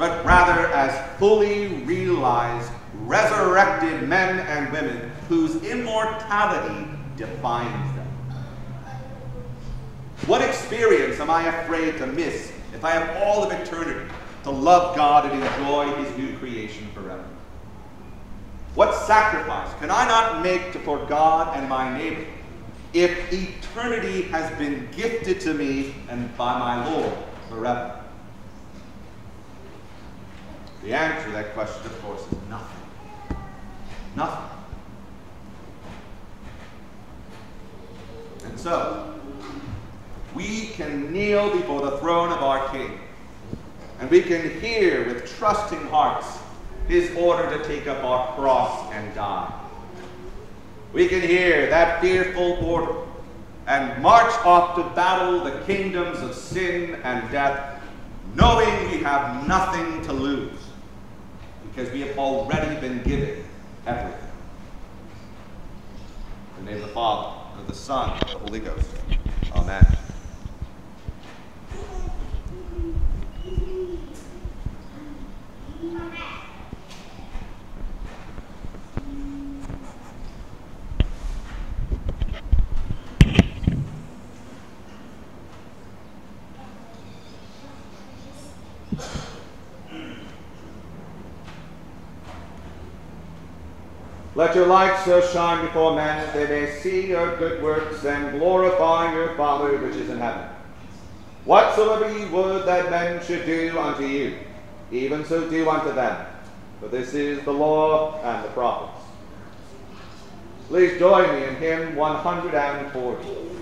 but 0.00 0.24
rather 0.24 0.66
as 0.68 1.18
fully 1.18 1.66
realized, 1.84 2.72
resurrected 3.00 4.08
men 4.08 4.40
and 4.46 4.72
women 4.72 5.12
whose 5.28 5.56
immortality 5.62 6.90
defines 7.18 7.94
them. 7.94 8.06
What 10.24 10.40
experience 10.40 11.20
am 11.20 11.28
I 11.28 11.48
afraid 11.48 11.98
to 11.98 12.06
miss 12.06 12.50
if 12.72 12.82
I 12.82 12.92
have 12.92 13.22
all 13.22 13.44
of 13.44 13.52
eternity 13.52 14.10
to 14.44 14.50
love 14.50 14.96
God 14.96 15.30
and 15.30 15.44
enjoy 15.44 15.92
his 16.02 16.16
new 16.16 16.34
creation 16.38 16.88
forever? 16.94 17.26
What 18.76 18.94
sacrifice 18.94 19.68
can 19.80 19.90
I 19.90 20.08
not 20.08 20.42
make 20.42 20.62
for 20.82 21.04
God 21.04 21.54
and 21.58 21.68
my 21.68 21.94
neighbor 21.98 22.24
if 22.94 23.30
eternity 23.30 24.22
has 24.22 24.50
been 24.56 24.88
gifted 24.96 25.40
to 25.42 25.52
me 25.52 25.94
and 26.08 26.34
by 26.38 26.58
my 26.58 26.90
Lord 26.90 27.12
forever? 27.50 27.99
The 30.82 30.94
answer 30.94 31.26
to 31.26 31.32
that 31.32 31.52
question, 31.52 31.84
of 31.84 32.02
course, 32.02 32.20
is 32.22 32.38
nothing. 32.48 32.86
Nothing. 34.16 34.56
And 38.44 38.58
so, 38.58 39.20
we 40.34 40.68
can 40.68 41.12
kneel 41.12 41.52
before 41.52 41.82
the 41.82 41.98
throne 41.98 42.32
of 42.32 42.42
our 42.42 42.66
King, 42.70 42.98
and 44.00 44.10
we 44.10 44.22
can 44.22 44.58
hear 44.60 45.06
with 45.06 45.30
trusting 45.36 45.86
hearts 45.88 46.38
his 46.88 47.14
order 47.14 47.58
to 47.58 47.64
take 47.64 47.86
up 47.86 48.02
our 48.02 48.34
cross 48.34 48.90
and 48.92 49.14
die. 49.14 49.52
We 50.94 51.08
can 51.08 51.20
hear 51.20 51.68
that 51.68 52.00
fearful 52.00 52.64
order 52.64 52.94
and 53.66 54.02
march 54.02 54.32
off 54.46 54.76
to 54.76 54.82
battle 54.94 55.44
the 55.44 55.60
kingdoms 55.66 56.20
of 56.20 56.34
sin 56.34 56.94
and 57.04 57.30
death, 57.30 57.80
knowing 58.34 58.90
we 58.90 58.98
have 58.98 59.46
nothing 59.46 60.02
to 60.04 60.12
lose 60.12 60.69
because 61.80 61.94
we 61.94 62.00
have 62.02 62.18
already 62.18 62.78
been 62.78 63.02
given 63.02 63.42
everything. 63.86 64.28
In 66.58 66.64
the 66.66 66.72
name 66.72 66.82
of 66.82 66.88
the 66.88 66.94
Father, 66.94 67.52
and 67.52 67.62
of 67.62 67.68
the 67.68 67.74
Son, 67.74 68.10
and 68.10 68.22
of 68.22 68.32
the 68.34 68.38
Holy 68.38 68.60
Ghost. 68.60 68.90
Amen. 69.52 70.09
Let 94.40 94.54
your 94.54 94.68
light 94.68 94.98
so 95.04 95.20
shine 95.20 95.66
before 95.66 95.94
men 95.94 96.16
that 96.16 96.32
they 96.32 96.46
may 96.46 96.72
see 96.80 97.08
your 97.08 97.36
good 97.36 97.62
works 97.62 98.06
and 98.06 98.38
glorify 98.38 99.12
your 99.12 99.34
Father 99.36 99.76
which 99.76 99.96
is 99.96 100.08
in 100.08 100.16
heaven. 100.16 100.48
Whatsoever 101.44 102.10
ye 102.10 102.24
would 102.24 102.64
that 102.64 102.88
men 102.88 103.22
should 103.22 103.44
do 103.44 103.78
unto 103.78 104.06
you, 104.06 104.38
even 104.90 105.26
so 105.26 105.46
do 105.50 105.68
unto 105.68 105.92
them. 105.92 106.26
For 106.80 106.88
this 106.88 107.12
is 107.12 107.44
the 107.44 107.52
law 107.52 108.18
and 108.22 108.42
the 108.42 108.48
prophets. 108.52 109.04
Please 110.68 110.98
join 110.98 111.30
me 111.34 111.44
in 111.44 111.56
hymn 111.56 111.94
140. 111.94 113.59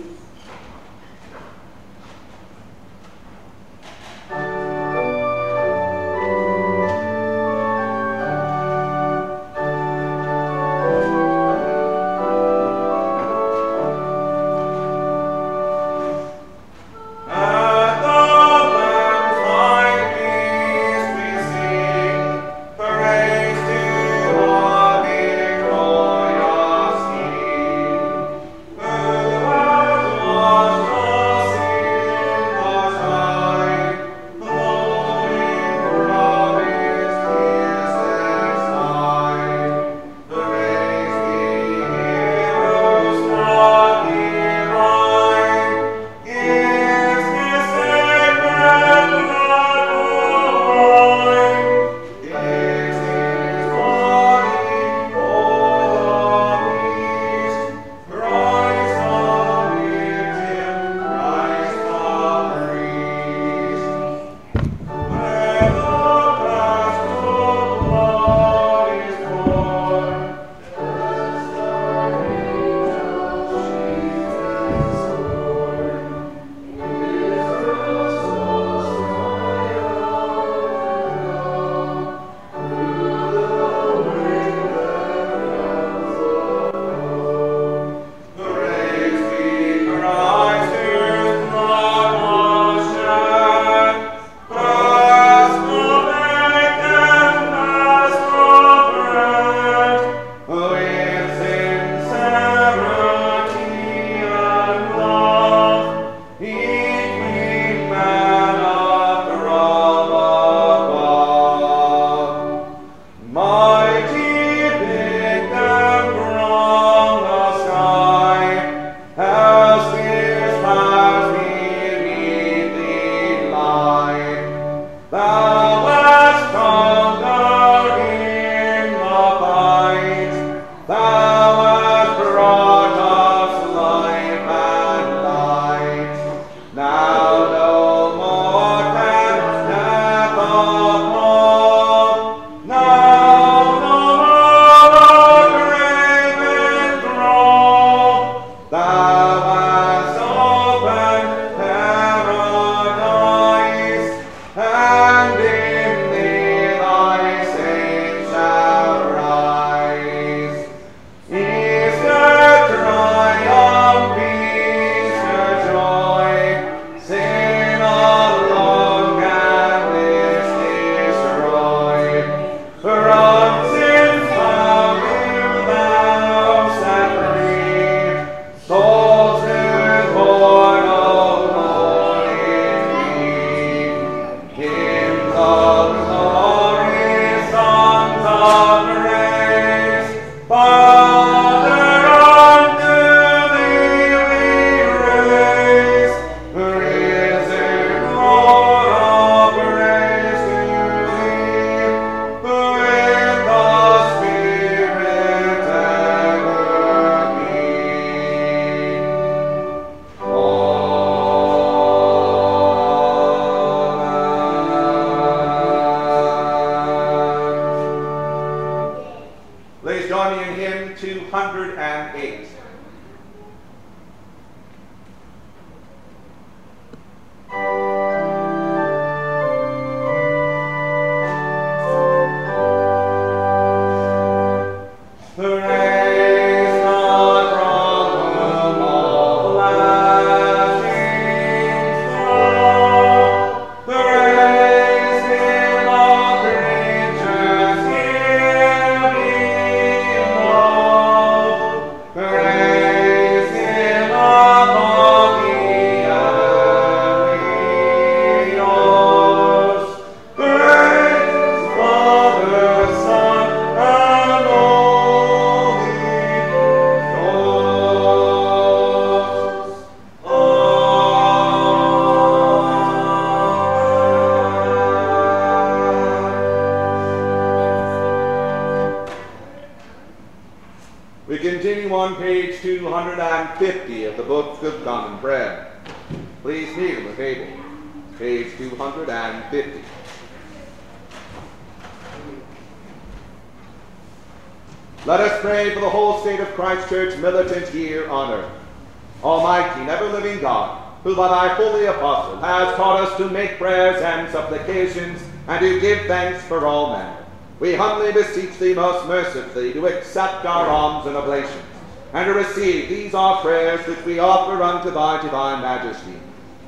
Thy 301.59 301.65
holy 301.65 301.87
apostle 301.87 302.37
has 302.39 302.77
taught 302.77 303.01
us 303.01 303.17
to 303.17 303.29
make 303.31 303.59
prayers 303.59 304.01
and 304.03 304.31
supplications 304.31 305.21
and 305.49 305.61
to 305.61 305.81
give 305.81 306.07
thanks 306.07 306.43
for 306.45 306.67
all 306.67 306.97
men. 306.97 307.17
We 307.59 307.75
humbly 307.75 308.13
beseech 308.13 308.59
thee 308.59 308.75
most 308.75 309.09
mercifully 309.09 309.73
to 309.73 309.87
accept 309.87 310.47
our 310.47 310.69
alms 310.69 311.07
and 311.07 311.17
oblations 311.17 311.65
and 312.13 312.27
to 312.27 312.35
receive 312.35 312.89
these 312.89 313.13
our 313.13 313.41
prayers 313.43 313.85
which 313.87 314.05
we 314.05 314.21
offer 314.21 314.63
unto 314.63 314.91
thy 314.91 315.21
divine 315.21 315.61
majesty, 315.61 316.15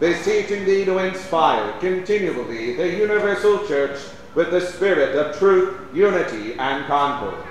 beseeching 0.00 0.64
thee 0.64 0.84
to 0.84 0.98
inspire 0.98 1.72
continually 1.78 2.74
the 2.74 2.88
universal 2.88 3.64
church 3.66 3.98
with 4.34 4.50
the 4.50 4.60
spirit 4.60 5.16
of 5.16 5.38
truth, 5.38 5.78
unity, 5.94 6.54
and 6.54 6.84
concord, 6.86 7.42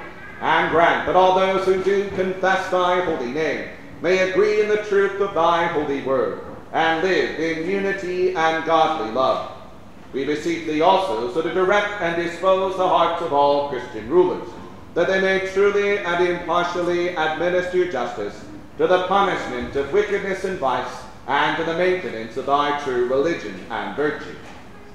and 0.41 0.71
grant 0.71 1.05
that 1.05 1.15
all 1.15 1.35
those 1.35 1.65
who 1.65 1.81
do 1.83 2.09
confess 2.11 2.69
thy 2.69 3.01
holy 3.01 3.31
name 3.31 3.69
may 4.01 4.29
agree 4.29 4.61
in 4.61 4.69
the 4.69 4.83
truth 4.83 5.19
of 5.19 5.33
thy 5.33 5.67
holy 5.67 6.01
word, 6.03 6.41
and 6.73 7.03
live 7.03 7.39
in 7.39 7.69
unity 7.69 8.35
and 8.35 8.65
godly 8.65 9.11
love. 9.11 9.51
We 10.13 10.25
beseech 10.25 10.65
thee 10.65 10.81
also 10.81 11.31
so 11.33 11.41
to 11.41 11.53
direct 11.53 12.01
and 12.01 12.15
dispose 12.21 12.77
the 12.77 12.87
hearts 12.87 13.21
of 13.21 13.33
all 13.33 13.69
Christian 13.69 14.09
rulers, 14.09 14.47
that 14.93 15.07
they 15.07 15.21
may 15.21 15.47
truly 15.47 15.99
and 15.99 16.27
impartially 16.27 17.09
administer 17.09 17.91
justice 17.91 18.43
to 18.77 18.87
the 18.87 19.03
punishment 19.07 19.75
of 19.75 19.93
wickedness 19.93 20.45
and 20.45 20.57
vice, 20.57 21.03
and 21.27 21.57
to 21.57 21.63
the 21.63 21.77
maintenance 21.77 22.37
of 22.37 22.47
thy 22.47 22.79
true 22.83 23.07
religion 23.07 23.53
and 23.69 23.95
virtue. 23.95 24.35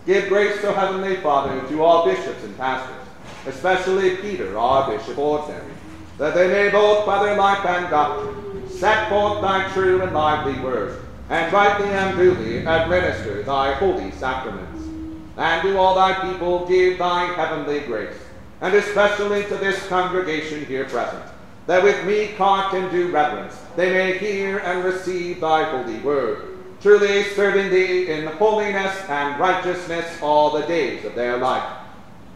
Give 0.04 0.28
grace, 0.28 0.64
O 0.64 0.72
Heavenly 0.72 1.16
Father, 1.16 1.66
to 1.68 1.82
all 1.82 2.04
bishops 2.04 2.42
and 2.42 2.56
pastors, 2.56 3.06
especially 3.46 4.16
Peter, 4.16 4.58
our 4.58 4.90
Bishop 4.90 5.16
Ordinary, 5.16 5.72
that 6.18 6.34
they 6.34 6.48
may 6.48 6.70
both 6.70 7.06
by 7.06 7.24
their 7.24 7.36
life 7.36 7.64
and 7.64 7.88
doctrine 7.88 8.68
set 8.68 9.08
forth 9.08 9.40
thy 9.42 9.70
true 9.72 10.02
and 10.02 10.12
lively 10.12 10.60
word, 10.60 11.03
and 11.30 11.52
rightly 11.52 11.88
and 11.88 12.16
duly 12.16 12.58
administer 12.58 13.42
thy 13.42 13.72
holy 13.74 14.10
sacraments. 14.12 14.82
and 15.36 15.62
to 15.62 15.76
all 15.76 15.94
thy 15.94 16.12
people 16.30 16.66
give 16.66 16.98
thy 16.98 17.26
heavenly 17.34 17.80
grace, 17.80 18.16
and 18.60 18.74
especially 18.74 19.42
to 19.44 19.56
this 19.56 19.84
congregation 19.88 20.64
here 20.66 20.84
present, 20.84 21.24
that 21.66 21.82
with 21.82 22.04
meek 22.04 22.36
heart 22.36 22.72
and 22.74 22.90
due 22.90 23.10
reverence 23.10 23.58
they 23.74 23.90
may 23.92 24.18
hear 24.18 24.58
and 24.58 24.84
receive 24.84 25.40
thy 25.40 25.64
holy 25.64 25.98
word, 26.00 26.56
truly 26.80 27.24
serving 27.34 27.70
thee 27.70 28.08
in 28.08 28.26
holiness 28.26 28.94
and 29.08 29.40
righteousness 29.40 30.06
all 30.22 30.50
the 30.50 30.66
days 30.66 31.04
of 31.04 31.14
their 31.14 31.36
life. 31.38 31.78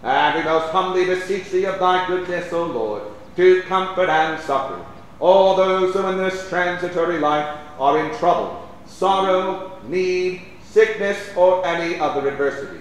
And 0.03 0.39
we 0.39 0.45
most 0.45 0.71
humbly 0.73 1.05
beseech 1.05 1.51
thee 1.51 1.67
of 1.67 1.79
thy 1.79 2.07
goodness, 2.07 2.53
O 2.53 2.65
Lord, 2.65 3.03
to 3.37 3.63
comfort 3.63 4.09
and 4.09 4.41
succor 4.43 4.85
all 5.21 5.57
those 5.57 5.95
who 5.95 6.07
in 6.07 6.19
this 6.19 6.49
transitory 6.49 7.19
life 7.19 7.59
are 7.79 7.99
in 7.99 8.17
trouble, 8.19 8.68
sorrow, 8.89 9.79
need, 9.87 10.43
sickness, 10.65 11.19
or 11.37 11.65
any 11.65 12.01
other 12.01 12.29
adversity, 12.29 12.81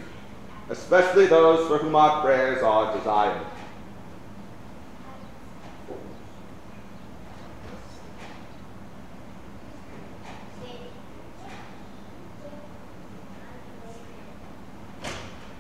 especially 0.70 1.28
those 1.28 1.68
for 1.68 1.78
whom 1.78 1.96
our 1.96 2.22
prayers 2.22 2.64
are 2.64 2.98
desired. 2.98 3.46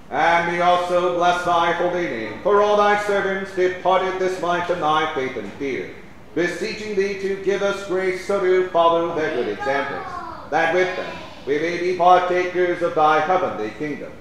And 0.09 0.53
we 0.53 0.61
also 0.61 1.15
bless 1.15 1.43
thy 1.43 1.73
holy 1.73 2.05
name, 2.05 2.41
for 2.41 2.61
all 2.61 2.77
thy 2.77 3.03
servants 3.05 3.53
departed 3.53 4.19
this 4.19 4.41
life 4.41 4.69
in 4.69 4.79
thy 4.79 5.13
faith 5.13 5.35
and 5.35 5.51
fear, 5.53 5.93
beseeching 6.33 6.95
thee 6.95 7.19
to 7.19 7.43
give 7.43 7.61
us 7.61 7.85
grace 7.87 8.25
so 8.25 8.39
to 8.39 8.69
follow 8.69 9.13
their 9.15 9.35
good 9.35 9.49
examples, 9.49 10.26
that 10.51 10.73
with 10.73 10.95
them 10.95 11.15
we 11.45 11.59
may 11.59 11.79
be 11.79 11.97
partakers 11.97 12.81
of 12.81 12.95
thy 12.95 13.21
heavenly 13.21 13.71
kingdom. 13.79 14.11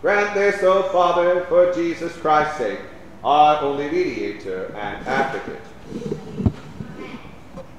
Grant 0.00 0.34
this, 0.34 0.62
O 0.62 0.84
Father, 0.84 1.44
for 1.44 1.72
Jesus 1.74 2.16
Christ's 2.16 2.56
sake, 2.56 2.80
our 3.22 3.62
only 3.62 3.90
mediator 3.90 4.74
and 4.74 5.06
advocate. 5.06 5.60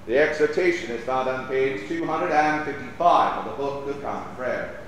The 0.05 0.17
exhortation 0.19 0.91
is 0.91 1.03
found 1.03 1.29
on 1.29 1.47
page 1.47 1.87
255 1.87 3.37
of 3.37 3.45
the 3.45 3.63
Book 3.63 3.87
of 3.87 4.01
Common 4.03 4.35
Prayer. 4.35 4.81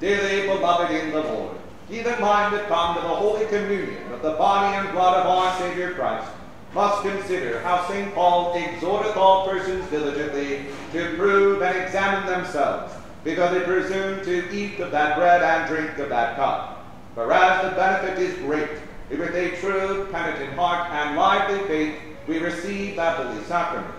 Dearly 0.00 0.48
beloved 0.48 0.90
in 0.90 1.12
the 1.12 1.20
Lord, 1.20 1.56
he 1.88 2.00
that 2.00 2.20
mind 2.20 2.56
to 2.56 2.64
come 2.64 2.96
to 2.96 3.00
the 3.00 3.08
Holy 3.08 3.46
Communion 3.46 4.12
of 4.12 4.22
the 4.22 4.32
body 4.32 4.76
and 4.76 4.90
blood 4.92 5.20
of 5.20 5.26
our 5.26 5.56
Savior 5.58 5.92
Christ 5.94 6.28
must 6.74 7.02
consider 7.02 7.60
how 7.60 7.86
St. 7.88 8.12
Paul 8.14 8.54
exhorteth 8.54 9.16
all 9.16 9.48
persons 9.48 9.88
diligently 9.90 10.66
to 10.92 11.16
prove 11.16 11.62
and 11.62 11.78
examine 11.78 12.26
themselves, 12.26 12.92
because 13.22 13.52
they 13.52 13.64
presume 13.64 14.24
to 14.24 14.52
eat 14.52 14.80
of 14.80 14.90
that 14.90 15.16
bread 15.16 15.42
and 15.42 15.68
drink 15.68 15.96
of 15.98 16.08
that 16.08 16.36
cup. 16.36 16.84
For 17.14 17.32
as 17.32 17.62
the 17.62 17.76
benefit 17.76 18.18
is 18.18 18.36
great, 18.38 18.70
if 19.08 19.18
with 19.18 19.34
a 19.34 19.56
true, 19.60 20.08
penitent 20.10 20.54
heart 20.54 20.90
and 20.90 21.16
lively 21.16 21.66
faith 21.68 21.94
we 22.26 22.38
receive 22.38 22.96
that 22.96 23.16
holy 23.16 23.42
sacrament. 23.44 23.94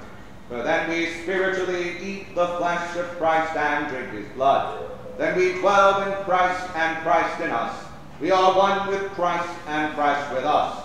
For 0.50 0.62
then 0.62 0.90
we 0.90 1.12
spiritually 1.22 1.98
eat 2.02 2.36
the 2.36 2.48
flesh 2.58 2.96
of 2.98 3.06
Christ 3.18 3.56
and 3.56 3.88
drink 3.88 4.12
his 4.12 4.28
blood. 4.34 4.92
Then 5.18 5.38
we 5.38 5.54
dwell 5.60 6.02
in 6.02 6.24
Christ 6.26 6.70
and 6.76 6.98
Christ 7.04 7.40
in 7.42 7.52
us. 7.52 7.74
We 8.20 8.32
are 8.32 8.56
one 8.56 8.88
with 8.88 9.12
Christ 9.12 9.50
and 9.68 9.94
Christ 9.94 10.34
with 10.34 10.44
us. 10.44 10.85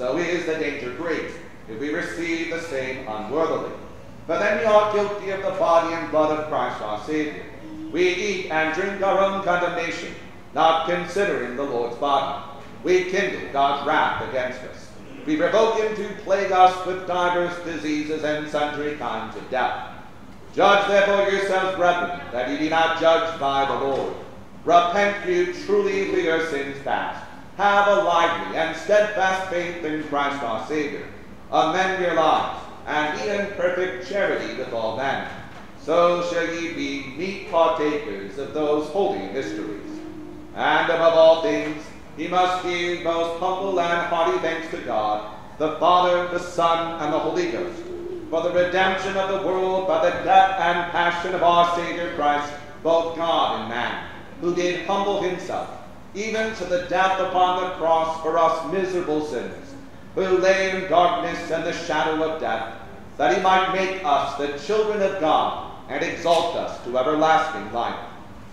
So 0.00 0.16
is 0.16 0.46
the 0.46 0.54
danger 0.54 0.94
great 0.94 1.30
if 1.68 1.78
we 1.78 1.92
receive 1.92 2.48
the 2.48 2.62
same 2.62 3.06
unworthily. 3.06 3.70
But 4.26 4.38
then 4.38 4.60
we 4.60 4.64
are 4.64 4.94
guilty 4.94 5.28
of 5.28 5.42
the 5.42 5.50
body 5.50 5.92
and 5.92 6.10
blood 6.10 6.38
of 6.38 6.48
Christ 6.48 6.80
our 6.80 7.04
Savior. 7.04 7.44
We 7.92 8.08
eat 8.08 8.50
and 8.50 8.74
drink 8.74 9.02
our 9.02 9.18
own 9.18 9.44
condemnation, 9.44 10.14
not 10.54 10.88
considering 10.88 11.54
the 11.54 11.64
Lord's 11.64 11.96
body. 11.96 12.42
We 12.82 13.10
kindle 13.10 13.52
God's 13.52 13.86
wrath 13.86 14.26
against 14.30 14.60
us. 14.62 14.90
We 15.26 15.36
provoke 15.36 15.78
him 15.78 15.94
to 15.96 16.22
plague 16.22 16.50
us 16.50 16.86
with 16.86 17.06
divers 17.06 17.54
diseases 17.66 18.24
and 18.24 18.48
sundry 18.48 18.96
kinds 18.96 19.36
of 19.36 19.50
death. 19.50 19.86
Judge 20.54 20.88
therefore 20.88 21.30
yourselves, 21.30 21.76
brethren, 21.76 22.22
that 22.32 22.48
ye 22.48 22.56
be 22.56 22.70
not 22.70 22.98
judged 23.02 23.38
by 23.38 23.66
the 23.66 23.84
Lord. 23.86 24.14
Repent 24.64 25.28
you 25.28 25.52
truly 25.52 26.10
for 26.10 26.16
your 26.16 26.46
sins 26.46 26.78
past. 26.84 27.29
Have 27.60 27.88
a 27.88 28.04
lively 28.04 28.56
and 28.56 28.74
steadfast 28.74 29.50
faith 29.50 29.84
in 29.84 30.02
Christ 30.04 30.42
our 30.42 30.66
Savior. 30.66 31.06
Amend 31.52 32.02
your 32.02 32.14
lives, 32.14 32.58
and 32.86 33.20
be 33.20 33.28
in 33.28 33.48
perfect 33.48 34.08
charity 34.08 34.54
with 34.54 34.72
all 34.72 34.96
men. 34.96 35.28
So 35.82 36.26
shall 36.32 36.54
ye 36.54 36.72
be 36.72 37.14
meet 37.18 37.50
partakers 37.50 38.38
of 38.38 38.54
those 38.54 38.88
holy 38.88 39.26
mysteries. 39.34 40.00
And 40.54 40.90
above 40.90 41.12
all 41.12 41.42
things, 41.42 41.84
he 42.16 42.28
must 42.28 42.64
give 42.64 43.02
most 43.02 43.38
humble 43.40 43.78
and 43.78 44.06
hearty 44.06 44.38
thanks 44.38 44.70
to 44.70 44.78
God, 44.78 45.30
the 45.58 45.76
Father, 45.76 46.28
the 46.28 46.42
Son, 46.42 46.98
and 47.02 47.12
the 47.12 47.18
Holy 47.18 47.52
Ghost, 47.52 47.82
for 48.30 48.40
the 48.40 48.54
redemption 48.54 49.18
of 49.18 49.28
the 49.28 49.46
world 49.46 49.86
by 49.86 50.08
the 50.08 50.24
death 50.24 50.58
and 50.60 50.90
passion 50.92 51.34
of 51.34 51.42
our 51.42 51.76
Savior 51.76 52.14
Christ, 52.14 52.54
both 52.82 53.16
God 53.16 53.60
and 53.60 53.68
man, 53.68 54.08
who 54.40 54.54
did 54.54 54.86
humble 54.86 55.20
himself, 55.20 55.79
even 56.14 56.54
to 56.56 56.64
the 56.64 56.86
death 56.88 57.20
upon 57.20 57.62
the 57.62 57.70
cross 57.76 58.20
for 58.22 58.38
us 58.38 58.72
miserable 58.72 59.24
sinners, 59.24 59.74
who 60.14 60.38
lay 60.38 60.70
in 60.70 60.90
darkness 60.90 61.50
and 61.50 61.64
the 61.64 61.72
shadow 61.72 62.22
of 62.22 62.40
death, 62.40 62.74
that 63.16 63.36
he 63.36 63.42
might 63.42 63.72
make 63.72 64.02
us 64.04 64.36
the 64.36 64.58
children 64.66 65.00
of 65.02 65.20
God 65.20 65.72
and 65.88 66.02
exalt 66.02 66.56
us 66.56 66.82
to 66.84 66.98
everlasting 66.98 67.72
life. 67.72 67.98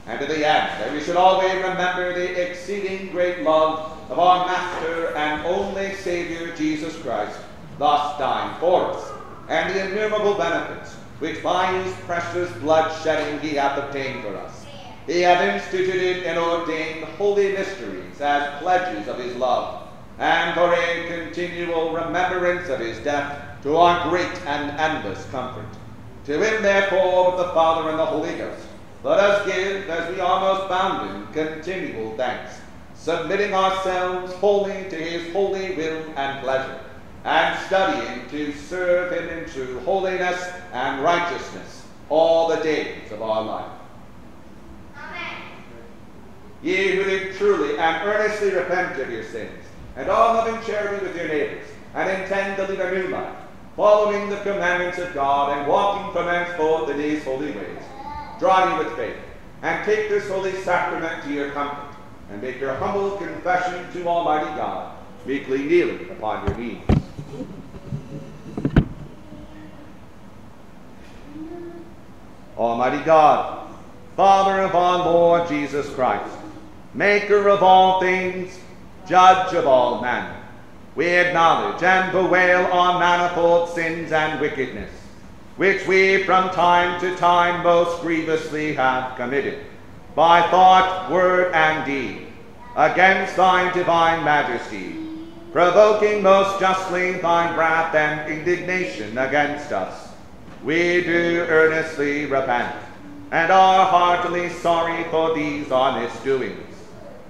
And 0.06 0.20
to 0.20 0.26
the 0.26 0.48
end, 0.48 0.70
that 0.82 0.94
we 0.94 1.02
should 1.02 1.18
always 1.18 1.54
remember 1.54 2.14
the 2.14 2.50
exceeding 2.50 3.12
great 3.12 3.44
love 3.44 3.98
of 4.10 4.20
our 4.20 4.46
Master 4.46 5.16
and 5.16 5.46
only 5.46 5.94
Savior 5.96 6.56
Jesus 6.56 6.96
Christ, 6.98 7.38
thus 7.78 8.18
dying 8.18 8.58
for 8.60 8.92
us, 8.92 9.12
and 9.50 9.74
the 9.74 9.90
innumerable 9.90 10.36
benefits 10.36 10.94
which 11.20 11.42
by 11.42 11.74
his 11.82 11.94
precious 12.06 12.52
blood 12.58 12.96
shedding 13.04 13.40
he 13.40 13.56
hath 13.56 13.78
obtained 13.78 14.24
for 14.24 14.36
us. 14.38 14.67
He 15.08 15.22
hath 15.22 15.42
instituted 15.42 16.26
and 16.26 16.38
ordained 16.38 17.06
holy 17.18 17.54
mysteries 17.54 18.20
as 18.20 18.62
pledges 18.62 19.08
of 19.08 19.18
his 19.18 19.34
love, 19.38 19.88
and 20.20 20.54
for 20.54 20.74
a 20.74 21.08
continual 21.08 21.94
remembrance 21.94 22.68
of 22.68 22.82
his 22.82 23.00
death 23.00 23.62
to 23.64 23.78
our 23.78 24.10
great 24.10 24.46
and 24.46 24.78
endless 24.78 25.24
comfort. 25.32 25.66
To 26.26 26.34
him, 26.34 26.62
therefore, 26.62 27.32
with 27.32 27.38
the 27.38 27.54
Father 27.54 27.90
and 27.90 27.98
the 27.98 28.06
Holy 28.06 28.36
Ghost, 28.36 28.68
let 29.06 29.18
us 29.18 29.46
give, 29.46 29.90
as 29.90 30.14
we 30.14 30.20
are 30.20 30.42
most 30.42 30.68
bound 30.68 31.10
in, 31.10 31.28
continual 31.32 32.18
thanks, 32.18 32.60
submitting 32.94 33.54
ourselves 33.54 34.34
wholly 34.34 34.90
to 34.90 34.96
his 34.98 35.32
holy 35.32 35.74
will 35.76 36.04
and 36.18 36.44
pleasure, 36.44 36.82
and 37.24 37.58
studying 37.68 38.28
to 38.30 38.52
serve 38.52 39.14
him 39.14 39.30
in 39.30 39.50
true 39.50 39.80
holiness 39.86 40.50
and 40.74 41.02
righteousness 41.02 41.86
all 42.10 42.50
the 42.50 42.62
days 42.62 43.10
of 43.14 43.22
our 43.22 43.44
life. 43.44 43.77
Ye 46.64 46.96
who 46.96 47.04
do 47.04 47.34
truly 47.34 47.78
and 47.78 48.08
earnestly 48.08 48.52
repent 48.52 49.00
of 49.00 49.12
your 49.12 49.24
sins, 49.24 49.64
and 49.96 50.10
all 50.10 50.36
loving 50.36 50.62
charity 50.66 51.06
with 51.06 51.16
your 51.16 51.28
neighbors, 51.28 51.68
and 51.94 52.22
intend 52.22 52.58
to 52.58 52.68
lead 52.68 52.80
a 52.80 52.92
new 52.92 53.08
life, 53.10 53.36
following 53.76 54.30
the 54.30 54.38
commandments 54.38 54.98
of 54.98 55.14
God 55.14 55.58
and 55.58 55.68
walking 55.68 56.12
from 56.12 56.26
henceforth 56.26 56.90
in 56.90 56.98
these 56.98 57.24
holy 57.24 57.52
ways, 57.52 57.84
draw 58.40 58.72
ye 58.72 58.84
with 58.84 58.96
faith, 58.96 59.18
and 59.62 59.86
take 59.86 60.10
this 60.10 60.28
holy 60.30 60.54
sacrament 60.64 61.24
to 61.24 61.32
your 61.32 61.52
comfort, 61.52 61.96
and 62.32 62.42
make 62.42 62.60
your 62.60 62.74
humble 62.76 63.12
confession 63.18 63.92
to 63.94 64.08
Almighty 64.08 64.50
God, 64.58 64.98
meekly 65.26 65.64
kneeling 65.64 66.10
upon 66.10 66.48
your 66.48 66.58
knees. 66.58 66.82
Almighty 72.58 73.04
God, 73.06 73.70
Father 74.16 74.64
of 74.64 74.74
our 74.74 75.06
Lord 75.06 75.48
Jesus 75.48 75.88
Christ, 75.94 76.37
maker 76.98 77.48
of 77.48 77.62
all 77.62 78.02
things, 78.02 78.60
judge 79.08 79.54
of 79.54 79.68
all 79.68 80.02
men, 80.02 80.36
we 80.96 81.06
acknowledge 81.06 81.84
and 81.84 82.12
bewail 82.12 82.66
our 82.74 83.00
manifold 83.00 83.70
sins 83.70 84.12
and 84.12 84.42
wickedness, 84.42 84.90
which 85.58 85.86
we 85.86 86.24
from 86.24 86.50
time 86.50 87.00
to 87.00 87.16
time 87.18 87.64
most 87.64 88.02
grievously 88.02 88.74
have 88.74 89.16
committed, 89.16 89.64
by 90.16 90.42
thought, 90.50 91.12
word, 91.12 91.54
and 91.54 91.86
deed, 91.86 92.26
against 92.76 93.36
thy 93.36 93.72
divine 93.74 94.26
majesty, 94.26 94.96
provoking 95.54 96.24
most 96.24 96.60
justly 96.60 97.12
thy 97.14 97.56
wrath 97.56 97.94
and 97.94 98.32
indignation 98.32 99.16
against 99.20 99.72
us. 99.72 100.10
We 100.64 101.04
do 101.04 101.46
earnestly 101.48 102.26
repent, 102.26 102.76
and 103.30 103.52
are 103.52 103.86
heartily 103.86 104.50
sorry 104.50 105.04
for 105.12 105.36
these 105.36 105.72
our 105.72 106.02
misdoings. 106.02 106.67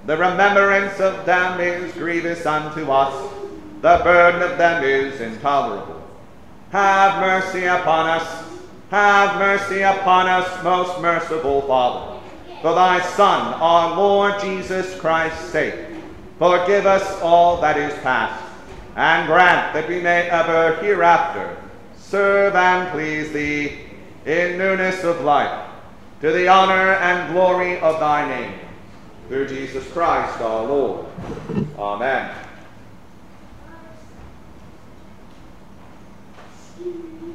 The 0.08 0.16
remembrance 0.16 1.00
of 1.00 1.26
them 1.26 1.60
is 1.60 1.92
grievous 1.92 2.46
unto 2.46 2.90
us, 2.90 3.30
the 3.82 4.00
burden 4.02 4.40
of 4.40 4.56
them 4.56 4.82
is 4.82 5.20
intolerable. 5.20 6.02
Have 6.70 7.20
mercy 7.20 7.66
upon 7.66 8.06
us, 8.06 8.44
have 8.90 9.38
mercy 9.38 9.82
upon 9.82 10.26
us, 10.26 10.64
most 10.64 10.98
merciful 11.02 11.60
Father. 11.60 12.20
for 12.62 12.74
thy 12.74 13.02
Son, 13.02 13.52
our 13.60 13.98
Lord 13.98 14.40
Jesus 14.40 14.98
Christ's 14.98 15.50
sake. 15.50 15.74
Forgive 16.38 16.86
us 16.86 17.20
all 17.20 17.60
that 17.60 17.76
is 17.76 17.92
past, 17.98 18.42
and 18.96 19.26
grant 19.26 19.74
that 19.74 19.90
we 19.90 20.00
may 20.00 20.22
ever 20.30 20.76
hereafter 20.76 21.54
serve 21.98 22.54
and 22.54 22.90
please 22.92 23.30
thee 23.32 23.80
in 24.24 24.56
newness 24.56 25.04
of 25.04 25.20
life, 25.20 25.68
to 26.22 26.32
the 26.32 26.48
honor 26.48 26.94
and 26.94 27.34
glory 27.34 27.78
of 27.80 28.00
thy 28.00 28.26
name. 28.26 28.67
Through 29.28 29.48
Jesus 29.48 29.86
Christ 29.92 30.40
our 30.40 30.64
Lord. 30.64 31.06
Amen. 31.78 32.34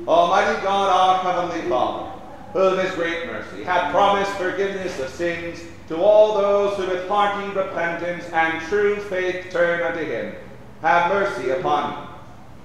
Almighty 0.08 0.62
God, 0.62 0.90
our 0.90 1.34
heavenly 1.34 1.70
Father, 1.70 2.10
who 2.52 2.80
in 2.80 2.86
his 2.86 2.96
great 2.96 3.26
mercy 3.28 3.64
hath 3.64 3.92
promised 3.92 4.32
forgiveness 4.34 5.00
of 5.00 5.10
sins 5.10 5.62
to 5.88 5.98
all 5.98 6.36
those 6.36 6.78
who 6.78 6.88
with 6.88 7.08
hearty 7.08 7.48
repentance 7.56 8.26
and 8.34 8.62
true 8.68 8.96
faith 8.96 9.52
turn 9.52 9.82
unto 9.82 10.04
him, 10.04 10.34
have 10.82 11.12
mercy 11.12 11.52
upon 11.52 11.92
you, 11.92 12.08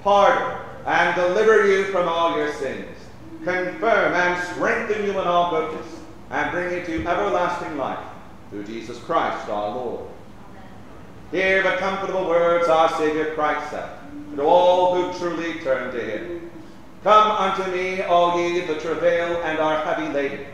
pardon 0.03 0.59
and 0.87 1.15
deliver 1.15 1.67
you 1.67 1.85
from 1.85 2.09
all 2.09 2.37
your 2.37 2.53
sins, 2.55 2.97
confirm 3.45 4.15
and 4.15 4.43
strengthen 4.55 5.05
you 5.05 5.11
in 5.11 5.27
all 5.27 5.51
goodness, 5.51 5.87
and 6.31 6.51
bring 6.51 6.73
you 6.73 6.85
to 6.85 7.07
everlasting 7.07 7.77
life, 7.77 8.05
through 8.51 8.65
Jesus 8.65 8.99
Christ 9.01 9.49
our 9.49 9.75
Lord. 9.75 10.09
Hear 11.31 11.63
the 11.63 11.77
comfortable 11.77 12.27
words 12.27 12.69
our 12.69 12.89
Savior 12.97 13.35
Christ 13.35 13.71
said, 13.71 13.91
to 14.37 14.43
all 14.43 14.95
who 14.95 15.19
truly 15.19 15.61
turn 15.61 15.93
to 15.93 16.01
him. 16.01 16.51
Come 17.05 17.31
unto 17.31 17.71
me, 17.71 18.03
all 18.03 18.41
ye 18.41 18.61
that 18.61 18.81
travail 18.81 19.43
and 19.43 19.59
are 19.59 19.85
heavy 19.85 20.13
laden, 20.13 20.47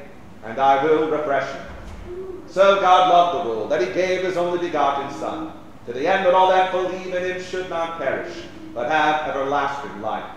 and 0.45 0.59
I 0.59 0.85
will 0.85 1.11
refresh 1.11 1.49
you. 1.55 2.43
So 2.49 2.81
God 2.81 3.11
loved 3.11 3.45
the 3.45 3.51
world 3.51 3.71
that 3.71 3.81
he 3.81 3.93
gave 3.93 4.25
his 4.25 4.37
only 4.37 4.59
begotten 4.59 5.17
Son, 5.19 5.53
to 5.87 5.93
the 5.93 6.07
end 6.07 6.27
that 6.27 6.35
all 6.35 6.49
that 6.49 6.73
believe 6.73 7.15
in 7.15 7.23
him 7.25 7.43
should 7.43 7.71
not 7.71 7.99
perish, 7.99 8.35
but 8.75 8.91
have 8.91 9.29
everlasting 9.29 10.03
life. 10.03 10.31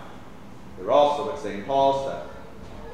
Hear 0.77 0.91
also 0.91 1.27
what 1.27 1.39
St. 1.39 1.65
Paul 1.65 2.07
said, 2.07 2.21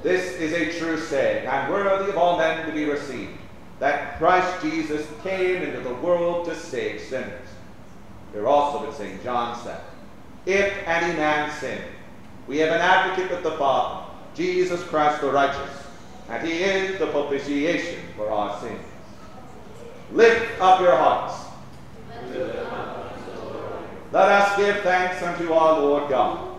This 0.01 0.33
is 0.39 0.53
a 0.53 0.79
true 0.79 0.97
saying, 0.97 1.45
and 1.45 1.71
worthy 1.71 2.09
of 2.09 2.17
all 2.17 2.37
men 2.37 2.65
to 2.65 2.71
be 2.71 2.85
received, 2.85 3.37
that 3.79 4.17
Christ 4.17 4.61
Jesus 4.61 5.07
came 5.23 5.61
into 5.61 5.81
the 5.81 5.93
world 5.95 6.45
to 6.45 6.55
save 6.55 7.01
sinners. 7.01 7.47
Hear 8.33 8.47
also 8.47 8.85
what 8.85 8.95
St. 8.95 9.21
John 9.23 9.57
said, 9.63 9.81
If 10.45 10.73
any 10.87 11.15
man 11.17 11.51
sin, 11.59 11.81
we 12.47 12.57
have 12.57 12.71
an 12.71 12.81
advocate 12.81 13.31
with 13.31 13.43
the 13.43 13.57
Father, 13.57 14.09
Jesus 14.35 14.83
Christ 14.83 15.21
the 15.21 15.31
righteous, 15.31 15.87
and 16.29 16.47
he 16.47 16.63
is 16.63 16.99
the 16.99 17.07
propitiation 17.07 18.01
for 18.15 18.29
our 18.31 18.59
sins. 18.59 18.81
Lift 20.11 20.61
up 20.61 20.81
your 20.81 20.95
hearts. 20.95 21.43
Let 24.11 24.29
us 24.29 24.57
give 24.57 24.77
thanks 24.81 25.21
unto 25.23 25.53
our 25.53 25.79
Lord 25.79 26.09
God. 26.09 26.49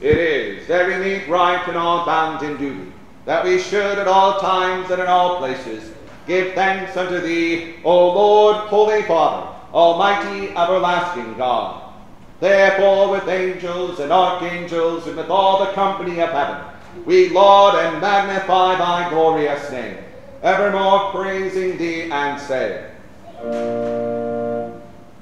It 0.00 0.16
is 0.16 0.66
very 0.66 0.96
meet, 1.04 1.28
right, 1.28 1.66
and 1.66 1.76
all 1.76 2.06
bound 2.06 2.42
in 2.44 2.56
duty, 2.56 2.92
that 3.28 3.44
we 3.44 3.58
should 3.58 3.98
at 3.98 4.08
all 4.08 4.40
times 4.40 4.90
and 4.90 5.02
in 5.02 5.06
all 5.06 5.36
places 5.36 5.92
give 6.26 6.54
thanks 6.54 6.96
unto 6.96 7.20
thee, 7.20 7.74
O 7.84 8.08
Lord, 8.08 8.56
Holy 8.56 9.02
Father, 9.02 9.54
Almighty, 9.74 10.48
everlasting 10.56 11.36
God. 11.36 11.92
Therefore, 12.40 13.10
with 13.10 13.28
angels 13.28 14.00
and 14.00 14.10
archangels, 14.10 15.06
and 15.06 15.14
with 15.14 15.28
all 15.28 15.62
the 15.62 15.72
company 15.72 16.20
of 16.20 16.30
heaven, 16.30 16.56
we 17.04 17.28
laud 17.28 17.74
and 17.74 18.00
magnify 18.00 18.76
thy 18.78 19.10
glorious 19.10 19.70
name, 19.70 19.98
evermore 20.42 21.10
praising 21.10 21.76
thee 21.76 22.10
and 22.10 22.40
saying, 22.40 22.82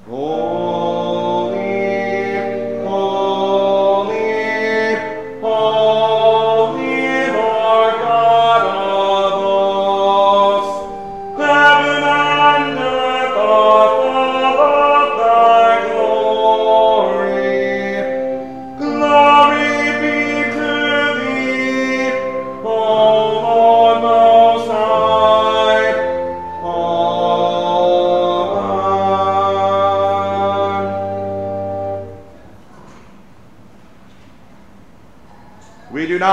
Holy, 0.07 1.15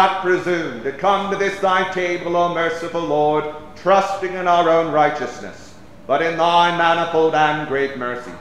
not 0.04 0.22
presume 0.22 0.84
to 0.84 0.92
come 0.92 1.32
to 1.32 1.38
this 1.38 1.58
thy 1.62 1.90
table, 1.94 2.36
O 2.36 2.54
merciful 2.54 3.00
Lord, 3.00 3.46
trusting 3.78 4.34
in 4.34 4.50
our 4.50 4.70
own 4.70 4.92
righteousness, 4.92 5.76
but 6.08 6.22
in 6.22 6.36
thy 6.36 6.78
manifold 6.78 7.34
and 7.34 7.70
great 7.70 7.98
mercies. 7.98 8.34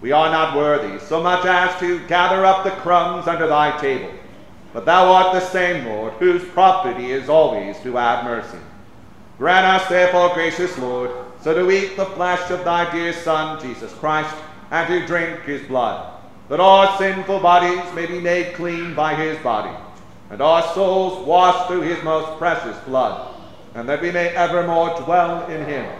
We 0.00 0.12
are 0.12 0.30
not 0.30 0.56
worthy 0.56 1.00
so 1.00 1.20
much 1.20 1.46
as 1.46 1.76
to 1.80 2.06
gather 2.06 2.44
up 2.44 2.62
the 2.62 2.70
crumbs 2.70 3.26
under 3.26 3.48
thy 3.48 3.76
table, 3.80 4.12
but 4.72 4.84
thou 4.84 5.12
art 5.12 5.32
the 5.32 5.40
same, 5.40 5.84
Lord, 5.84 6.12
whose 6.14 6.44
property 6.50 7.10
is 7.10 7.28
always 7.28 7.76
to 7.80 7.96
have 7.96 8.24
mercy. 8.24 8.58
Grant 9.36 9.66
us, 9.66 9.88
therefore, 9.88 10.32
gracious 10.32 10.78
Lord, 10.78 11.10
so 11.40 11.54
to 11.54 11.72
eat 11.72 11.96
the 11.96 12.06
flesh 12.06 12.52
of 12.52 12.64
thy 12.64 12.88
dear 12.92 13.12
Son, 13.12 13.60
Jesus 13.60 13.92
Christ, 13.94 14.32
and 14.70 14.86
to 14.86 15.04
drink 15.08 15.40
his 15.40 15.66
blood, 15.66 16.20
that 16.48 16.60
our 16.60 16.96
sinful 16.98 17.40
bodies 17.40 17.82
may 17.94 18.06
be 18.06 18.20
made 18.20 18.54
clean 18.54 18.94
by 18.94 19.16
his 19.16 19.36
body, 19.38 19.76
and 20.30 20.40
our 20.40 20.62
souls 20.74 21.26
washed 21.26 21.68
through 21.68 21.82
his 21.82 22.02
most 22.02 22.38
precious 22.38 22.76
blood, 22.84 23.34
and 23.74 23.88
that 23.88 24.00
we 24.00 24.10
may 24.10 24.28
evermore 24.28 25.00
dwell 25.02 25.46
in 25.46 25.64
him, 25.66 25.90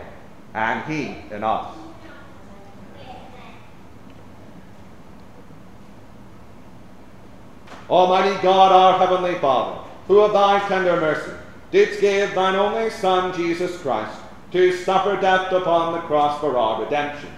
and 0.55 0.82
he 0.90 1.16
in 1.34 1.44
us. 1.44 1.74
Almighty 7.90 8.40
God, 8.42 8.72
our 8.72 8.98
heavenly 8.98 9.38
Father, 9.40 9.80
who 10.09 10.20
of 10.20 10.32
thy 10.32 10.59
tender 10.68 10.98
mercy 10.98 11.32
didst 11.70 12.01
give 12.01 12.34
thine 12.34 12.55
only 12.55 12.88
Son, 12.88 13.34
Jesus 13.36 13.76
Christ, 13.78 14.18
to 14.52 14.72
suffer 14.72 15.20
death 15.20 15.52
upon 15.52 15.92
the 15.92 16.01
cross 16.01 16.40
for 16.40 16.56
our 16.56 16.82
redemption, 16.82 17.30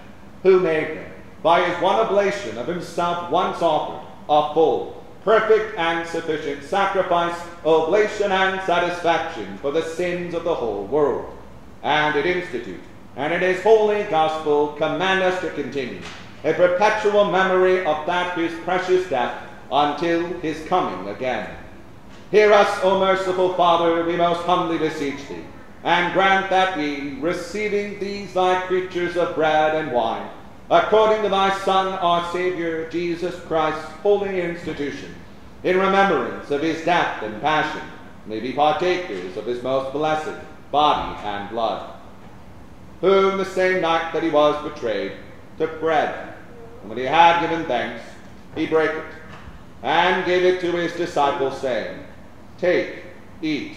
who 0.43 0.59
made 0.59 0.87
him, 0.87 1.11
by 1.43 1.67
his 1.67 1.81
one 1.81 1.99
oblation 1.99 2.57
of 2.57 2.67
himself 2.67 3.29
once 3.29 3.61
offered, 3.61 4.07
a 4.29 4.53
full, 4.53 4.96
perfect, 5.27 5.77
and 5.77 6.07
sufficient 6.07 6.63
sacrifice, 6.63 7.37
oblation, 7.65 8.31
and 8.31 8.61
satisfaction 8.61 9.57
for 9.57 9.71
the 9.71 9.81
sins 9.81 10.33
of 10.33 10.45
the 10.45 10.55
whole 10.55 10.85
world. 10.85 11.37
And 11.83 12.15
it 12.15 12.25
institute, 12.25 12.79
and 13.17 13.33
in 13.33 13.41
his 13.41 13.61
holy 13.61 14.03
gospel 14.03 14.69
command 14.77 15.23
us 15.23 15.41
to 15.41 15.49
continue 15.49 15.99
a 16.45 16.53
perpetual 16.53 17.29
memory 17.29 17.85
of 17.85 18.05
that 18.05 18.35
whose 18.35 18.57
precious 18.61 19.09
death 19.09 19.37
until 19.69 20.25
his 20.39 20.65
coming 20.67 21.09
again. 21.09 21.57
Hear 22.31 22.53
us, 22.53 22.79
O 22.81 22.97
merciful 22.97 23.53
Father, 23.55 24.05
we 24.05 24.15
most 24.15 24.45
humbly 24.45 24.77
beseech 24.77 25.27
thee, 25.27 25.43
and 25.83 26.13
grant 26.13 26.49
that 26.51 26.77
we, 26.77 27.19
receiving 27.19 27.99
these 27.99 28.33
thy 28.33 28.65
creatures 28.67 29.17
of 29.17 29.35
bread 29.35 29.75
and 29.75 29.91
wine, 29.91 30.29
according 30.69 31.23
to 31.23 31.29
thy 31.29 31.57
Son, 31.59 31.93
our 31.93 32.31
Savior, 32.31 32.89
Jesus 32.89 33.39
Christ's 33.41 33.89
holy 34.03 34.41
institution, 34.41 35.15
in 35.63 35.77
remembrance 35.77 36.51
of 36.51 36.61
his 36.61 36.83
death 36.83 37.23
and 37.23 37.41
passion, 37.41 37.81
may 38.25 38.39
be 38.39 38.53
partakers 38.53 39.37
of 39.37 39.45
his 39.45 39.63
most 39.63 39.93
blessed 39.93 40.39
body 40.71 41.17
and 41.23 41.49
blood, 41.49 41.93
whom 43.01 43.37
the 43.37 43.45
same 43.45 43.81
night 43.81 44.11
that 44.13 44.23
he 44.23 44.29
was 44.29 44.71
betrayed 44.71 45.13
took 45.57 45.79
bread, 45.79 46.33
and 46.81 46.89
when 46.89 46.97
he 46.97 47.05
had 47.05 47.41
given 47.41 47.65
thanks, 47.65 48.03
he 48.55 48.65
brake 48.65 48.91
it, 48.91 49.03
and 49.83 50.25
gave 50.25 50.43
it 50.43 50.61
to 50.61 50.71
his 50.73 50.93
disciples, 50.93 51.59
saying, 51.61 52.03
Take, 52.57 53.03
eat. 53.41 53.73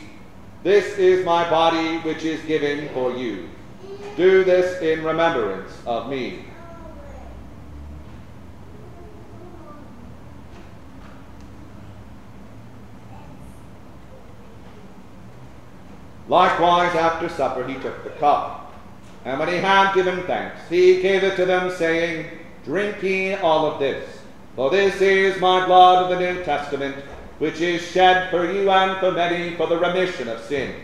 This 0.62 0.98
is 0.98 1.24
my 1.24 1.48
body 1.48 1.98
which 1.98 2.24
is 2.24 2.42
given 2.42 2.88
for 2.90 3.16
you. 3.16 3.48
Do 4.16 4.44
this 4.44 4.82
in 4.82 5.04
remembrance 5.04 5.72
of 5.86 6.10
me. 6.10 6.44
Likewise, 16.30 16.94
after 16.94 17.28
supper, 17.28 17.66
he 17.66 17.74
took 17.80 18.04
the 18.04 18.10
cup. 18.10 18.72
And 19.24 19.40
when 19.40 19.48
he 19.48 19.56
had 19.56 19.92
given 19.94 20.22
thanks, 20.28 20.60
he 20.70 21.02
gave 21.02 21.24
it 21.24 21.34
to 21.34 21.44
them, 21.44 21.72
saying, 21.72 22.26
Drink 22.64 23.02
ye 23.02 23.34
all 23.34 23.66
of 23.66 23.80
this, 23.80 24.08
for 24.54 24.70
this 24.70 25.00
is 25.00 25.40
my 25.40 25.66
blood 25.66 26.04
of 26.04 26.10
the 26.16 26.24
New 26.24 26.44
Testament, 26.44 26.94
which 27.40 27.60
is 27.60 27.82
shed 27.82 28.30
for 28.30 28.50
you 28.50 28.70
and 28.70 28.96
for 29.00 29.10
many 29.10 29.56
for 29.56 29.66
the 29.66 29.76
remission 29.76 30.28
of 30.28 30.40
sins. 30.44 30.76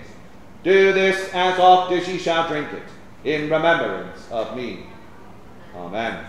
Do 0.65 0.93
this 0.93 1.33
as 1.33 1.61
oft 1.61 1.93
as 1.93 2.09
ye 2.09 2.19
shall 2.19 2.49
drink 2.49 2.67
it, 2.73 2.83
in 3.23 3.49
remembrance 3.49 4.29
of 4.33 4.57
me. 4.57 4.87
Amen. 5.77 6.27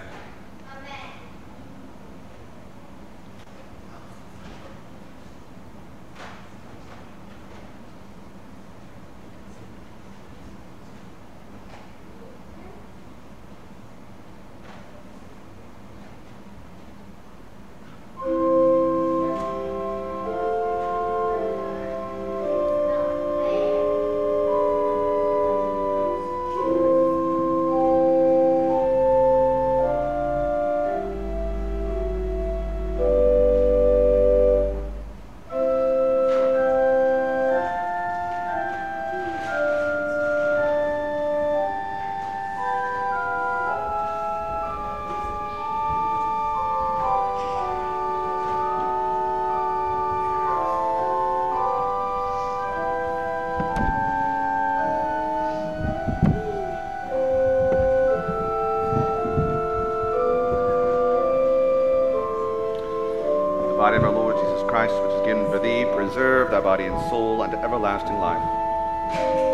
body 66.67 66.83
and 66.87 66.99
soul 67.09 67.41
unto 67.41 67.55
everlasting 67.63 68.19
life. 68.19 69.46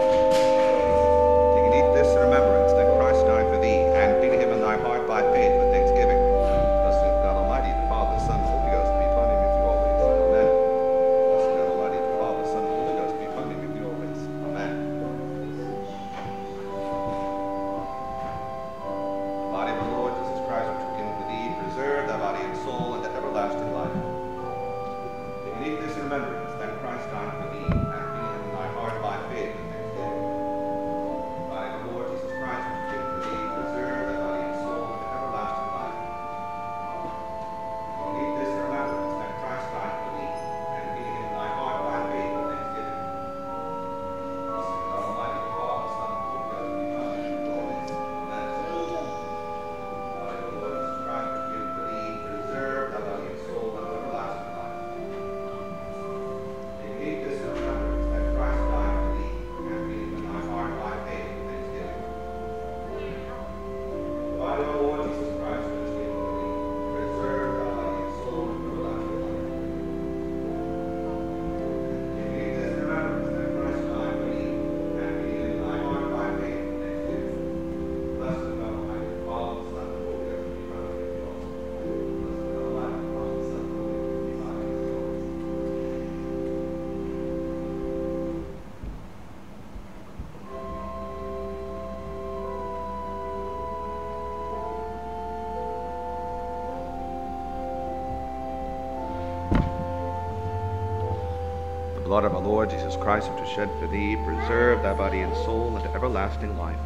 Lord 102.63 102.79
Jesus 102.79 102.95
Christ, 102.95 103.27
who 103.27 103.35
to 103.35 103.45
shed 103.45 103.69
for 103.77 103.87
thee, 103.87 104.15
preserve 104.15 104.83
thy 104.83 104.93
body 104.93 105.19
and 105.19 105.35
soul 105.43 105.75
unto 105.75 105.89
everlasting 105.89 106.57
life. 106.57 106.79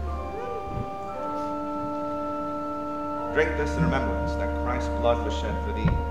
Drink 3.35 3.55
this 3.57 3.77
in 3.77 3.83
remembrance 3.83 4.31
that 4.37 4.63
Christ's 4.63 4.89
blood 5.01 5.23
was 5.23 5.37
shed 5.37 5.53
for 5.67 5.73
thee. 5.73 6.06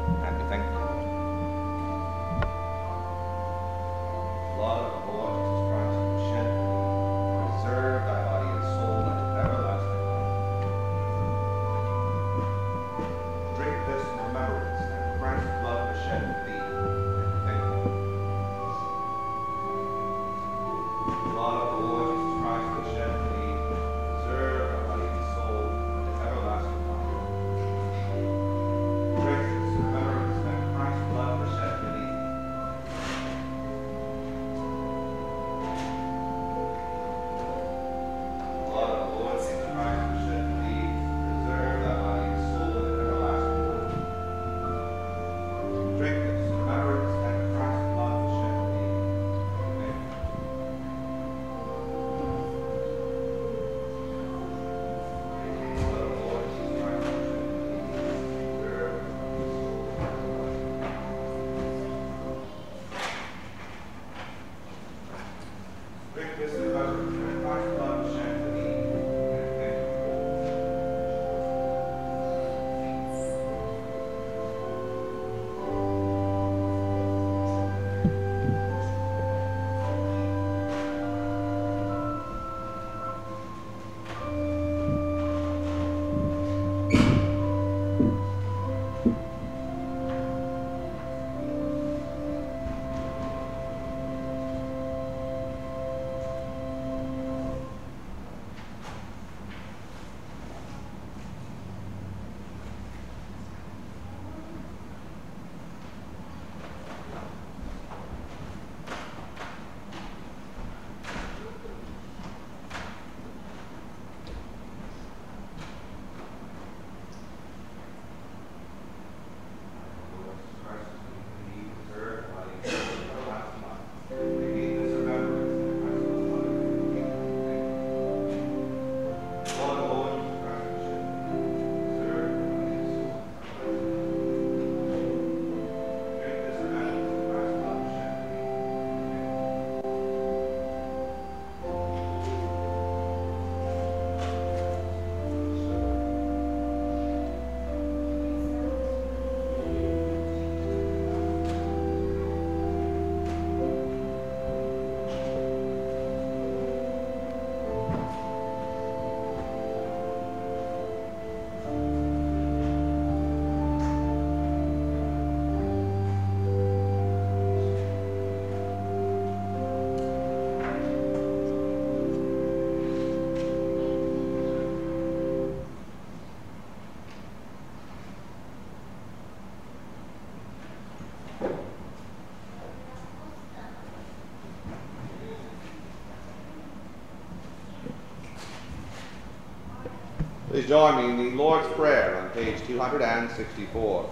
Join 190.67 190.97
me 190.97 191.05
in 191.11 191.17
the 191.31 191.37
Lord's 191.37 191.73
Prayer 191.75 192.17
on 192.17 192.29
page 192.31 192.61
264. 192.67 194.11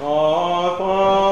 Our 0.00 0.76
Father, 0.76 1.23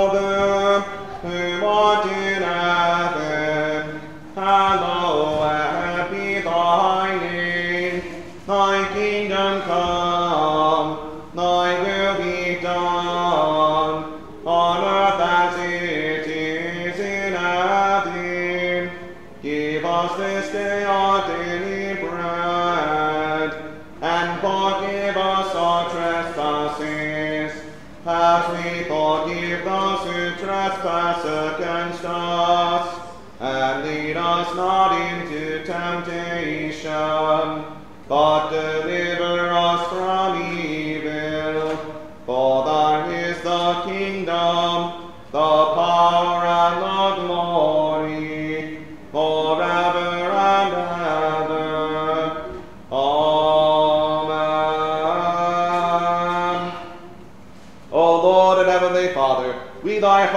who 30.81 31.52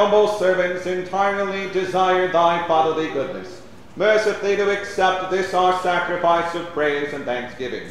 humble 0.05 0.37
servants 0.37 0.85
entirely 0.85 1.67
desire 1.71 2.31
thy 2.31 2.67
fatherly 2.67 3.07
goodness, 3.07 3.63
mercifully 3.95 4.55
to 4.55 4.69
accept 4.69 5.31
this 5.31 5.51
our 5.51 5.81
sacrifice 5.81 6.53
of 6.53 6.63
praise 6.73 7.11
and 7.11 7.25
thanksgiving, 7.25 7.87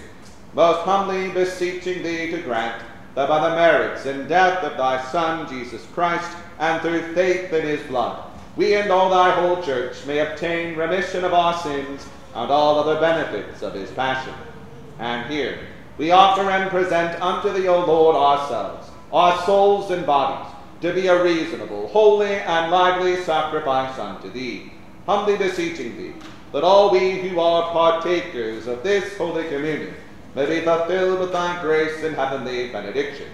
most 0.54 0.78
humbly 0.82 1.28
beseeching 1.32 2.04
thee 2.04 2.30
to 2.30 2.40
grant 2.42 2.80
that 3.16 3.28
by 3.28 3.48
the 3.48 3.56
merits 3.56 4.06
and 4.06 4.28
death 4.28 4.62
of 4.62 4.76
thy 4.76 5.04
Son 5.10 5.48
Jesus 5.48 5.84
Christ, 5.92 6.30
and 6.60 6.80
through 6.80 7.14
faith 7.14 7.52
in 7.52 7.66
his 7.66 7.82
blood, 7.88 8.30
we 8.54 8.76
and 8.76 8.92
all 8.92 9.10
thy 9.10 9.32
whole 9.32 9.60
church 9.60 9.96
may 10.06 10.20
obtain 10.20 10.76
remission 10.76 11.24
of 11.24 11.34
our 11.34 11.58
sins 11.64 12.06
and 12.36 12.48
all 12.48 12.78
other 12.78 13.00
benefits 13.00 13.60
of 13.60 13.74
his 13.74 13.90
passion. 13.90 14.34
And 15.00 15.28
here 15.28 15.58
we 15.98 16.12
offer 16.12 16.48
and 16.48 16.70
present 16.70 17.20
unto 17.20 17.52
thee, 17.52 17.66
O 17.66 17.84
Lord, 17.84 18.14
ourselves, 18.14 18.88
our 19.12 19.44
souls 19.44 19.90
and 19.90 20.06
bodies, 20.06 20.53
to 20.84 20.92
be 20.92 21.06
a 21.06 21.24
reasonable, 21.24 21.88
holy, 21.88 22.26
and 22.26 22.70
lively 22.70 23.16
sacrifice 23.22 23.98
unto 23.98 24.30
thee, 24.30 24.70
humbly 25.06 25.34
beseeching 25.34 25.96
thee 25.96 26.12
that 26.52 26.62
all 26.62 26.90
we 26.90 27.12
who 27.12 27.40
are 27.40 27.72
partakers 27.72 28.66
of 28.66 28.82
this 28.82 29.16
holy 29.16 29.44
communion 29.44 29.94
may 30.34 30.44
be 30.44 30.60
fulfilled 30.60 31.20
with 31.20 31.32
thy 31.32 31.58
grace 31.62 32.04
and 32.04 32.14
heavenly 32.14 32.68
benediction. 32.68 33.28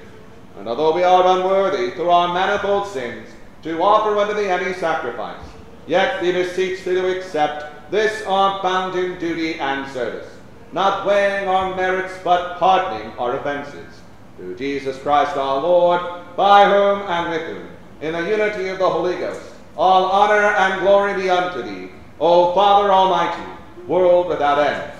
And 0.61 0.69
although 0.69 0.95
we 0.95 1.03
are 1.03 1.39
unworthy 1.39 1.91
through 1.91 2.11
our 2.11 2.33
manifold 2.33 2.87
sins 2.87 3.29
to 3.65 3.83
offer 3.83 4.17
unto 4.17 4.35
thee 4.35 4.49
any 4.49 4.73
sacrifice, 4.75 5.45
yet 5.89 6.23
we 6.23 6.31
beseech 6.31 6.85
thee 6.85 6.95
to 6.95 7.19
accept 7.19 7.91
this 7.91 8.25
our 8.27 8.63
bounden 8.63 9.19
duty 9.19 9.59
and 9.59 9.91
service, 9.91 10.31
not 10.73 11.05
weighing 11.05 11.49
our 11.49 11.75
merits 11.75 12.15
but 12.23 12.61
pardoning 12.61 13.11
our 13.19 13.37
offenses. 13.37 14.00
Through 14.41 14.57
Jesus 14.57 14.99
Christ 15.03 15.37
our 15.37 15.61
Lord, 15.61 16.01
by 16.35 16.65
whom 16.65 17.03
and 17.07 17.29
with 17.29 17.43
whom, 17.43 17.69
in 18.01 18.15
the 18.15 18.27
unity 18.27 18.69
of 18.69 18.79
the 18.79 18.89
Holy 18.89 19.19
Ghost, 19.19 19.43
all 19.77 20.07
honor 20.07 20.55
and 20.57 20.81
glory 20.81 21.13
be 21.13 21.29
unto 21.29 21.61
thee, 21.61 21.91
O 22.19 22.55
Father 22.55 22.91
Almighty, 22.91 23.43
world 23.87 24.29
without 24.29 24.59
end. 24.59 24.93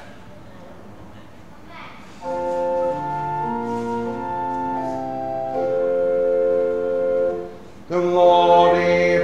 Glory 7.89 9.20